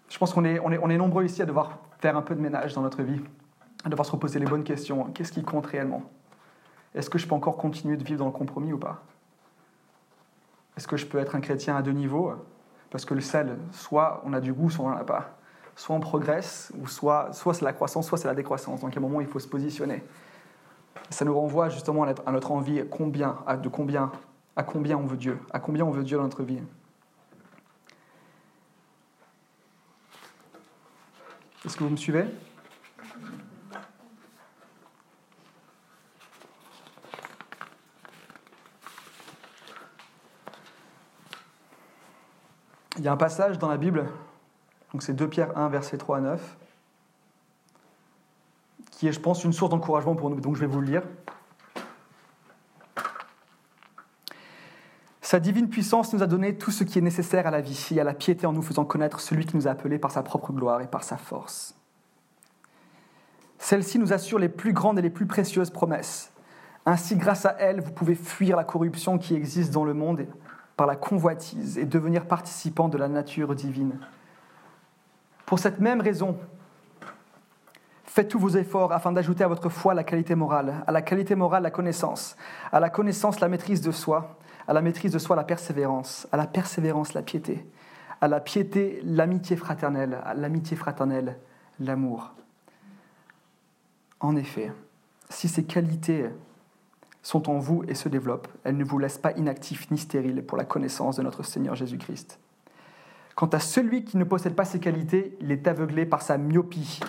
Je 0.08 0.18
pense 0.18 0.32
qu'on 0.32 0.44
est, 0.44 0.58
on 0.60 0.72
est, 0.72 0.78
on 0.78 0.88
est 0.88 0.96
nombreux 0.96 1.24
ici 1.24 1.42
à 1.42 1.46
devoir 1.46 1.78
faire 1.98 2.16
un 2.16 2.22
peu 2.22 2.34
de 2.34 2.40
ménage 2.40 2.74
dans 2.74 2.80
notre 2.80 3.02
vie, 3.02 3.20
à 3.84 3.90
devoir 3.90 4.06
se 4.06 4.12
reposer 4.12 4.38
les 4.38 4.46
bonnes 4.46 4.64
questions. 4.64 5.04
Qu'est-ce 5.12 5.32
qui 5.32 5.42
compte 5.42 5.66
réellement? 5.66 6.02
Est-ce 6.94 7.10
que 7.10 7.18
je 7.18 7.26
peux 7.26 7.34
encore 7.34 7.56
continuer 7.56 7.96
de 7.96 8.04
vivre 8.04 8.20
dans 8.20 8.26
le 8.26 8.32
compromis 8.32 8.72
ou 8.72 8.78
pas? 8.78 9.02
Est-ce 10.76 10.88
que 10.88 10.96
je 10.96 11.06
peux 11.06 11.18
être 11.18 11.36
un 11.36 11.40
chrétien 11.40 11.76
à 11.76 11.82
deux 11.82 11.92
niveaux? 11.92 12.32
Parce 12.90 13.04
que 13.04 13.14
le 13.14 13.20
sel, 13.20 13.58
soit 13.70 14.22
on 14.24 14.32
a 14.32 14.40
du 14.40 14.52
goût, 14.52 14.70
soit 14.70 14.86
on 14.86 14.90
n'en 14.90 14.96
a 14.96 15.04
pas. 15.04 15.36
Soit 15.76 15.96
on 15.96 16.00
progresse, 16.00 16.72
ou 16.78 16.86
soit, 16.86 17.32
soit 17.32 17.54
c'est 17.54 17.64
la 17.64 17.72
croissance, 17.72 18.06
soit 18.06 18.18
c'est 18.18 18.28
la 18.28 18.34
décroissance. 18.34 18.80
Donc 18.80 18.94
à 18.94 18.98
un 18.98 19.02
moment, 19.02 19.20
il 19.20 19.26
faut 19.26 19.38
se 19.38 19.48
positionner. 19.48 20.02
Ça 21.08 21.24
nous 21.24 21.34
renvoie 21.34 21.68
justement 21.68 22.04
à 22.04 22.32
notre 22.32 22.52
envie 22.52 22.84
combien, 22.90 23.38
à, 23.46 23.56
de 23.56 23.68
combien, 23.68 24.12
à 24.56 24.62
combien 24.62 24.96
on 24.96 25.06
veut 25.06 25.16
Dieu, 25.16 25.38
à 25.52 25.58
combien 25.58 25.84
on 25.84 25.90
veut 25.90 26.04
Dieu 26.04 26.16
dans 26.16 26.24
notre 26.24 26.42
vie. 26.42 26.60
Est-ce 31.64 31.76
que 31.76 31.84
vous 31.84 31.90
me 31.90 31.96
suivez? 31.96 32.24
Il 42.96 43.04
y 43.04 43.08
a 43.08 43.12
un 43.12 43.16
passage 43.16 43.58
dans 43.58 43.68
la 43.68 43.78
Bible, 43.78 44.06
donc 44.92 45.02
c'est 45.02 45.14
2 45.14 45.28
Pierre 45.28 45.56
1, 45.56 45.68
verset 45.68 45.98
3 45.98 46.18
à 46.18 46.20
9, 46.20 46.56
qui 48.90 49.08
est, 49.08 49.12
je 49.12 49.20
pense, 49.20 49.44
une 49.44 49.52
source 49.52 49.70
d'encouragement 49.70 50.14
pour 50.14 50.30
nous. 50.30 50.40
Donc 50.40 50.56
je 50.56 50.60
vais 50.60 50.66
vous 50.66 50.80
le 50.80 50.86
lire. 50.86 51.02
Sa 55.22 55.38
divine 55.38 55.68
puissance 55.68 56.12
nous 56.12 56.24
a 56.24 56.26
donné 56.26 56.58
tout 56.58 56.72
ce 56.72 56.82
qui 56.82 56.98
est 56.98 57.02
nécessaire 57.02 57.46
à 57.46 57.52
la 57.52 57.60
vie 57.60 57.88
et 57.92 58.00
à 58.00 58.04
la 58.04 58.14
piété 58.14 58.46
en 58.46 58.52
nous 58.52 58.62
faisant 58.62 58.84
connaître 58.84 59.20
celui 59.20 59.46
qui 59.46 59.56
nous 59.56 59.68
a 59.68 59.70
appelés 59.70 59.98
par 59.98 60.10
sa 60.10 60.24
propre 60.24 60.52
gloire 60.52 60.80
et 60.80 60.88
par 60.88 61.04
sa 61.04 61.16
force. 61.16 61.76
Celle-ci 63.58 64.00
nous 64.00 64.12
assure 64.12 64.40
les 64.40 64.48
plus 64.48 64.72
grandes 64.72 64.98
et 64.98 65.02
les 65.02 65.10
plus 65.10 65.26
précieuses 65.26 65.70
promesses. 65.70 66.32
Ainsi, 66.84 67.14
grâce 67.14 67.46
à 67.46 67.54
elle, 67.60 67.80
vous 67.80 67.92
pouvez 67.92 68.16
fuir 68.16 68.56
la 68.56 68.64
corruption 68.64 69.18
qui 69.18 69.36
existe 69.36 69.70
dans 69.70 69.84
le 69.84 69.94
monde 69.94 70.26
par 70.76 70.88
la 70.88 70.96
convoitise 70.96 71.78
et 71.78 71.84
devenir 71.84 72.26
participant 72.26 72.88
de 72.88 72.98
la 72.98 73.06
nature 73.06 73.54
divine. 73.54 74.00
Pour 75.50 75.58
cette 75.58 75.80
même 75.80 76.00
raison, 76.00 76.38
faites 78.04 78.28
tous 78.28 78.38
vos 78.38 78.50
efforts 78.50 78.92
afin 78.92 79.10
d'ajouter 79.10 79.42
à 79.42 79.48
votre 79.48 79.68
foi 79.68 79.94
la 79.94 80.04
qualité 80.04 80.36
morale, 80.36 80.84
à 80.86 80.92
la 80.92 81.02
qualité 81.02 81.34
morale 81.34 81.64
la 81.64 81.72
connaissance, 81.72 82.36
à 82.70 82.78
la 82.78 82.88
connaissance 82.88 83.40
la 83.40 83.48
maîtrise 83.48 83.80
de 83.80 83.90
soi, 83.90 84.38
à 84.68 84.72
la 84.72 84.80
maîtrise 84.80 85.10
de 85.10 85.18
soi 85.18 85.34
la 85.34 85.42
persévérance, 85.42 86.28
à 86.30 86.36
la 86.36 86.46
persévérance 86.46 87.14
la 87.14 87.22
piété, 87.22 87.66
à 88.20 88.28
la 88.28 88.38
piété 88.38 89.00
l'amitié 89.02 89.56
fraternelle, 89.56 90.20
à 90.24 90.34
l'amitié 90.34 90.76
fraternelle 90.76 91.36
l'amour. 91.80 92.30
En 94.20 94.36
effet, 94.36 94.70
si 95.30 95.48
ces 95.48 95.64
qualités 95.64 96.30
sont 97.22 97.50
en 97.50 97.58
vous 97.58 97.82
et 97.88 97.96
se 97.96 98.08
développent. 98.08 98.46
Elles 98.62 98.76
ne 98.76 98.84
vous 98.84 99.00
laissent 99.00 99.18
pas 99.18 99.32
inactifs 99.32 99.90
ni 99.90 99.98
stériles 99.98 100.44
pour 100.46 100.56
la 100.56 100.64
connaissance 100.64 101.16
de 101.16 101.22
notre 101.22 101.42
Seigneur 101.42 101.74
Jésus-Christ. 101.74 102.38
Quant 103.40 103.46
à 103.46 103.58
celui 103.58 104.04
qui 104.04 104.18
ne 104.18 104.24
possède 104.24 104.54
pas 104.54 104.66
ces 104.66 104.80
qualités, 104.80 105.34
il 105.40 105.50
est 105.50 105.66
aveuglé 105.66 106.04
par 106.04 106.20
sa 106.20 106.36
myopie. 106.36 107.00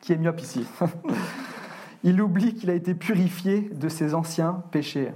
Qui 0.00 0.12
est 0.12 0.16
myope 0.16 0.40
ici 0.40 0.64
Il 2.04 2.22
oublie 2.22 2.54
qu'il 2.54 2.70
a 2.70 2.74
été 2.74 2.94
purifié 2.94 3.62
de 3.62 3.88
ses 3.88 4.14
anciens 4.14 4.62
péchés. 4.70 5.10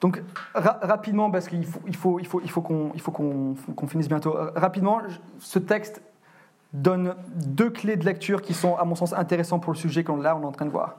Donc 0.00 0.22
rapidement, 0.54 1.28
parce 1.28 1.48
qu'il 1.48 1.66
faut, 1.96 2.20
qu'on 2.22 3.86
finisse 3.88 4.06
bientôt, 4.06 4.36
rapidement, 4.54 5.00
ce 5.40 5.58
texte 5.58 6.02
donne 6.72 7.16
deux 7.34 7.70
clés 7.70 7.96
de 7.96 8.04
lecture 8.04 8.42
qui 8.42 8.54
sont, 8.54 8.76
à 8.76 8.84
mon 8.84 8.94
sens, 8.94 9.12
intéressantes 9.12 9.64
pour 9.64 9.72
le 9.72 9.78
sujet 9.78 10.04
qu'on 10.04 10.18
là 10.18 10.36
on 10.36 10.42
est 10.42 10.46
en 10.46 10.52
train 10.52 10.66
de 10.66 10.70
voir. 10.70 10.98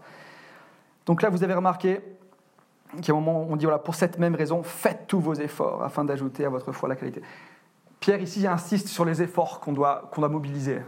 Donc 1.06 1.22
là, 1.22 1.30
vous 1.30 1.46
avez 1.46 1.54
remarqué 1.54 2.02
qu'à 3.02 3.12
un 3.12 3.16
moment, 3.16 3.46
on 3.50 3.56
dit 3.56 3.66
voilà, 3.66 3.80
pour 3.80 3.96
cette 3.96 4.18
même 4.18 4.36
raison, 4.36 4.64
faites 4.64 5.08
tous 5.08 5.20
vos 5.20 5.34
efforts 5.34 5.84
afin 5.84 6.04
d'ajouter 6.06 6.46
à 6.46 6.50
votre 6.50 6.72
foi 6.72 6.90
la 6.90 6.96
qualité. 6.96 7.22
Pierre 8.00 8.22
ici 8.22 8.46
insiste 8.46 8.88
sur 8.88 9.06
les 9.06 9.22
efforts 9.22 9.60
qu'on 9.60 9.74
doit, 9.74 10.10
qu'on 10.12 10.22
doit 10.22 10.30
mobiliser. 10.30 10.82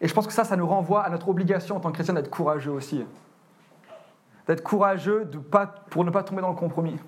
Et 0.00 0.08
je 0.08 0.14
pense 0.14 0.26
que 0.26 0.32
ça, 0.32 0.44
ça 0.44 0.56
nous 0.56 0.66
renvoie 0.66 1.02
à 1.02 1.10
notre 1.10 1.28
obligation 1.28 1.76
en 1.76 1.80
tant 1.80 1.90
que 1.90 1.94
chrétien 1.94 2.14
d'être 2.14 2.30
courageux 2.30 2.72
aussi. 2.72 3.04
D'être 4.46 4.62
courageux 4.62 5.24
de 5.24 5.38
pas, 5.38 5.66
pour 5.66 6.04
ne 6.04 6.10
pas 6.10 6.22
tomber 6.22 6.42
dans 6.42 6.50
le 6.50 6.56
compromis. 6.56 6.98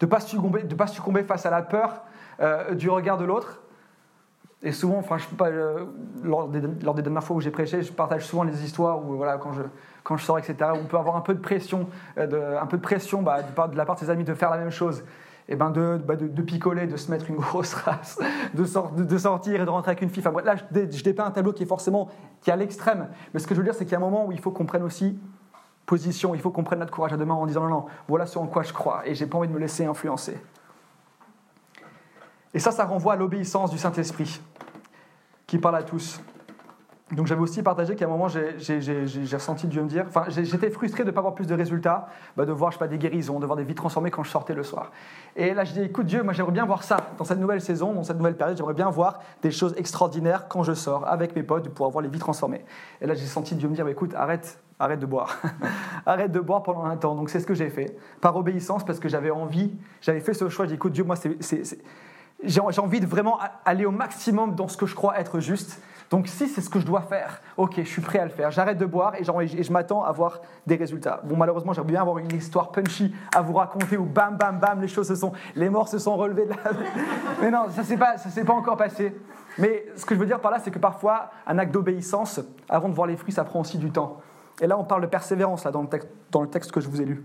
De 0.00 0.06
ne 0.06 0.10
pas, 0.10 0.20
succomber, 0.20 0.62
de 0.62 0.74
pas 0.74 0.86
succomber 0.86 1.22
face 1.22 1.46
à 1.46 1.50
la 1.50 1.62
peur 1.62 2.02
euh, 2.40 2.74
du 2.74 2.88
regard 2.90 3.18
de 3.18 3.24
l'autre, 3.24 3.60
et 4.62 4.72
souvent, 4.72 4.98
enfin, 4.98 5.16
euh, 5.42 5.86
lors, 6.22 6.48
des, 6.48 6.60
lors, 6.82 6.94
des, 6.94 7.02
dernières 7.02 7.24
fois 7.24 7.36
où 7.36 7.40
j'ai 7.40 7.50
prêché, 7.50 7.82
je 7.82 7.92
partage 7.92 8.26
souvent 8.26 8.42
les 8.42 8.62
histoires 8.62 9.02
où, 9.02 9.16
voilà, 9.16 9.38
quand 9.38 9.52
je, 9.52 9.62
quand 10.02 10.16
je 10.16 10.24
sors, 10.24 10.38
etc., 10.38 10.70
on 10.74 10.84
peut 10.84 10.98
avoir 10.98 11.16
un 11.16 11.20
peu 11.20 11.34
de 11.34 11.40
pression, 11.40 11.88
euh, 12.18 12.26
de, 12.26 12.58
un 12.60 12.66
peu 12.66 12.76
de 12.76 12.82
pression 12.82 13.22
bah, 13.22 13.42
de, 13.42 13.76
la 13.76 13.84
part 13.84 13.96
de 13.96 14.00
ses 14.00 14.10
amis 14.10 14.24
de 14.24 14.34
faire 14.34 14.50
la 14.50 14.58
même 14.58 14.70
chose. 14.70 15.04
Et 15.48 15.56
ben 15.56 15.70
de, 15.70 16.00
bah, 16.04 16.14
de, 16.14 16.42
picoler, 16.42 16.86
de 16.86 16.96
se 16.96 17.10
mettre 17.10 17.28
une 17.28 17.36
grosse 17.38 17.74
race, 17.74 18.20
de, 18.54 19.02
de, 19.02 19.18
sortir 19.18 19.60
et 19.60 19.64
de 19.64 19.70
rentrer 19.70 19.90
avec 19.90 20.02
une 20.02 20.10
fille. 20.10 20.22
Enfin, 20.26 20.40
là, 20.42 20.54
je, 20.56 20.96
je 20.96 21.02
dépeins 21.02 21.24
un 21.24 21.30
tableau 21.30 21.52
qui 21.52 21.64
est 21.64 21.66
forcément 21.66 22.08
qui 22.40 22.50
est 22.50 22.52
à 22.52 22.56
l'extrême. 22.56 23.08
Mais 23.34 23.40
ce 23.40 23.46
que 23.46 23.54
je 23.54 23.60
veux 23.60 23.64
dire, 23.64 23.74
c'est 23.74 23.84
qu'il 23.84 23.92
y 23.92 23.96
a 23.96 23.98
un 23.98 24.00
moment 24.00 24.26
où 24.26 24.32
il 24.32 24.40
faut 24.40 24.52
qu'on 24.52 24.66
prenne 24.66 24.82
aussi 24.84 25.18
position, 25.90 26.36
il 26.36 26.40
faut 26.40 26.50
qu'on 26.50 26.62
prenne 26.62 26.78
notre 26.78 26.92
courage 26.92 27.12
à 27.12 27.16
deux 27.16 27.24
mains 27.24 27.34
en 27.34 27.46
disant 27.46 27.62
non, 27.62 27.68
non, 27.68 27.86
voilà 28.06 28.24
ce 28.24 28.38
en 28.38 28.46
quoi 28.46 28.62
je 28.62 28.72
crois 28.72 29.02
et 29.06 29.16
j'ai 29.16 29.26
pas 29.26 29.38
envie 29.38 29.48
de 29.48 29.52
me 29.52 29.58
laisser 29.58 29.84
influencer. 29.84 30.40
Et 32.54 32.60
ça, 32.60 32.70
ça 32.70 32.84
renvoie 32.84 33.14
à 33.14 33.16
l'obéissance 33.16 33.70
du 33.70 33.78
Saint-Esprit, 33.78 34.40
qui 35.46 35.58
parle 35.58 35.76
à 35.76 35.82
tous. 35.82 36.20
Donc 37.12 37.26
j'avais 37.26 37.40
aussi 37.40 37.62
partagé 37.62 37.96
qu'à 37.96 38.04
un 38.04 38.08
moment, 38.08 38.28
j'ai 38.28 38.44
ressenti 39.32 39.66
Dieu 39.66 39.82
me 39.82 39.88
dire, 39.88 40.04
enfin 40.08 40.24
j'étais 40.28 40.70
frustré 40.70 41.02
de 41.02 41.08
ne 41.08 41.12
pas 41.12 41.20
avoir 41.20 41.34
plus 41.34 41.46
de 41.46 41.54
résultats, 41.54 42.08
bah, 42.36 42.44
de 42.44 42.52
voir 42.52 42.70
je 42.70 42.76
sais 42.76 42.78
pas, 42.78 42.86
des 42.86 42.98
guérisons, 42.98 43.40
de 43.40 43.46
voir 43.46 43.56
des 43.56 43.64
vies 43.64 43.74
transformées 43.74 44.10
quand 44.10 44.22
je 44.22 44.30
sortais 44.30 44.54
le 44.54 44.62
soir. 44.62 44.92
Et 45.34 45.52
là 45.52 45.64
je 45.64 45.72
dis, 45.72 45.82
écoute 45.82 46.06
Dieu, 46.06 46.22
moi 46.22 46.32
j'aimerais 46.32 46.52
bien 46.52 46.64
voir 46.64 46.84
ça 46.84 46.98
dans 47.18 47.24
cette 47.24 47.40
nouvelle 47.40 47.60
saison, 47.60 47.92
dans 47.92 48.04
cette 48.04 48.16
nouvelle 48.16 48.36
période, 48.36 48.56
j'aimerais 48.56 48.74
bien 48.74 48.90
voir 48.90 49.20
des 49.42 49.50
choses 49.50 49.74
extraordinaires 49.76 50.46
quand 50.48 50.62
je 50.62 50.72
sors 50.72 51.06
avec 51.08 51.34
mes 51.34 51.42
potes, 51.42 51.64
de 51.64 51.68
pouvoir 51.68 51.90
voir 51.90 52.02
les 52.02 52.08
vies 52.08 52.20
transformées. 52.20 52.64
Et 53.00 53.06
là 53.06 53.14
j'ai 53.14 53.26
senti 53.26 53.56
Dieu 53.56 53.68
me 53.68 53.74
dire, 53.74 53.84
bah, 53.84 53.90
écoute, 53.90 54.14
arrête, 54.14 54.60
arrête 54.78 55.00
de 55.00 55.06
boire. 55.06 55.36
arrête 56.06 56.30
de 56.30 56.40
boire 56.40 56.62
pendant 56.62 56.84
un 56.84 56.96
temps. 56.96 57.16
Donc 57.16 57.28
c'est 57.28 57.40
ce 57.40 57.46
que 57.46 57.54
j'ai 57.54 57.70
fait, 57.70 57.96
par 58.20 58.36
obéissance, 58.36 58.84
parce 58.84 59.00
que 59.00 59.08
j'avais 59.08 59.30
envie, 59.30 59.72
j'avais 60.00 60.20
fait 60.20 60.34
ce 60.34 60.48
choix, 60.48 60.66
j'ai 60.66 60.70
dit, 60.70 60.74
écoute 60.76 60.92
Dieu, 60.92 61.02
moi 61.02 61.16
j'ai 62.44 62.80
envie 62.80 63.00
de 63.00 63.06
vraiment 63.06 63.40
aller 63.64 63.84
au 63.84 63.90
maximum 63.90 64.54
dans 64.54 64.68
ce 64.68 64.76
que 64.76 64.86
je 64.86 64.94
crois 64.94 65.18
être 65.18 65.40
juste. 65.40 65.80
Donc 66.10 66.26
si 66.26 66.48
c'est 66.48 66.60
ce 66.60 66.68
que 66.68 66.80
je 66.80 66.84
dois 66.84 67.02
faire, 67.02 67.40
ok, 67.56 67.74
je 67.76 67.88
suis 67.88 68.02
prêt 68.02 68.18
à 68.18 68.24
le 68.24 68.30
faire. 68.30 68.50
J'arrête 68.50 68.78
de 68.78 68.84
boire 68.84 69.14
et, 69.14 69.22
je 69.22 69.72
m'attends 69.72 70.02
à 70.02 70.10
voir 70.10 70.40
des 70.66 70.74
résultats. 70.74 71.20
Bon, 71.22 71.36
malheureusement, 71.36 71.72
j'aimerais 71.72 71.92
bien 71.92 72.00
avoir 72.00 72.18
une 72.18 72.32
histoire 72.34 72.72
punchy 72.72 73.14
à 73.32 73.42
vous 73.42 73.52
raconter 73.52 73.96
où 73.96 74.04
bam, 74.04 74.36
bam, 74.36 74.58
bam, 74.58 74.80
les 74.80 74.88
choses 74.88 75.06
se 75.06 75.14
sont, 75.14 75.32
les 75.54 75.70
morts 75.70 75.88
se 75.88 75.98
sont 75.98 76.16
relevés 76.16 76.46
de 76.46 76.50
la... 76.50 76.56
Mais 77.40 77.50
non, 77.52 77.66
ça 77.70 77.82
ne 77.82 77.96
pas, 77.96 78.18
s'est 78.18 78.44
pas 78.44 78.52
encore 78.52 78.76
passé. 78.76 79.16
Mais 79.56 79.86
ce 79.94 80.04
que 80.04 80.16
je 80.16 80.20
veux 80.20 80.26
dire 80.26 80.40
par 80.40 80.50
là, 80.50 80.58
c'est 80.58 80.72
que 80.72 80.80
parfois, 80.80 81.30
un 81.46 81.58
acte 81.58 81.72
d'obéissance, 81.72 82.40
avant 82.68 82.88
de 82.88 82.94
voir 82.94 83.06
les 83.06 83.16
fruits, 83.16 83.32
ça 83.32 83.44
prend 83.44 83.60
aussi 83.60 83.78
du 83.78 83.92
temps. 83.92 84.20
Et 84.60 84.66
là, 84.66 84.76
on 84.76 84.84
parle 84.84 85.02
de 85.02 85.06
persévérance 85.06 85.64
là, 85.64 85.70
dans, 85.70 85.82
le 85.82 85.88
texte, 85.88 86.08
dans 86.32 86.42
le 86.42 86.48
texte 86.48 86.72
que 86.72 86.80
je 86.80 86.88
vous 86.88 87.00
ai 87.00 87.04
lu. 87.04 87.24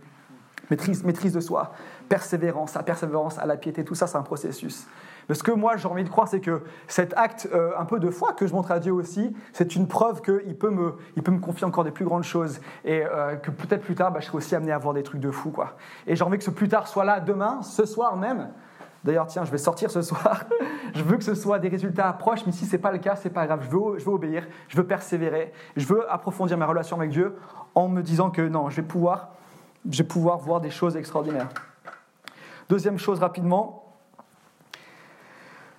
Maîtrise, 0.70 1.04
maîtrise 1.04 1.34
de 1.34 1.40
soi, 1.40 1.72
persévérance, 2.08 2.76
à 2.76 2.84
persévérance, 2.84 3.40
à 3.40 3.46
la 3.46 3.58
piété, 3.58 3.84
tout 3.84 3.96
ça, 3.96 4.06
c'est 4.06 4.18
un 4.18 4.24
processus. 4.24 4.88
Mais 5.30 5.36
ce 5.36 5.44
que 5.44 5.52
moi 5.52 5.78
j'ai 5.78 5.88
envie 5.88 6.04
de 6.04 6.10
croire, 6.10 6.28
c'est 6.28 6.40
que 6.40 6.64
cet 6.88 7.14
acte 7.18 7.50
euh, 7.54 7.72
un 7.78 7.86
peu 7.86 8.00
de 8.00 8.10
foi 8.10 8.34
que 8.34 8.48
je 8.48 8.54
montre 8.54 8.72
à 8.72 8.80
Dieu 8.80 8.94
aussi, 8.94 9.36
c'est 9.54 9.76
une 9.76 9.88
preuve 9.88 10.22
qu'il 10.22 10.56
peut, 10.58 10.70
me, 10.70 10.96
peut 11.22 11.32
me 11.32 11.40
confier 11.40 11.66
encore 11.66 11.84
des 11.84 11.92
plus 11.92 12.06
grandes 12.06 12.24
choses 12.24 12.60
et 12.84 13.04
euh, 13.06 13.36
que 13.36 13.52
peut-être 13.52 13.82
plus 13.82 13.96
tard, 13.96 14.12
bah, 14.12 14.20
je 14.20 14.28
serai 14.28 14.38
aussi 14.38 14.56
amené 14.56 14.72
à 14.72 14.78
voir 14.78 14.94
des 14.94 15.04
trucs 15.04 15.22
de 15.22 15.32
fou. 15.32 15.52
Quoi. 15.52 15.74
Et 16.08 16.16
j'ai 16.16 16.24
envie 16.24 16.38
que 16.38 16.44
ce 16.44 16.52
plus 16.52 16.68
tard 16.68 16.88
soit 16.88 17.06
là 17.06 17.20
demain, 17.20 17.62
ce 17.62 17.86
soir 17.86 18.16
même. 18.16 18.50
D'ailleurs, 19.04 19.28
tiens, 19.28 19.46
je 19.46 19.52
vais 19.52 19.60
sortir 19.60 19.92
ce 19.92 20.02
soir. 20.02 20.46
je 20.96 21.04
veux 21.04 21.18
que 21.18 21.24
ce 21.24 21.36
soit 21.36 21.60
des 21.60 21.70
résultats 21.70 22.12
proches, 22.14 22.46
mais 22.48 22.52
si 22.52 22.66
ce 22.66 22.72
n'est 22.72 22.82
pas 22.82 22.92
le 22.92 22.98
cas, 22.98 23.16
c'est 23.16 23.30
pas 23.30 23.46
grave. 23.46 23.62
Je 23.64 23.70
veux, 23.70 24.00
je 24.00 24.06
veux 24.06 24.12
obéir, 24.12 24.48
je 24.68 24.78
veux 24.78 24.86
persévérer, 24.86 25.54
je 25.76 25.86
veux 25.86 26.12
approfondir 26.12 26.58
ma 26.58 26.66
relation 26.66 26.98
avec 26.98 27.12
Dieu 27.12 27.36
en 27.76 27.88
me 27.88 28.02
disant 28.02 28.32
que 28.32 28.42
non, 28.42 28.72
je 28.72 28.78
vais 28.78 28.88
pouvoir, 28.88 29.30
je 29.90 30.00
vais 30.00 30.08
pouvoir 30.08 30.40
voir 30.40 30.60
des 30.60 30.72
choses 30.72 30.98
extraordinaires. 30.98 31.50
Deuxième 32.68 32.98
chose 32.98 33.20
rapidement, 33.20 33.85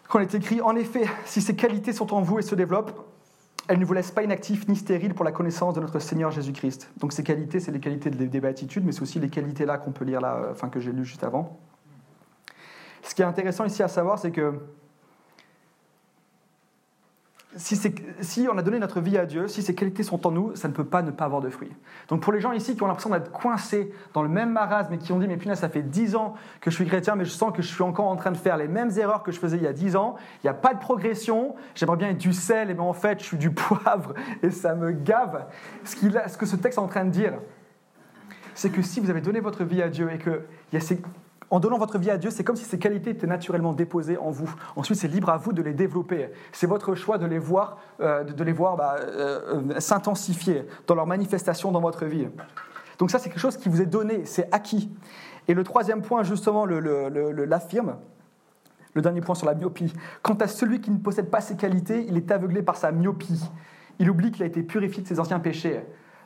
quand 0.09 0.19
il 0.19 0.23
est 0.23 0.35
écrit 0.35 0.61
En 0.61 0.77
effet, 0.77 1.07
si 1.25 1.41
ces 1.41 1.57
qualités 1.57 1.93
sont 1.93 2.15
en 2.15 2.21
vous 2.21 2.39
et 2.39 2.43
se 2.43 2.55
développent, 2.55 3.07
elles 3.69 3.79
ne 3.79 3.85
vous 3.85 3.93
laissent 3.93 4.13
pas 4.13 4.23
inactifs 4.23 4.69
ni 4.69 4.77
stériles 4.77 5.15
pour 5.15 5.25
la 5.25 5.33
connaissance 5.33 5.75
de 5.75 5.81
notre 5.81 5.99
Seigneur 5.99 6.31
Jésus-Christ. 6.31 6.91
Donc 6.99 7.13
ces 7.13 7.25
qualités, 7.25 7.59
c'est 7.59 7.73
les 7.73 7.81
qualités 7.81 8.11
des 8.11 8.41
béatitudes, 8.41 8.85
mais 8.85 8.93
c'est 8.93 9.03
aussi 9.03 9.19
les 9.19 9.29
qualités 9.29 9.65
là 9.65 9.79
qu'on 9.79 9.91
peut 9.91 10.05
lire 10.05 10.21
là, 10.21 10.37
euh, 10.37 10.53
enfin 10.53 10.69
que 10.69 10.79
j'ai 10.79 10.93
lu 10.93 11.05
juste 11.05 11.25
avant. 11.25 11.59
Ce 13.03 13.15
qui 13.15 13.23
est 13.23 13.25
intéressant 13.25 13.65
ici 13.65 13.83
à 13.83 13.89
savoir, 13.89 14.19
c'est 14.19 14.31
que 14.31 14.55
si, 17.57 18.49
on 18.53 18.59
a 18.59 18.63
donné 18.63 18.79
notre 18.79 19.01
vie 19.01 19.17
à 19.17 19.25
Dieu, 19.25 19.49
si 19.49 19.63
ces 19.63 19.75
qualités 19.75 20.03
sont 20.03 20.27
en 20.27 20.31
nous, 20.31 20.55
ça 20.55 20.69
ne 20.69 20.73
peut 20.73 20.85
pas 20.85 21.03
ne 21.03 21.11
pas 21.11 21.25
avoir 21.25 21.41
de 21.41 21.49
fruits. 21.49 21.73
Donc 22.09 22.21
pour 22.21 22.33
les 22.33 22.41
gens 22.41 22.53
ici 22.53 22.77
qui 22.77 22.83
ont 22.83 22.87
l'impression 22.87 23.11
d'être 23.11 23.33
coincés 23.33 23.93
dans 24.13 24.23
le 24.23 24.29
même 24.29 24.51
marasme 24.51 24.93
et 24.93 24.99
qui 24.99 25.13
ont 25.13 25.19
dit 25.19 25.27
mais 25.27 25.37
punaise 25.37 25.59
ça 25.59 25.69
fait 25.69 25.83
dix 25.83 26.17
ans 26.17 26.35
que 26.61 26.71
je 26.71 26.77
suis 26.77 26.87
chrétien 26.87 27.17
mais 27.17 27.25
je 27.25 27.31
sens 27.31 27.53
que 27.53 27.63
je 27.63 27.69
suis 27.69 27.83
encore 27.83 28.07
en 28.07 28.17
train 28.17 28.31
de 28.31 28.37
faire 28.37 28.57
les 28.57 28.69
mêmes 28.69 28.91
erreurs 28.99 29.23
que 29.23 29.33
je 29.33 29.39
faisais 29.39 29.57
il 29.57 29.63
y 29.63 29.67
a 29.67 29.73
dix 29.73 29.97
ans, 29.97 30.17
il 30.43 30.47
n'y 30.47 30.51
a 30.51 30.55
pas 30.55 30.75
de 30.75 30.79
progression, 30.79 31.55
j'aimerais 31.75 31.97
bien 31.97 32.11
être 32.11 32.19
du 32.19 32.33
sel 32.33 32.71
et 32.71 32.75
bien 32.75 32.85
en 32.85 32.93
fait 32.93 33.21
je 33.21 33.25
suis 33.25 33.39
du 33.39 33.51
poivre 33.53 34.15
et 34.43 34.51
ça 34.51 34.75
me 34.75 34.93
gave. 34.93 35.47
Ce, 35.85 35.97
ce 35.97 36.37
que 36.37 36.47
ce 36.47 36.57
texte 36.57 36.79
est 36.79 36.83
en 36.83 36.89
train 36.89 37.05
de 37.05 37.11
dire, 37.11 37.35
c'est 38.55 38.71
que 38.71 38.83
si 38.83 39.01
vous 39.01 39.11
avez 39.11 39.21
donné 39.21 39.41
votre 39.41 39.65
vie 39.65 39.83
à 39.83 39.89
Dieu 39.89 40.11
et 40.13 40.19
que 40.19 40.43
il 40.73 40.75
y 40.75 40.79
a 40.79 40.81
ces 40.81 41.01
en 41.51 41.61
donnant 41.61 41.79
votre 41.79 41.99
vie 41.99 42.11
à 42.11 42.19
Dieu, 42.19 42.31
c'est 42.31 42.43
comme 42.43 42.57
si 42.57 42.65
ces 42.65 42.79
qualités 42.79 43.11
étaient 43.11 43.27
naturellement 43.27 43.73
déposées 43.73 44.19
en 44.19 44.31
vous. 44.31 44.53
Ensuite, 44.75 44.99
c'est 44.99 45.09
libre 45.09 45.31
à 45.31 45.37
vous 45.37 45.53
de 45.53 45.63
les 45.63 45.75
développer. 45.75 46.31
C'est 46.53 46.67
votre 46.67 46.95
choix 46.95 47.19
de 47.19 47.27
les 47.27 47.39
voir, 47.39 47.79
euh, 48.01 48.25
de 48.25 48.45
les 48.45 48.53
voir 48.53 48.77
bah, 48.77 48.97
euh, 49.01 49.79
s'intensifier 49.79 50.67
dans 50.87 50.97
leur 50.97 51.07
manifestation 51.07 51.71
dans 51.71 51.81
votre 51.81 52.05
vie. 52.05 52.29
Donc 52.99 53.11
ça, 53.11 53.19
c'est 53.19 53.29
quelque 53.29 53.39
chose 53.39 53.57
qui 53.57 53.69
vous 53.69 53.81
est 53.81 53.87
donné, 53.87 54.25
c'est 54.25 54.53
acquis. 54.53 54.91
Et 55.49 55.55
le 55.55 55.63
troisième 55.63 56.03
point, 56.03 56.23
justement, 56.23 56.67
l'affirme. 56.67 57.97
Le, 58.95 59.03
dernier 59.03 59.21
point 59.21 59.35
sur 59.35 59.47
la 59.47 59.55
myopie. 59.55 59.93
Quant 60.23 60.35
à 60.37 60.49
celui 60.49 60.81
qui 60.81 60.91
ne 60.91 60.97
possède 60.97 61.31
pas 61.31 61.43
ces 61.43 61.55
qualités, 61.55 62.07
il 62.09 62.17
est 62.17 62.31
aveuglé 62.31 62.63
par 62.63 62.77
sa 62.77 62.93
myopie. 62.93 63.45
Il 63.99 64.09
oublie 64.09 64.31
qu'il 64.31 64.43
a 64.43 64.47
été 64.47 64.63
purifié 64.63 65.03
de 65.03 65.07
ses 65.07 65.21
anciens 65.21 65.39
péchés. 65.39 65.83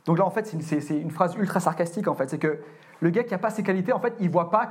Donc 0.06 0.18
là, 0.18 0.24
en 0.24 0.30
fait, 0.30 0.54
c'est 0.61 0.96
une, 0.96 1.11
phrase 1.11 1.35
ultra 1.35 1.59
sarcastique, 1.59 2.06
en 2.06 2.14
fait. 2.14 2.30
C'est 2.30 2.38
que 2.38 2.61
le 3.00 3.11
gars 3.11 3.24
qui 3.24 3.33
n'a 3.33 3.38
pas 3.38 3.50
ces 3.50 3.62
qualités, 3.64 3.92
en 3.92 3.98
fait, 3.98 4.14
il 4.20 4.30
voit 4.30 4.50
pas 4.50 4.66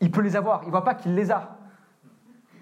qu'il 0.00 0.10
peut 0.10 0.22
les 0.22 0.36
avoir. 0.36 0.62
Il 0.62 0.66
ne 0.66 0.70
voit 0.70 0.84
pas 0.84 0.94
qu'il 0.94 1.14
les 1.14 1.30
a. 1.30 1.56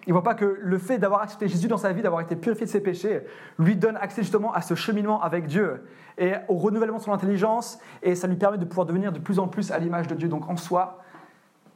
Il 0.06 0.10
ne 0.10 0.14
voit 0.14 0.22
pas 0.22 0.34
que 0.34 0.58
le 0.60 0.78
fait 0.78 0.98
d'avoir 0.98 1.22
accepté 1.22 1.48
Jésus 1.48 1.68
dans 1.68 1.76
sa 1.76 1.92
vie, 1.92 2.02
d'avoir 2.02 2.22
été 2.22 2.34
purifié 2.34 2.66
de 2.66 2.70
ses 2.70 2.80
péchés, 2.80 3.22
lui 3.58 3.76
donne 3.76 3.96
accès 3.96 4.22
justement 4.22 4.52
à 4.54 4.62
ce 4.62 4.74
cheminement 4.74 5.22
avec 5.22 5.46
Dieu 5.46 5.84
et 6.16 6.32
au 6.48 6.54
renouvellement 6.54 6.96
de 6.96 7.02
son 7.02 7.12
intelligence, 7.12 7.78
et 8.02 8.14
ça 8.14 8.26
lui 8.26 8.36
permet 8.36 8.58
de 8.58 8.64
pouvoir 8.64 8.86
devenir 8.86 9.12
de 9.12 9.18
plus 9.18 9.38
en 9.38 9.48
plus 9.48 9.70
à 9.70 9.78
l'image 9.78 10.08
de 10.08 10.14
Dieu. 10.14 10.28
Donc 10.28 10.48
en 10.48 10.56
soi, 10.56 11.02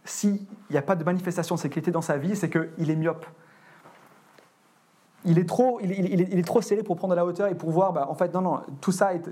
s'il 0.04 0.40
n'y 0.70 0.76
a 0.76 0.82
pas 0.82 0.96
de 0.96 1.04
manifestation 1.04 1.54
de 1.54 1.60
ces 1.60 1.68
qualités 1.68 1.90
dans 1.90 2.00
sa 2.00 2.16
vie, 2.16 2.34
c'est 2.34 2.50
qu'il 2.50 2.90
est 2.90 2.96
myope 2.96 3.26
il 5.24 5.38
est, 5.38 5.48
trop, 5.48 5.78
il, 5.80 6.38
est, 6.38 6.46
trop 6.46 6.60
scellé 6.60 6.82
pour 6.82 6.96
prendre 6.96 7.12
de 7.12 7.16
la 7.16 7.24
hauteur 7.24 7.48
et 7.48 7.54
pour 7.54 7.70
voir, 7.70 7.92
bah, 7.92 8.06
en 8.08 8.14
fait, 8.14 8.34
non, 8.34 8.40
non, 8.40 8.60
tout 8.80 8.90
ça, 8.90 9.14
est, 9.14 9.22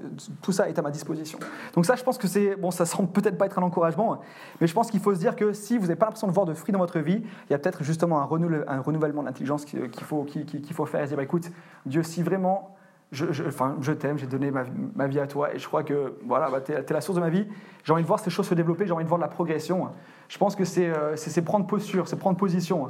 tout 0.40 0.52
ça 0.52 0.68
est 0.68 0.78
à 0.78 0.82
ma 0.82 0.90
disposition. 0.90 1.38
Donc 1.74 1.84
ça, 1.84 1.96
je 1.96 2.04
pense 2.04 2.16
que 2.16 2.28
c'est, 2.28 2.54
bon, 2.56 2.70
ça 2.70 2.86
semble 2.86 3.08
peut-être 3.08 3.36
pas 3.36 3.46
être 3.46 3.58
un 3.58 3.62
encouragement, 3.62 4.20
mais 4.60 4.66
je 4.66 4.74
pense 4.74 4.90
qu'il 4.90 5.00
faut 5.00 5.14
se 5.14 5.18
dire 5.18 5.34
que 5.34 5.52
si 5.52 5.76
vous 5.78 5.84
n'avez 5.84 5.96
pas 5.96 6.06
l'impression 6.06 6.28
de 6.28 6.32
voir 6.32 6.46
de 6.46 6.54
fruits 6.54 6.72
dans 6.72 6.78
votre 6.78 7.00
vie, 7.00 7.22
il 7.48 7.52
y 7.52 7.54
a 7.54 7.58
peut-être 7.58 7.82
justement 7.82 8.20
un, 8.20 8.24
renouvellement, 8.24 9.22
de 9.22 9.26
l'intelligence 9.26 9.64
qu'il 9.64 9.88
faut, 10.04 10.24
qu'il 10.24 10.74
faut 10.74 10.86
faire 10.86 11.02
et 11.02 11.06
dire, 11.06 11.16
bah, 11.16 11.24
écoute, 11.24 11.50
Dieu, 11.86 12.02
si 12.02 12.22
vraiment 12.22 12.76
je, 13.12 13.32
je, 13.32 13.44
enfin, 13.44 13.76
je 13.80 13.92
t'aime, 13.92 14.18
j'ai 14.18 14.26
donné 14.26 14.50
ma, 14.50 15.06
vie 15.08 15.18
à 15.18 15.26
toi 15.26 15.52
et 15.54 15.58
je 15.58 15.66
crois 15.66 15.82
que 15.82 16.14
voilà, 16.24 16.48
bah, 16.48 16.60
tu 16.60 16.72
es, 16.72 16.84
la 16.90 17.00
source 17.00 17.16
de 17.16 17.20
ma 17.20 17.30
vie. 17.30 17.46
J'ai 17.82 17.92
envie 17.92 18.02
de 18.02 18.06
voir 18.06 18.20
ces 18.20 18.30
choses 18.30 18.46
se 18.46 18.54
développer, 18.54 18.86
j'ai 18.86 18.92
envie 18.92 19.04
de 19.04 19.08
voir 19.08 19.18
de 19.18 19.24
la 19.24 19.30
progression. 19.30 19.88
Je 20.28 20.38
pense 20.38 20.54
que 20.54 20.64
c'est 20.64 20.88
euh, 20.88 21.42
prendre 21.44 21.66
posture, 21.66 22.06
c'est 22.06 22.16
prendre 22.16 22.36
position. 22.36 22.88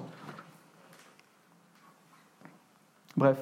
Bref. 3.17 3.39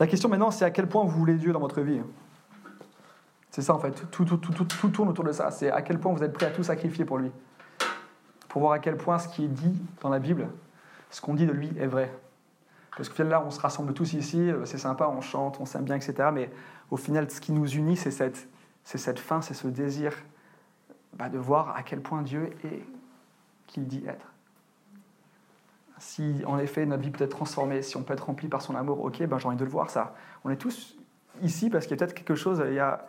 La 0.00 0.06
question 0.06 0.28
maintenant, 0.28 0.50
c'est 0.50 0.64
à 0.64 0.70
quel 0.70 0.88
point 0.88 1.02
vous 1.04 1.10
voulez 1.10 1.34
Dieu 1.34 1.52
dans 1.52 1.60
votre 1.60 1.80
vie? 1.80 2.00
C'est 3.50 3.62
ça 3.62 3.74
en 3.74 3.78
fait, 3.78 4.08
tout, 4.10 4.24
tourne 4.24 5.08
autour 5.08 5.24
de 5.24 5.32
ça. 5.32 5.50
C'est 5.50 5.70
à 5.70 5.82
quel 5.82 5.98
point 5.98 6.12
vous 6.12 6.22
êtes 6.22 6.32
prêt 6.32 6.46
à 6.46 6.50
tout 6.50 6.62
sacrifier 6.62 7.04
pour 7.04 7.18
lui? 7.18 7.32
Pour 8.48 8.60
voir 8.60 8.72
à 8.72 8.78
quel 8.78 8.96
point 8.96 9.18
ce 9.18 9.28
qui 9.28 9.44
est 9.44 9.48
dit 9.48 9.74
dans 10.00 10.08
la 10.08 10.20
Bible, 10.20 10.48
ce 11.10 11.20
qu'on 11.20 11.34
dit 11.34 11.46
de 11.46 11.52
lui 11.52 11.72
est 11.78 11.86
vrai. 11.86 12.12
Parce 12.96 13.08
que 13.08 13.22
là, 13.22 13.42
on 13.44 13.50
se 13.50 13.60
rassemble 13.60 13.94
tous 13.94 14.12
ici, 14.12 14.50
euh, 14.50 14.64
c'est 14.64 14.78
sympa, 14.78 15.08
on 15.08 15.20
chante, 15.20 15.58
on 15.60 15.64
s'aime 15.64 15.84
bien, 15.84 15.96
etc. 15.96 16.30
Mais 16.32 16.50
au 16.90 16.96
final, 16.96 17.30
ce 17.30 17.40
qui 17.40 17.52
nous 17.52 17.66
unit, 17.66 17.96
c'est 17.96 18.10
cette, 18.10 19.18
faim, 19.18 19.40
c'est 19.40 19.54
ce 19.54 19.68
désir 19.68 20.12
bah, 21.14 21.28
de 21.28 21.38
voir 21.38 21.76
à 21.76 21.82
quel 21.82 22.00
point 22.00 22.22
Dieu 22.22 22.50
est 22.64 22.84
qui 23.66 23.80
dit 23.80 24.02
être 24.06 24.32
si 25.98 26.42
en 26.46 26.58
effet 26.58 26.86
notre 26.86 27.02
vie 27.02 27.10
peut 27.10 27.24
être 27.24 27.30
transformée, 27.30 27.82
si 27.82 27.96
on 27.96 28.02
peut 28.02 28.14
être 28.14 28.26
rempli 28.26 28.48
par 28.48 28.62
son 28.62 28.74
amour, 28.74 29.02
ok, 29.04 29.22
ben, 29.24 29.38
j'ai 29.38 29.46
envie 29.46 29.56
de 29.56 29.64
le 29.64 29.70
voir 29.70 29.90
ça. 29.90 30.14
On 30.44 30.50
est 30.50 30.56
tous 30.56 30.96
ici 31.42 31.70
parce 31.70 31.86
qu'il 31.86 31.92
y 31.92 31.94
a 31.94 31.98
peut-être 31.98 32.14
quelque 32.14 32.34
chose, 32.34 32.62
il 32.66 32.74
y 32.74 32.78
a 32.78 33.06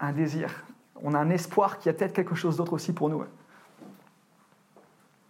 un 0.00 0.12
désir, 0.12 0.64
on 1.02 1.14
a 1.14 1.18
un 1.18 1.30
espoir 1.30 1.78
qu'il 1.78 1.90
y 1.90 1.94
a 1.94 1.98
peut-être 1.98 2.12
quelque 2.12 2.34
chose 2.34 2.56
d'autre 2.56 2.72
aussi 2.72 2.92
pour 2.92 3.08
nous. 3.08 3.24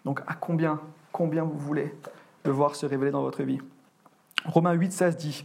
Donc 0.04 0.20
à 0.26 0.34
combien, 0.34 0.80
combien 1.12 1.44
vous 1.44 1.58
voulez 1.58 1.94
le 2.44 2.50
voir 2.50 2.74
se 2.74 2.86
révéler 2.86 3.10
dans 3.10 3.22
votre 3.22 3.42
vie? 3.42 3.60
Romains 4.44 4.72
8, 4.72 4.92
16 4.92 5.16
dit 5.16 5.44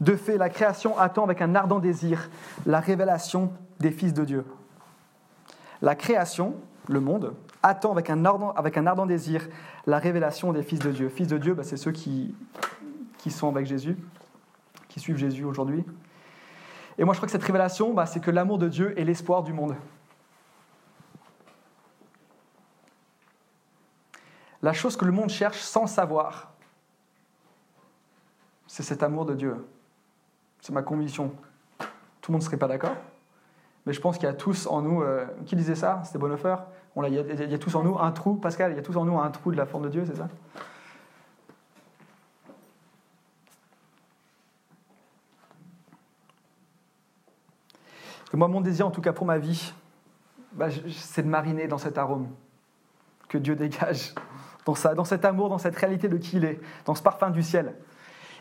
De 0.00 0.16
fait, 0.16 0.36
la 0.36 0.50
création 0.50 0.98
attend 0.98 1.24
avec 1.24 1.40
un 1.40 1.54
ardent 1.54 1.78
désir 1.78 2.28
la 2.66 2.80
révélation 2.80 3.52
des 3.80 3.90
fils 3.90 4.12
de 4.12 4.24
Dieu. 4.24 4.44
La 5.82 5.94
création, 5.94 6.54
le 6.88 7.00
monde, 7.00 7.34
attend 7.64 7.92
avec 7.92 8.10
un 8.10 8.24
ardent, 8.24 9.06
désir 9.06 9.48
la 9.86 9.98
révélation 9.98 10.52
des 10.52 10.62
fils 10.62 10.78
de 10.78 10.90
Dieu. 10.90 11.08
Fils 11.08 11.26
de 11.26 11.38
Dieu, 11.38 11.54
bah, 11.54 11.64
c'est 11.64 11.78
ceux 11.78 11.92
qui, 11.92 12.34
qui 13.18 13.30
sont 13.30 13.48
avec 13.48 13.66
Jésus, 13.66 13.96
qui 14.88 15.00
suivent 15.00 15.16
Jésus 15.16 15.44
aujourd'hui. 15.44 15.84
Et 16.98 17.04
moi, 17.04 17.14
je 17.14 17.18
crois 17.18 17.26
que 17.26 17.32
cette 17.32 17.42
révélation, 17.42 17.94
bah, 17.94 18.06
c'est 18.06 18.20
que 18.20 18.30
l'amour 18.30 18.58
de 18.58 18.68
Dieu 18.68 18.98
est 18.98 19.04
l'espoir 19.04 19.42
du 19.42 19.52
monde. 19.52 19.74
La 24.62 24.72
chose 24.72 24.96
que 24.96 25.04
le 25.04 25.12
monde 25.12 25.30
cherche 25.30 25.58
sans 25.58 25.86
savoir, 25.86 26.52
c'est 28.66 28.82
cet 28.82 29.02
amour 29.02 29.24
de 29.24 29.34
Dieu. 29.34 29.66
C'est 30.60 30.72
ma 30.72 30.82
conviction. 30.82 31.32
Tout 32.20 32.30
le 32.30 32.34
monde 32.34 32.42
ne 32.42 32.46
serait 32.46 32.56
pas 32.56 32.68
d'accord, 32.68 32.96
mais 33.84 33.92
je 33.92 34.00
pense 34.00 34.16
qu'il 34.16 34.26
y 34.26 34.30
a 34.30 34.34
tous 34.34 34.66
en 34.66 34.80
nous. 34.80 35.02
Euh, 35.02 35.26
qui 35.44 35.56
disait 35.56 35.74
ça? 35.74 36.02
C'était 36.04 36.18
Bonhoeffer 36.18 36.56
il, 37.02 37.14
y 37.14 37.54
a, 37.54 37.58
tous 37.58 37.74
en 37.74 37.82
nous 37.82 37.98
un 37.98 38.12
trou, 38.12 38.34
Pascal, 38.34 38.72
il 38.72 38.76
y 38.76 38.78
a 38.78 38.82
tous 38.82 38.96
en 38.96 39.04
nous 39.04 39.18
un 39.18 39.30
trou 39.30 39.50
de 39.50 39.56
la 39.56 39.66
forme 39.66 39.84
de 39.84 39.88
Dieu, 39.88 40.04
c'est 40.06 40.16
ça? 40.16 40.28
Moi, 48.32 48.48
mon 48.48 48.60
désir, 48.60 48.86
en 48.86 48.90
tout 48.90 49.00
cas 49.00 49.12
pour 49.12 49.26
ma 49.26 49.38
vie, 49.38 49.72
bah, 50.52 50.66
c'est 50.90 51.22
de 51.22 51.28
mariner 51.28 51.68
dans 51.68 51.78
cet 51.78 51.98
arôme 51.98 52.28
que 53.28 53.38
Dieu 53.38 53.54
dégage, 53.54 54.14
dans, 54.64 54.74
dans 54.94 55.04
cet 55.04 55.24
amour, 55.24 55.48
dans 55.48 55.58
cette 55.58 55.76
réalité 55.76 56.08
de 56.08 56.16
qui 56.16 56.36
il 56.36 56.44
est, 56.44 56.60
dans 56.84 56.94
ce 56.94 57.02
parfum 57.02 57.30
du 57.30 57.42
ciel. 57.42 57.74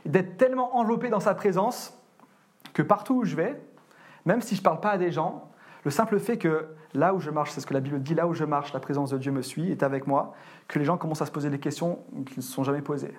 D'être 0.05 0.37
tellement 0.37 0.77
enveloppé 0.77 1.09
dans 1.09 1.19
sa 1.19 1.35
présence 1.35 1.97
que 2.73 2.81
partout 2.81 3.15
où 3.17 3.23
je 3.23 3.35
vais, 3.35 3.61
même 4.25 4.41
si 4.41 4.55
je 4.55 4.61
ne 4.61 4.63
parle 4.63 4.79
pas 4.79 4.91
à 4.91 4.97
des 4.97 5.11
gens, 5.11 5.51
le 5.85 5.91
simple 5.91 6.19
fait 6.19 6.37
que 6.37 6.67
là 6.93 7.13
où 7.13 7.19
je 7.19 7.29
marche, 7.29 7.51
c'est 7.51 7.61
ce 7.61 7.65
que 7.65 7.73
la 7.73 7.79
Bible 7.79 8.01
dit, 8.01 8.15
là 8.15 8.27
où 8.27 8.33
je 8.33 8.45
marche, 8.45 8.73
la 8.73 8.79
présence 8.79 9.09
de 9.09 9.17
Dieu 9.17 9.31
me 9.31 9.41
suit, 9.41 9.71
est 9.71 9.83
avec 9.83 10.07
moi, 10.07 10.33
que 10.67 10.79
les 10.79 10.85
gens 10.85 10.97
commencent 10.97 11.21
à 11.21 11.25
se 11.25 11.31
poser 11.31 11.49
des 11.49 11.59
questions 11.59 11.99
qui 12.25 12.37
ne 12.37 12.41
se 12.41 12.51
sont 12.51 12.63
jamais 12.63 12.81
posées. 12.81 13.13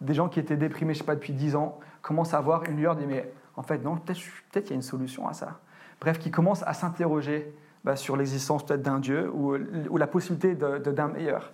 Des 0.00 0.14
gens 0.14 0.28
qui 0.28 0.40
étaient 0.40 0.56
déprimés, 0.56 0.94
je 0.94 1.00
sais 1.00 1.04
pas, 1.04 1.14
depuis 1.14 1.32
10 1.32 1.56
ans, 1.56 1.78
commencent 2.00 2.32
à 2.32 2.38
avoir 2.38 2.64
une 2.64 2.76
lueur, 2.76 2.96
disent, 2.96 3.06
mais 3.06 3.30
en 3.56 3.62
fait, 3.62 3.78
non, 3.78 3.96
peut-être 3.96 4.18
qu'il 4.52 4.70
y 4.70 4.72
a 4.72 4.76
une 4.76 4.82
solution 4.82 5.28
à 5.28 5.32
ça. 5.32 5.58
Bref, 6.00 6.18
qui 6.18 6.30
commencent 6.30 6.62
à 6.62 6.72
s'interroger 6.72 7.52
bah, 7.84 7.96
sur 7.96 8.16
l'existence 8.16 8.64
peut-être 8.64 8.82
d'un 8.82 9.00
Dieu 9.00 9.30
ou, 9.30 9.96
la 9.96 10.06
possibilité 10.06 10.54
d'un 10.54 11.08
meilleur. 11.08 11.52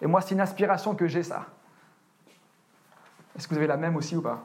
Et 0.00 0.06
moi, 0.06 0.20
c'est 0.20 0.34
une 0.34 0.40
aspiration 0.40 0.94
que 0.94 1.06
j'ai 1.06 1.22
ça. 1.22 1.46
Est-ce 3.36 3.46
que 3.46 3.54
vous 3.54 3.58
avez 3.58 3.66
la 3.66 3.76
même 3.76 3.96
aussi 3.96 4.16
ou 4.16 4.22
pas? 4.22 4.44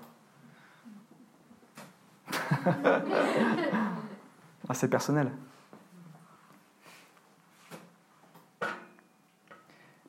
C'est 4.74 4.88
personnel. 4.88 5.32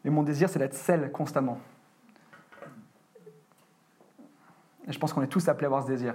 Mais 0.04 0.10
mon 0.10 0.22
désir, 0.22 0.48
c'est 0.48 0.58
d'être 0.58 0.74
celle 0.74 1.10
constamment. 1.10 1.60
Et 4.86 4.92
je 4.92 4.98
pense 4.98 5.12
qu'on 5.12 5.22
est 5.22 5.26
tous 5.26 5.48
appelés 5.48 5.64
à 5.64 5.68
avoir 5.68 5.82
ce 5.82 5.88
désir. 5.88 6.14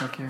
Ok. 0.00 0.22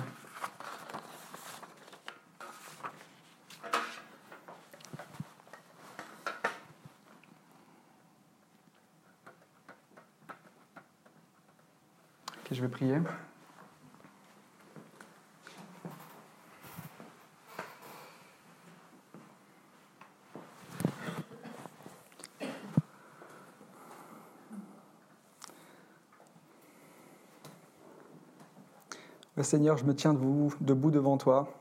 Seigneur, 29.45 29.76
je 29.76 29.85
me 29.85 29.95
tiens 29.95 30.14
debout, 30.14 30.91
devant 30.91 31.16
toi. 31.16 31.55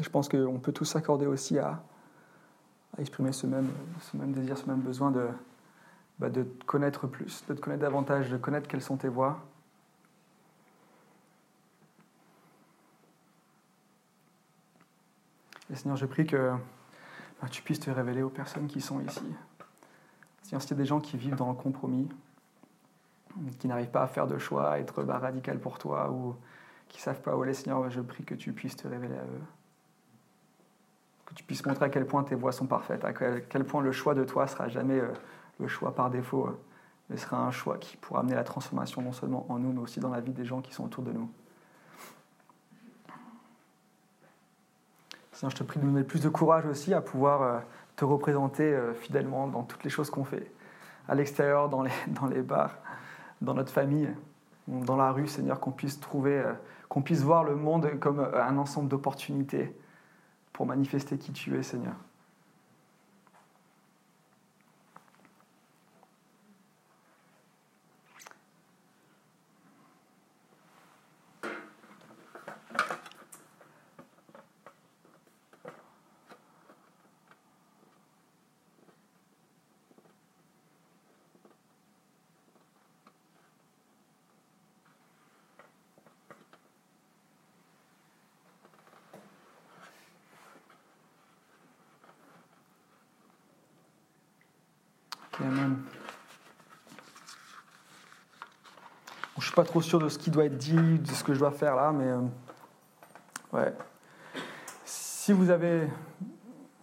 je 0.00 0.08
pense 0.08 0.28
qu'on 0.28 0.58
peut 0.58 0.72
tous 0.72 0.84
s'accorder 0.84 1.26
aussi 1.26 1.58
à, 1.58 1.82
exprimer 2.98 3.32
ce 3.32 3.46
même, 3.46 3.70
ce 4.00 4.16
même 4.16 4.32
désir, 4.32 4.58
ce 4.58 4.66
même 4.66 4.80
besoin 4.80 5.10
de, 5.10 5.28
bah, 6.18 6.28
de 6.28 6.42
te 6.42 6.64
connaître 6.64 7.06
plus, 7.06 7.42
de 7.48 7.54
te 7.54 7.60
connaître 7.60 7.80
davantage, 7.80 8.28
de 8.28 8.36
connaître 8.36 8.68
quelles 8.68 8.82
sont 8.82 8.96
tes 8.96 9.08
voies. 9.08 9.40
Seigneur, 15.80 15.96
je 15.96 16.04
prie 16.04 16.26
que 16.26 16.52
bah, 17.40 17.48
tu 17.50 17.62
puisses 17.62 17.80
te 17.80 17.90
révéler 17.90 18.22
aux 18.22 18.28
personnes 18.28 18.66
qui 18.66 18.82
sont 18.82 19.00
ici. 19.00 19.22
Seigneur, 20.42 20.60
s'il 20.60 20.72
y 20.72 20.74
a 20.74 20.76
des 20.76 20.84
gens 20.84 21.00
qui 21.00 21.16
vivent 21.16 21.36
dans 21.36 21.48
le 21.48 21.54
compromis, 21.54 22.06
qui 23.58 23.66
n'arrivent 23.66 23.90
pas 23.90 24.02
à 24.02 24.06
faire 24.06 24.26
de 24.26 24.36
choix, 24.36 24.72
à 24.72 24.78
être 24.78 25.02
bah, 25.04 25.18
radical 25.18 25.58
pour 25.58 25.78
toi, 25.78 26.10
ou 26.10 26.36
qui 26.90 26.98
ne 26.98 27.02
savent 27.02 27.22
pas 27.22 27.34
où 27.34 27.40
aller, 27.40 27.54
Seigneur, 27.54 27.88
je 27.88 28.02
prie 28.02 28.24
que 28.24 28.34
tu 28.34 28.52
puisses 28.52 28.76
te 28.76 28.86
révéler 28.86 29.14
à 29.14 29.22
eux. 29.22 29.42
Que 31.24 31.32
tu 31.32 31.44
puisses 31.44 31.64
montrer 31.64 31.86
à 31.86 31.88
quel 31.88 32.06
point 32.06 32.24
tes 32.24 32.34
voies 32.34 32.52
sont 32.52 32.66
parfaites, 32.66 33.02
à 33.06 33.14
quel 33.14 33.64
point 33.64 33.80
le 33.80 33.92
choix 33.92 34.14
de 34.14 34.24
toi 34.24 34.46
sera 34.46 34.68
jamais 34.68 35.00
euh, 35.00 35.08
le 35.60 35.66
choix 35.66 35.94
par 35.94 36.10
défaut, 36.10 36.46
euh, 36.46 36.60
mais 37.08 37.16
sera 37.16 37.38
un 37.38 37.52
choix 37.52 37.78
qui 37.78 37.96
pourra 37.96 38.20
amener 38.20 38.34
la 38.34 38.44
transformation 38.44 39.00
non 39.00 39.12
seulement 39.12 39.46
en 39.48 39.58
nous, 39.58 39.72
mais 39.72 39.80
aussi 39.80 39.98
dans 39.98 40.10
la 40.10 40.20
vie 40.20 40.32
des 40.32 40.44
gens 40.44 40.60
qui 40.60 40.74
sont 40.74 40.84
autour 40.84 41.04
de 41.04 41.12
nous. 41.12 41.30
Seigneur, 45.40 45.52
je 45.52 45.56
te 45.56 45.62
prie 45.62 45.80
de 45.80 45.86
nous 45.86 45.92
donner 45.92 46.04
plus 46.04 46.20
de 46.20 46.28
courage 46.28 46.66
aussi 46.66 46.92
à 46.92 47.00
pouvoir 47.00 47.40
euh, 47.40 47.58
te 47.96 48.04
représenter 48.04 48.78
fidèlement 49.00 49.48
dans 49.48 49.62
toutes 49.62 49.82
les 49.84 49.88
choses 49.88 50.10
qu'on 50.10 50.24
fait, 50.24 50.52
à 51.08 51.14
l'extérieur, 51.14 51.70
dans 51.70 51.82
les, 51.82 51.90
dans 52.08 52.26
les 52.26 52.42
bars, 52.42 52.76
dans 53.40 53.54
notre 53.54 53.72
famille, 53.72 54.10
dans 54.68 54.96
la 54.96 55.12
rue, 55.12 55.26
Seigneur, 55.26 55.58
qu'on 55.58 55.70
puisse 55.70 55.98
trouver, 55.98 56.44
qu'on 56.90 57.00
puisse 57.00 57.22
voir 57.22 57.44
le 57.44 57.56
monde 57.56 57.98
comme 58.00 58.20
un 58.20 58.58
ensemble 58.58 58.88
d'opportunités 58.88 59.74
pour 60.52 60.66
manifester 60.66 61.16
qui 61.16 61.32
tu 61.32 61.56
es, 61.56 61.62
Seigneur. 61.62 61.94
Je 95.40 95.46
ne 99.36 99.42
suis 99.42 99.54
pas 99.54 99.64
trop 99.64 99.80
sûr 99.80 99.98
de 99.98 100.08
ce 100.08 100.18
qui 100.18 100.30
doit 100.30 100.44
être 100.44 100.58
dit, 100.58 100.98
de 100.98 101.08
ce 101.08 101.24
que 101.24 101.32
je 101.32 101.38
dois 101.38 101.50
faire 101.50 101.74
là, 101.74 101.92
mais 101.92 102.04
euh, 102.04 102.20
ouais. 103.52 103.74
Si 104.84 105.32
vous 105.32 105.50
avez 105.50 105.88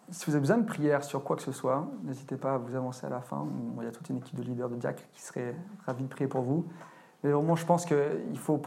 si 0.09 0.25
vous 0.25 0.31
avez 0.31 0.39
besoin 0.39 0.57
de 0.57 0.65
prière 0.65 1.03
sur 1.03 1.23
quoi 1.23 1.35
que 1.35 1.41
ce 1.41 1.51
soit, 1.51 1.85
n'hésitez 2.03 2.37
pas 2.37 2.53
à 2.53 2.57
vous 2.57 2.75
avancer 2.75 3.05
à 3.05 3.09
la 3.09 3.19
fin. 3.19 3.45
Il 3.77 3.83
y 3.83 3.87
a 3.87 3.91
toute 3.91 4.09
une 4.09 4.17
équipe 4.17 4.35
de 4.35 4.43
leaders, 4.43 4.69
de 4.69 4.75
diacres 4.75 5.03
qui 5.11 5.21
serait 5.21 5.53
ravis 5.85 6.03
de 6.03 6.07
prier 6.07 6.27
pour 6.27 6.41
vous. 6.41 6.65
Mais 7.23 7.31
vraiment, 7.31 7.55
je 7.55 7.65
pense 7.65 7.85
qu'il 7.85 8.37
faut. 8.37 8.61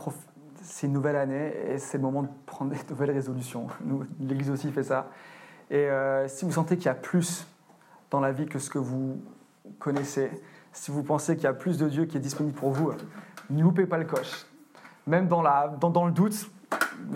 C'est 0.63 0.87
une 0.87 0.93
nouvelle 0.93 1.17
année 1.17 1.55
et 1.69 1.79
c'est 1.79 1.97
le 1.97 2.03
moment 2.03 2.23
de 2.23 2.29
prendre 2.45 2.73
des 2.73 2.79
nouvelles 2.91 3.13
résolutions. 3.13 3.69
L'Église 4.21 4.51
aussi 4.51 4.71
fait 4.71 4.83
ça. 4.83 5.09
Et 5.71 5.89
euh, 5.89 6.29
si 6.29 6.45
vous 6.45 6.53
sentez 6.53 6.77
qu'il 6.77 6.87
y 6.87 6.91
a 6.91 6.95
plus 6.95 7.47
dans 8.11 8.21
la 8.21 8.33
vie 8.33 8.45
que 8.45 8.59
ce 8.59 8.69
que 8.69 8.79
vous 8.79 9.23
connaissez, 9.79 10.31
si 10.73 10.91
vous 10.91 11.03
pensez 11.03 11.35
qu'il 11.35 11.45
y 11.45 11.49
a 11.49 11.53
plus 11.53 11.79
de 11.79 11.89
Dieu 11.89 12.05
qui 12.07 12.17
est 12.17 12.21
disponible 12.21 12.57
pour 12.57 12.71
vous, 12.71 12.93
ne 13.51 13.63
loupez 13.63 13.87
pas 13.87 13.99
le 13.99 14.05
coche. 14.05 14.47
Même 15.07 15.29
dans, 15.29 15.43
la, 15.43 15.69
dans, 15.69 15.91
dans 15.91 16.07
le 16.07 16.13
doute, 16.13 16.51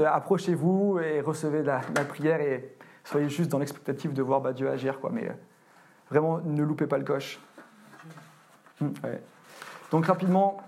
approchez-vous 0.04 0.98
et 0.98 1.20
recevez 1.20 1.62
la, 1.62 1.80
la, 1.94 2.04
prière 2.04 2.40
et 2.40 2.76
soyez 3.04 3.28
juste 3.28 3.50
dans 3.50 3.58
l'expectative 3.58 4.12
de 4.12 4.22
voir 4.22 4.40
bah, 4.40 4.52
Dieu 4.52 4.68
agir. 4.68 5.00
Quoi. 5.00 5.10
Mais 5.12 5.28
euh, 5.28 5.32
vraiment, 6.10 6.40
ne 6.40 6.62
loupez 6.62 6.86
pas 6.86 6.98
le 6.98 7.04
coche. 7.04 7.38
Hum, 8.80 8.92
Donc 9.90 10.06
rapidement, 10.06 10.62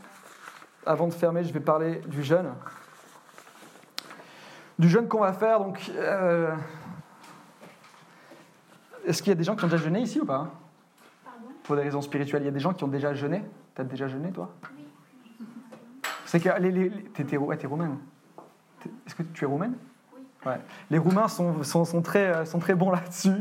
avant 0.85 1.09
de 1.09 1.13
fermer, 1.13 1.43
je 1.43 1.53
vais 1.53 1.61
parler 1.61 2.01
du 2.07 2.23
jeûne. 2.23 2.53
Du 4.79 4.89
jeûne 4.89 5.09
qu'on 5.09 5.21
va 5.21 5.33
faire. 5.33 5.59
Donc, 5.59 5.91
euh, 5.95 6.55
Est-ce 9.07 9.23
qu'il 9.23 9.31
y 9.31 9.33
a 9.33 9.37
des 9.37 9.45
gens 9.45 9.57
qui 9.57 9.65
ont 9.65 9.69
déjà 9.69 9.83
jeûné 9.83 10.01
ici 10.01 10.21
ou 10.21 10.27
pas? 10.27 10.51
Pour 11.67 11.77
des 11.77 11.83
raisons 11.83 12.01
spirituelles. 12.01 12.43
Il 12.43 12.47
y 12.47 12.49
a 12.49 12.53
des 12.53 12.61
gens 12.61 12.73
qui 12.73 12.85
ont 12.85 12.89
déjà 12.89 13.13
jeûné? 13.13 13.43
Tu 13.75 13.81
as 13.81 13.85
déjà 13.85 14.07
jeûné, 14.09 14.31
toi? 14.31 14.51
Oui. 14.77 14.85
C'est 16.25 16.41
que 16.41 16.49
les, 16.61 16.71
les, 16.71 16.91
t'es, 16.91 17.37
ouais, 17.37 17.59
roumaine. 17.65 17.97
Est-ce 19.07 19.15
que 19.15 19.23
tu 19.23 19.45
es 19.45 19.47
roumaine? 19.47 19.75
Oui. 20.15 20.21
Ouais. 20.45 20.59
Les 20.91 20.99
Roumains 20.99 21.29
sont, 21.29 21.63
sont, 21.63 21.85
sont, 21.85 22.03
très, 22.03 22.47
sont 22.47 22.59
très 22.59 22.75
bons 22.75 22.91
là-dessus. 22.93 23.33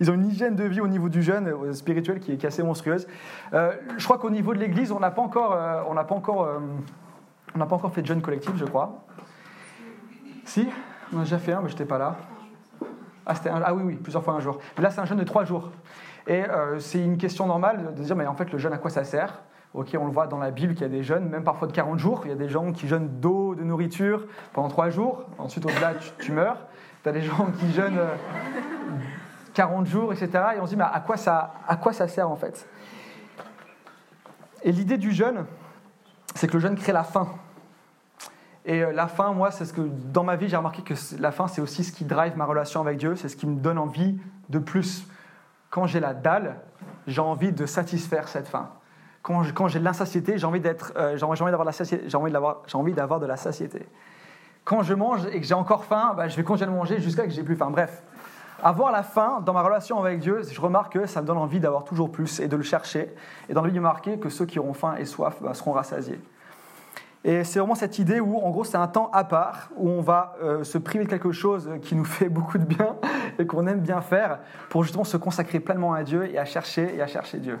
Ils, 0.00 0.10
ont 0.10 0.14
une 0.14 0.26
hygiène 0.26 0.54
de 0.54 0.64
vie 0.64 0.80
au 0.80 0.88
niveau 0.88 1.08
du 1.08 1.22
jeûne 1.22 1.48
euh, 1.48 1.72
spirituel 1.72 2.20
qui 2.20 2.32
est 2.32 2.44
assez 2.44 2.62
monstrueuse. 2.62 3.06
Euh, 3.52 3.72
je 3.98 4.04
crois 4.04 4.18
qu'au 4.18 4.30
niveau 4.30 4.54
de 4.54 4.60
l'Église, 4.60 4.92
on 4.92 5.00
n'a 5.00 5.10
pas 5.10 5.22
encore, 5.22 5.52
euh, 5.52 5.82
on 5.88 5.94
n'a 5.94 6.04
pas 6.04 6.14
encore, 6.14 6.48
on 7.54 7.58
n'a 7.58 7.66
pas 7.66 7.76
encore 7.76 7.92
fait 7.92 8.02
de 8.02 8.06
jeûne 8.06 8.22
collectif, 8.22 8.52
je 8.56 8.64
crois. 8.64 9.04
Si, 10.44 10.68
on 11.12 11.18
a 11.18 11.22
déjà 11.22 11.38
fait 11.38 11.52
un, 11.52 11.60
mais 11.60 11.68
je 11.68 11.74
n'étais 11.74 11.84
pas 11.84 11.98
là. 11.98 12.16
Ah, 13.26 13.34
un, 13.46 13.62
ah 13.64 13.74
oui, 13.74 13.82
oui, 13.84 13.94
plusieurs 13.96 14.24
fois 14.24 14.34
un 14.34 14.40
jour. 14.40 14.58
Mais 14.76 14.82
là, 14.82 14.90
c'est 14.90 15.00
un 15.00 15.04
jeûne 15.04 15.18
de 15.18 15.24
trois 15.24 15.44
jours. 15.44 15.70
Et 16.26 16.44
euh, 16.44 16.78
c'est 16.78 17.02
une 17.02 17.18
question 17.18 17.46
normale 17.46 17.94
de 17.94 18.02
dire, 18.02 18.16
mais 18.16 18.26
en 18.26 18.34
fait, 18.34 18.50
le 18.52 18.58
jeûne, 18.58 18.72
à 18.72 18.78
quoi 18.78 18.90
ça 18.90 19.04
sert? 19.04 19.42
Ok, 19.72 19.96
on 19.98 20.06
le 20.06 20.12
voit 20.12 20.26
dans 20.26 20.38
la 20.38 20.50
Bible 20.50 20.74
qu'il 20.74 20.82
y 20.82 20.86
a 20.86 20.88
des 20.88 21.04
jeûnes, 21.04 21.28
même 21.28 21.44
parfois 21.44 21.68
de 21.68 21.72
40 21.72 21.98
jours. 21.98 22.22
Il 22.24 22.30
y 22.30 22.32
a 22.32 22.36
des 22.36 22.48
gens 22.48 22.72
qui 22.72 22.88
jeûnent 22.88 23.08
d'eau, 23.20 23.54
de 23.54 23.62
nourriture 23.62 24.26
pendant 24.52 24.68
3 24.68 24.90
jours. 24.90 25.24
Ensuite, 25.38 25.64
au-delà, 25.64 25.92
tu, 26.18 26.32
meurs. 26.32 26.58
Tu 27.02 27.08
as 27.08 27.12
des 27.12 27.22
gens 27.22 27.46
qui 27.58 27.72
jeûnent 27.72 28.00
40 29.54 29.86
euh, 29.86 29.90
jours, 29.90 30.12
etc. 30.12 30.30
Et 30.56 30.60
on 30.60 30.66
se 30.66 30.70
dit, 30.70 30.76
mais 30.76 30.84
à 30.92 31.00
quoi 31.00 31.16
ça, 31.16 31.54
à 31.68 31.76
quoi 31.76 31.92
ça 31.92 32.08
sert 32.08 32.28
en 32.28 32.36
fait? 32.36 32.66
Et 34.64 34.72
l'idée 34.72 34.98
du 34.98 35.12
jeûne, 35.12 35.46
c'est 36.34 36.48
que 36.48 36.54
le 36.54 36.60
jeûne 36.60 36.74
crée 36.74 36.92
la 36.92 37.04
faim. 37.04 37.28
Et 38.66 38.82
euh, 38.82 38.92
la 38.92 39.06
faim, 39.06 39.32
moi, 39.32 39.52
c'est 39.52 39.64
ce 39.64 39.72
que 39.72 39.82
dans 39.82 40.24
ma 40.24 40.34
vie, 40.36 40.48
j'ai 40.48 40.56
remarqué 40.56 40.82
que 40.82 40.94
la 41.18 41.30
faim, 41.30 41.46
c'est 41.46 41.60
aussi 41.60 41.84
ce 41.84 41.92
qui 41.92 42.04
drive 42.04 42.36
ma 42.36 42.44
relation 42.44 42.80
avec 42.80 42.98
Dieu, 42.98 43.14
c'est 43.14 43.28
ce 43.28 43.36
qui 43.36 43.46
me 43.46 43.58
donne 43.58 43.78
envie 43.78 44.18
de 44.48 44.58
plus 44.58 45.06
quand 45.70 45.86
j'ai 45.86 46.00
la 46.00 46.14
dalle, 46.14 46.56
j'ai 47.06 47.20
envie 47.20 47.52
de 47.52 47.64
satisfaire 47.64 48.28
cette 48.28 48.48
faim. 48.48 48.70
Quand, 49.22 49.68
j'ai 49.68 49.78
de 49.78 49.84
l'insatiété, 49.84 50.38
j'ai 50.38 50.46
envie 50.46 50.60
d'être, 50.60 50.92
euh, 50.96 51.16
j'ai 51.16 51.24
envie 51.24 51.50
d'avoir 51.50 51.66
d'avoir 52.94 53.20
de 53.20 53.26
la 53.26 53.36
satiété. 53.36 53.86
Quand 54.64 54.82
je 54.82 54.94
mange 54.94 55.26
et 55.26 55.40
que 55.40 55.46
j'ai 55.46 55.54
encore 55.54 55.84
faim, 55.84 56.14
bah, 56.16 56.28
je 56.28 56.36
vais 56.36 56.42
continuer 56.42 56.70
de 56.70 56.76
manger 56.76 57.00
jusqu'à 57.00 57.22
ce 57.22 57.28
que 57.28 57.34
j'ai 57.34 57.42
plus 57.42 57.56
faim. 57.56 57.70
Bref, 57.70 58.02
avoir 58.62 58.92
la 58.92 59.02
faim 59.02 59.42
dans 59.44 59.52
ma 59.52 59.62
relation 59.62 59.98
avec 59.98 60.20
Dieu, 60.20 60.42
je 60.50 60.60
remarque 60.60 60.94
que 60.94 61.06
ça 61.06 61.20
me 61.20 61.26
donne 61.26 61.38
envie 61.38 61.60
d'avoir 61.60 61.84
toujours 61.84 62.10
plus 62.10 62.40
et 62.40 62.48
de 62.48 62.56
le 62.56 62.62
chercher. 62.62 63.14
Et 63.48 63.54
dans 63.54 63.62
le 63.62 63.70
de 63.70 63.80
marqué 63.80 64.18
que 64.18 64.30
ceux 64.30 64.46
qui 64.46 64.58
auront 64.58 64.74
faim 64.74 64.96
et 64.98 65.04
soif 65.04 65.36
bah, 65.40 65.54
seront 65.54 65.72
rassasiés. 65.72 66.20
Et 67.22 67.44
c'est 67.44 67.58
vraiment 67.58 67.74
cette 67.74 67.98
idée 67.98 68.20
où, 68.20 68.38
en 68.38 68.50
gros, 68.50 68.64
c'est 68.64 68.78
un 68.78 68.88
temps 68.88 69.10
à 69.12 69.24
part, 69.24 69.68
où 69.76 69.90
on 69.90 70.00
va 70.00 70.36
euh, 70.42 70.64
se 70.64 70.78
priver 70.78 71.04
de 71.04 71.10
quelque 71.10 71.32
chose 71.32 71.70
qui 71.82 71.94
nous 71.94 72.04
fait 72.06 72.30
beaucoup 72.30 72.56
de 72.56 72.64
bien 72.64 72.96
qu'on 73.42 73.66
aime 73.66 73.80
bien 73.80 74.00
faire, 74.00 74.38
pour 74.68 74.82
justement 74.82 75.04
se 75.04 75.16
consacrer 75.16 75.60
pleinement 75.60 75.92
à 75.92 76.02
Dieu 76.02 76.28
et 76.30 76.38
à 76.38 76.44
chercher 76.44 76.94
et 76.94 77.02
à 77.02 77.06
chercher 77.06 77.38
Dieu. 77.38 77.58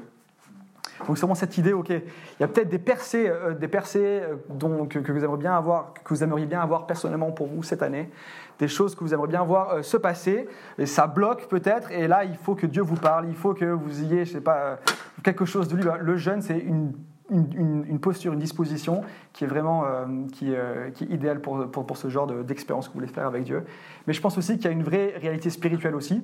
Donc 1.06 1.16
c'est 1.16 1.22
vraiment 1.22 1.34
cette 1.34 1.56
idée, 1.56 1.72
ok, 1.72 1.88
il 1.88 2.02
y 2.40 2.42
a 2.42 2.48
peut-être 2.48 2.68
des 2.68 2.78
percées, 2.78 3.26
euh, 3.28 3.54
des 3.54 3.68
percées 3.68 4.20
euh, 4.22 4.36
dont, 4.50 4.86
que, 4.86 4.98
vous 4.98 5.24
aimeriez 5.24 5.38
bien 5.38 5.56
avoir, 5.56 5.94
que 5.94 6.12
vous 6.12 6.22
aimeriez 6.22 6.44
bien 6.44 6.60
avoir 6.60 6.86
personnellement 6.86 7.32
pour 7.32 7.46
vous 7.46 7.62
cette 7.62 7.82
année, 7.82 8.10
des 8.58 8.68
choses 8.68 8.94
que 8.94 9.00
vous 9.02 9.14
aimeriez 9.14 9.30
bien 9.30 9.42
voir 9.42 9.82
se 9.82 9.96
passer, 9.96 10.46
et 10.78 10.84
ça 10.84 11.06
bloque 11.06 11.48
peut-être, 11.48 11.90
et 11.90 12.06
là 12.06 12.24
il 12.24 12.36
faut 12.36 12.54
que 12.54 12.66
Dieu 12.66 12.82
vous 12.82 12.96
parle, 12.96 13.28
il 13.28 13.34
faut 13.34 13.54
que 13.54 13.64
vous 13.64 14.02
ayez, 14.02 14.26
je 14.26 14.32
sais 14.32 14.40
pas, 14.42 14.78
quelque 15.22 15.46
chose 15.46 15.68
de 15.68 15.76
lui. 15.76 15.84
Le 16.00 16.16
jeûne, 16.16 16.42
c'est 16.42 16.58
une 16.58 16.92
une, 17.30 17.98
posture, 18.00 18.32
une 18.32 18.38
disposition 18.38 19.02
qui 19.32 19.44
est 19.44 19.46
vraiment 19.46 19.84
euh, 19.84 20.06
qui, 20.32 20.54
euh, 20.54 20.90
qui, 20.90 21.04
idéale 21.04 21.40
pour, 21.40 21.70
pour, 21.70 21.86
pour 21.86 21.96
ce 21.96 22.08
genre 22.08 22.26
d'expérience 22.26 22.88
que 22.88 22.92
vous 22.92 23.00
voulez 23.00 23.12
faire 23.12 23.26
avec 23.26 23.44
Dieu. 23.44 23.64
Mais 24.06 24.12
je 24.12 24.20
pense 24.20 24.36
aussi 24.36 24.56
qu'il 24.56 24.64
y 24.64 24.68
a 24.68 24.72
une 24.72 24.82
vraie 24.82 25.14
réalité 25.16 25.50
spirituelle 25.50 25.94
aussi. 25.94 26.22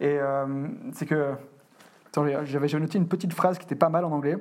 Et 0.00 0.18
euh, 0.18 0.68
c'est 0.92 1.06
que. 1.06 1.34
J'avais 2.44 2.68
noté 2.78 2.98
une 2.98 3.08
petite 3.08 3.32
phrase 3.32 3.56
qui 3.56 3.64
était 3.64 3.74
pas 3.74 3.88
mal 3.88 4.04
en 4.04 4.12
anglais. 4.12 4.36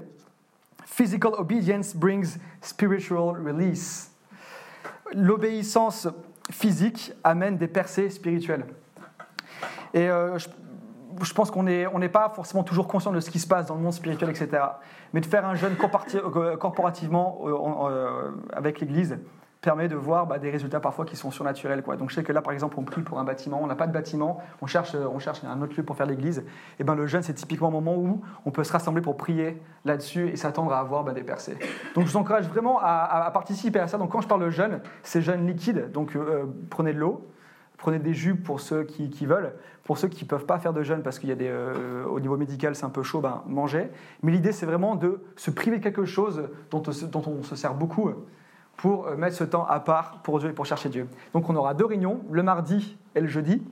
Physical 0.86 1.32
obedience 1.38 1.96
brings 1.96 2.38
spiritual 2.60 3.42
release. 3.46 4.12
L'obéissance 5.14 6.10
physique 6.50 7.14
amène 7.24 7.58
des 7.58 7.70
percées 7.70 8.10
spirituelles. 8.10 8.66
Et 9.94 10.08
je, 10.08 10.48
je 11.22 11.34
pense 11.34 11.52
qu'on 11.52 11.64
n'est 11.64 12.10
pas 12.10 12.30
forcément 12.30 12.64
toujours 12.64 12.88
conscient 12.88 13.12
de 13.12 13.20
ce 13.20 13.30
qui 13.30 13.40
se 13.40 13.48
passe 13.48 13.68
dans 13.68 13.76
le 13.76 13.82
monde 13.82 13.94
spirituel, 13.94 14.30
etc. 14.30 14.64
Mais 15.14 15.22
de 15.22 15.26
faire 15.26 15.46
un 15.46 15.56
jeûne 15.56 15.76
euh, 16.16 16.58
corporativement 16.58 17.42
euh, 17.44 17.90
euh, 17.90 18.32
avec 18.54 18.80
l'Église 18.80 19.20
permet 19.62 19.88
de 19.88 19.96
voir 19.96 20.26
bah, 20.26 20.40
des 20.40 20.50
résultats 20.50 20.80
parfois 20.80 21.06
qui 21.06 21.16
sont 21.16 21.30
surnaturels. 21.30 21.84
Quoi. 21.84 21.96
Donc 21.96 22.10
je 22.10 22.16
sais 22.16 22.24
que 22.24 22.34
là, 22.34 22.42
par 22.42 22.52
exemple, 22.52 22.78
on 22.80 22.84
prie 22.84 23.04
pour 23.04 23.20
un 23.20 23.24
bâtiment, 23.24 23.60
on 23.62 23.68
n'a 23.68 23.76
pas 23.76 23.86
de 23.86 23.92
bâtiment, 23.92 24.42
on 24.62 24.66
cherche, 24.66 24.96
un 24.96 25.62
autre 25.62 25.78
lieu 25.78 25.84
pour 25.84 25.96
faire 25.96 26.08
l'Église. 26.08 26.44
Et 26.80 26.84
ben 26.84 26.96
le 26.96 27.06
jeûne, 27.06 27.22
c'est 27.22 27.36
typiquement 27.36 27.68
un 27.68 27.72
moment 27.72 27.96
où 27.96 28.22
on 28.46 28.52
peut 28.52 28.64
se 28.64 28.74
rassembler 28.74 29.02
pour 29.02 29.18
prier 29.18 29.62
là-dessus 29.86 30.30
et 30.30 30.36
s'attendre 30.36 30.74
à 30.74 30.80
avoir 30.80 31.04
bah, 31.04 31.14
des 31.14 31.24
percées. 31.24 31.58
Donc 31.94 32.08
je 32.08 32.12
vous 32.12 32.18
encourage 32.18 32.48
vraiment 32.48 32.80
à, 32.82 33.30
participer 33.32 33.80
à 33.80 33.88
ça. 33.88 34.00
Donc 34.00 34.12
quand 34.12 34.22
je 34.22 34.28
parle 34.28 34.42
de 34.42 34.50
jeûne, 34.50 34.80
c'est 35.04 35.22
jeûne 35.22 35.46
liquide, 35.46 35.92
donc 35.92 36.18
prenez 36.72 36.94
de 36.94 37.00
l'eau 37.00 37.32
prenez 37.82 37.98
des 37.98 38.14
jus 38.14 38.36
pour 38.36 38.60
ceux 38.62 38.84
qui, 38.84 39.26
veulent. 39.26 39.54
Pour 39.84 39.98
ceux 39.98 40.08
qui 40.08 40.24
ne 40.24 40.30
peuvent 40.30 40.46
pas 40.46 40.60
faire 40.60 40.72
de 40.72 40.84
jeûne 40.84 41.02
parce 41.02 41.18
qu'il 41.18 41.30
y 41.30 41.32
a 41.32 41.36
des, 41.36 41.50
euh, 41.50 42.06
au 42.06 42.20
niveau 42.20 42.38
médical 42.38 42.76
c'est 42.76 42.86
un 42.86 42.90
peu 42.90 43.02
chaud, 43.02 43.22
ben, 43.22 43.42
mangez. 43.48 43.90
Mais 44.22 44.32
l'idée 44.32 44.52
c'est 44.52 44.68
vraiment 44.68 44.96
de 44.96 45.20
se 45.36 45.50
priver 45.50 45.80
de 45.80 45.84
quelque 45.84 46.06
chose 46.06 46.48
dont, 46.70 46.84
on 46.86 47.42
se- 47.44 47.56
sert 47.56 47.74
beaucoup 47.74 48.12
pour 48.78 49.08
euh, 49.08 49.16
mettre 49.18 49.36
ce 49.36 49.44
temps 49.44 49.66
à 49.66 49.80
part 49.80 50.22
pour 50.22 50.38
Dieu 50.40 50.50
et 50.50 50.54
pour 50.54 50.68
chercher 50.68 50.90
Dieu. 50.90 51.08
Donc 51.34 51.50
on 51.50 51.56
aura 51.56 51.74
deux 51.74 51.86
réunions, 51.86 52.22
le 52.32 52.44
mardi 52.44 52.98
et 53.16 53.20
le 53.20 53.28
jeudi. 53.28 53.64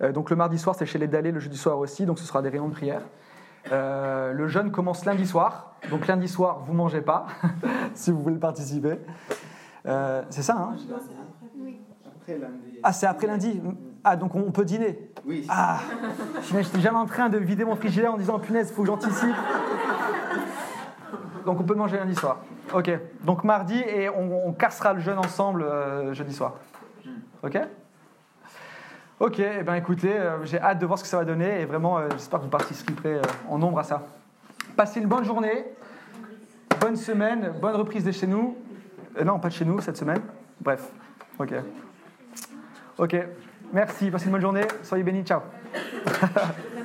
Euh, 0.00 0.12
donc 0.12 0.30
le 0.30 0.36
mardi 0.36 0.56
soir 0.56 0.76
c'est 0.76 0.86
chez 0.86 0.98
les 1.00 1.08
Dalés, 1.08 1.32
le 1.32 1.40
jeudi 1.40 1.56
soir 1.58 1.78
aussi, 1.78 2.06
donc 2.06 2.20
ce 2.20 2.24
sera 2.24 2.40
des 2.40 2.50
réunions 2.50 2.68
de 2.68 2.74
prière. 2.74 3.02
Le 3.72 4.46
jeûne 4.46 4.70
commence 4.70 5.04
lundi 5.04 5.26
soir, 5.26 5.72
donc 5.90 6.06
lundi 6.06 6.28
soir 6.28 6.60
vous 6.64 6.72
mangez 6.72 7.00
pas 7.00 7.26
si 7.94 8.12
vous 8.12 8.22
voulez 8.22 8.36
participer. 8.38 9.00
C'est 9.84 10.42
ça, 10.42 10.56
hein? 10.56 10.76
Après 12.26 12.38
lundi. 12.40 12.80
Ah, 12.82 12.92
c'est 12.92 13.06
après 13.06 13.28
lundi 13.28 13.62
Ah, 14.02 14.16
donc 14.16 14.34
on 14.34 14.50
peut 14.50 14.64
dîner 14.64 14.98
Oui. 15.24 15.46
Ah 15.48 15.78
Je 16.42 16.60
j'étais 16.60 16.80
jamais 16.80 16.98
en 16.98 17.06
train 17.06 17.28
de 17.28 17.38
vider 17.38 17.64
mon 17.64 17.76
frigidaire 17.76 18.12
en 18.12 18.16
disant 18.16 18.40
punaise, 18.40 18.72
faut 18.72 18.82
que 18.82 18.88
j'anticipe. 18.88 19.36
Donc 21.44 21.60
on 21.60 21.62
peut 21.62 21.76
manger 21.76 21.98
lundi 21.98 22.16
soir. 22.16 22.40
Ok. 22.74 22.90
Donc 23.22 23.44
mardi 23.44 23.78
et 23.78 24.08
on, 24.08 24.48
on 24.48 24.52
cassera 24.52 24.92
le 24.92 24.98
jeûne 24.98 25.18
ensemble 25.18 25.62
euh, 25.62 26.14
jeudi 26.14 26.34
soir. 26.34 26.54
Ok 27.44 27.60
Ok, 29.20 29.38
eh 29.38 29.62
ben 29.62 29.74
écoutez, 29.74 30.12
euh, 30.12 30.44
j'ai 30.44 30.60
hâte 30.60 30.80
de 30.80 30.84
voir 30.84 30.98
ce 30.98 31.04
que 31.04 31.08
ça 31.08 31.18
va 31.18 31.24
donner 31.24 31.60
et 31.60 31.64
vraiment 31.64 31.98
euh, 31.98 32.08
j'espère 32.10 32.40
que 32.40 32.44
vous 32.44 32.50
participerez 32.50 33.20
en 33.48 33.56
nombre 33.56 33.78
à 33.78 33.84
ça. 33.84 34.04
Passez 34.76 34.98
une 35.00 35.06
bonne 35.06 35.24
journée, 35.24 35.64
bonne 36.80 36.96
semaine, 36.96 37.54
bonne 37.62 37.76
reprise 37.76 38.04
de 38.04 38.10
chez 38.10 38.26
nous. 38.26 38.56
Non, 39.24 39.38
pas 39.38 39.48
de 39.48 39.54
chez 39.54 39.64
nous 39.64 39.80
cette 39.80 39.96
semaine. 39.96 40.20
Bref, 40.60 40.90
ok. 41.38 41.54
Ok, 42.98 43.14
merci, 43.74 44.10
passez 44.10 44.26
une 44.26 44.32
bonne 44.32 44.40
journée, 44.40 44.66
soyez 44.82 45.04
bénis, 45.04 45.22
ciao. 45.22 45.40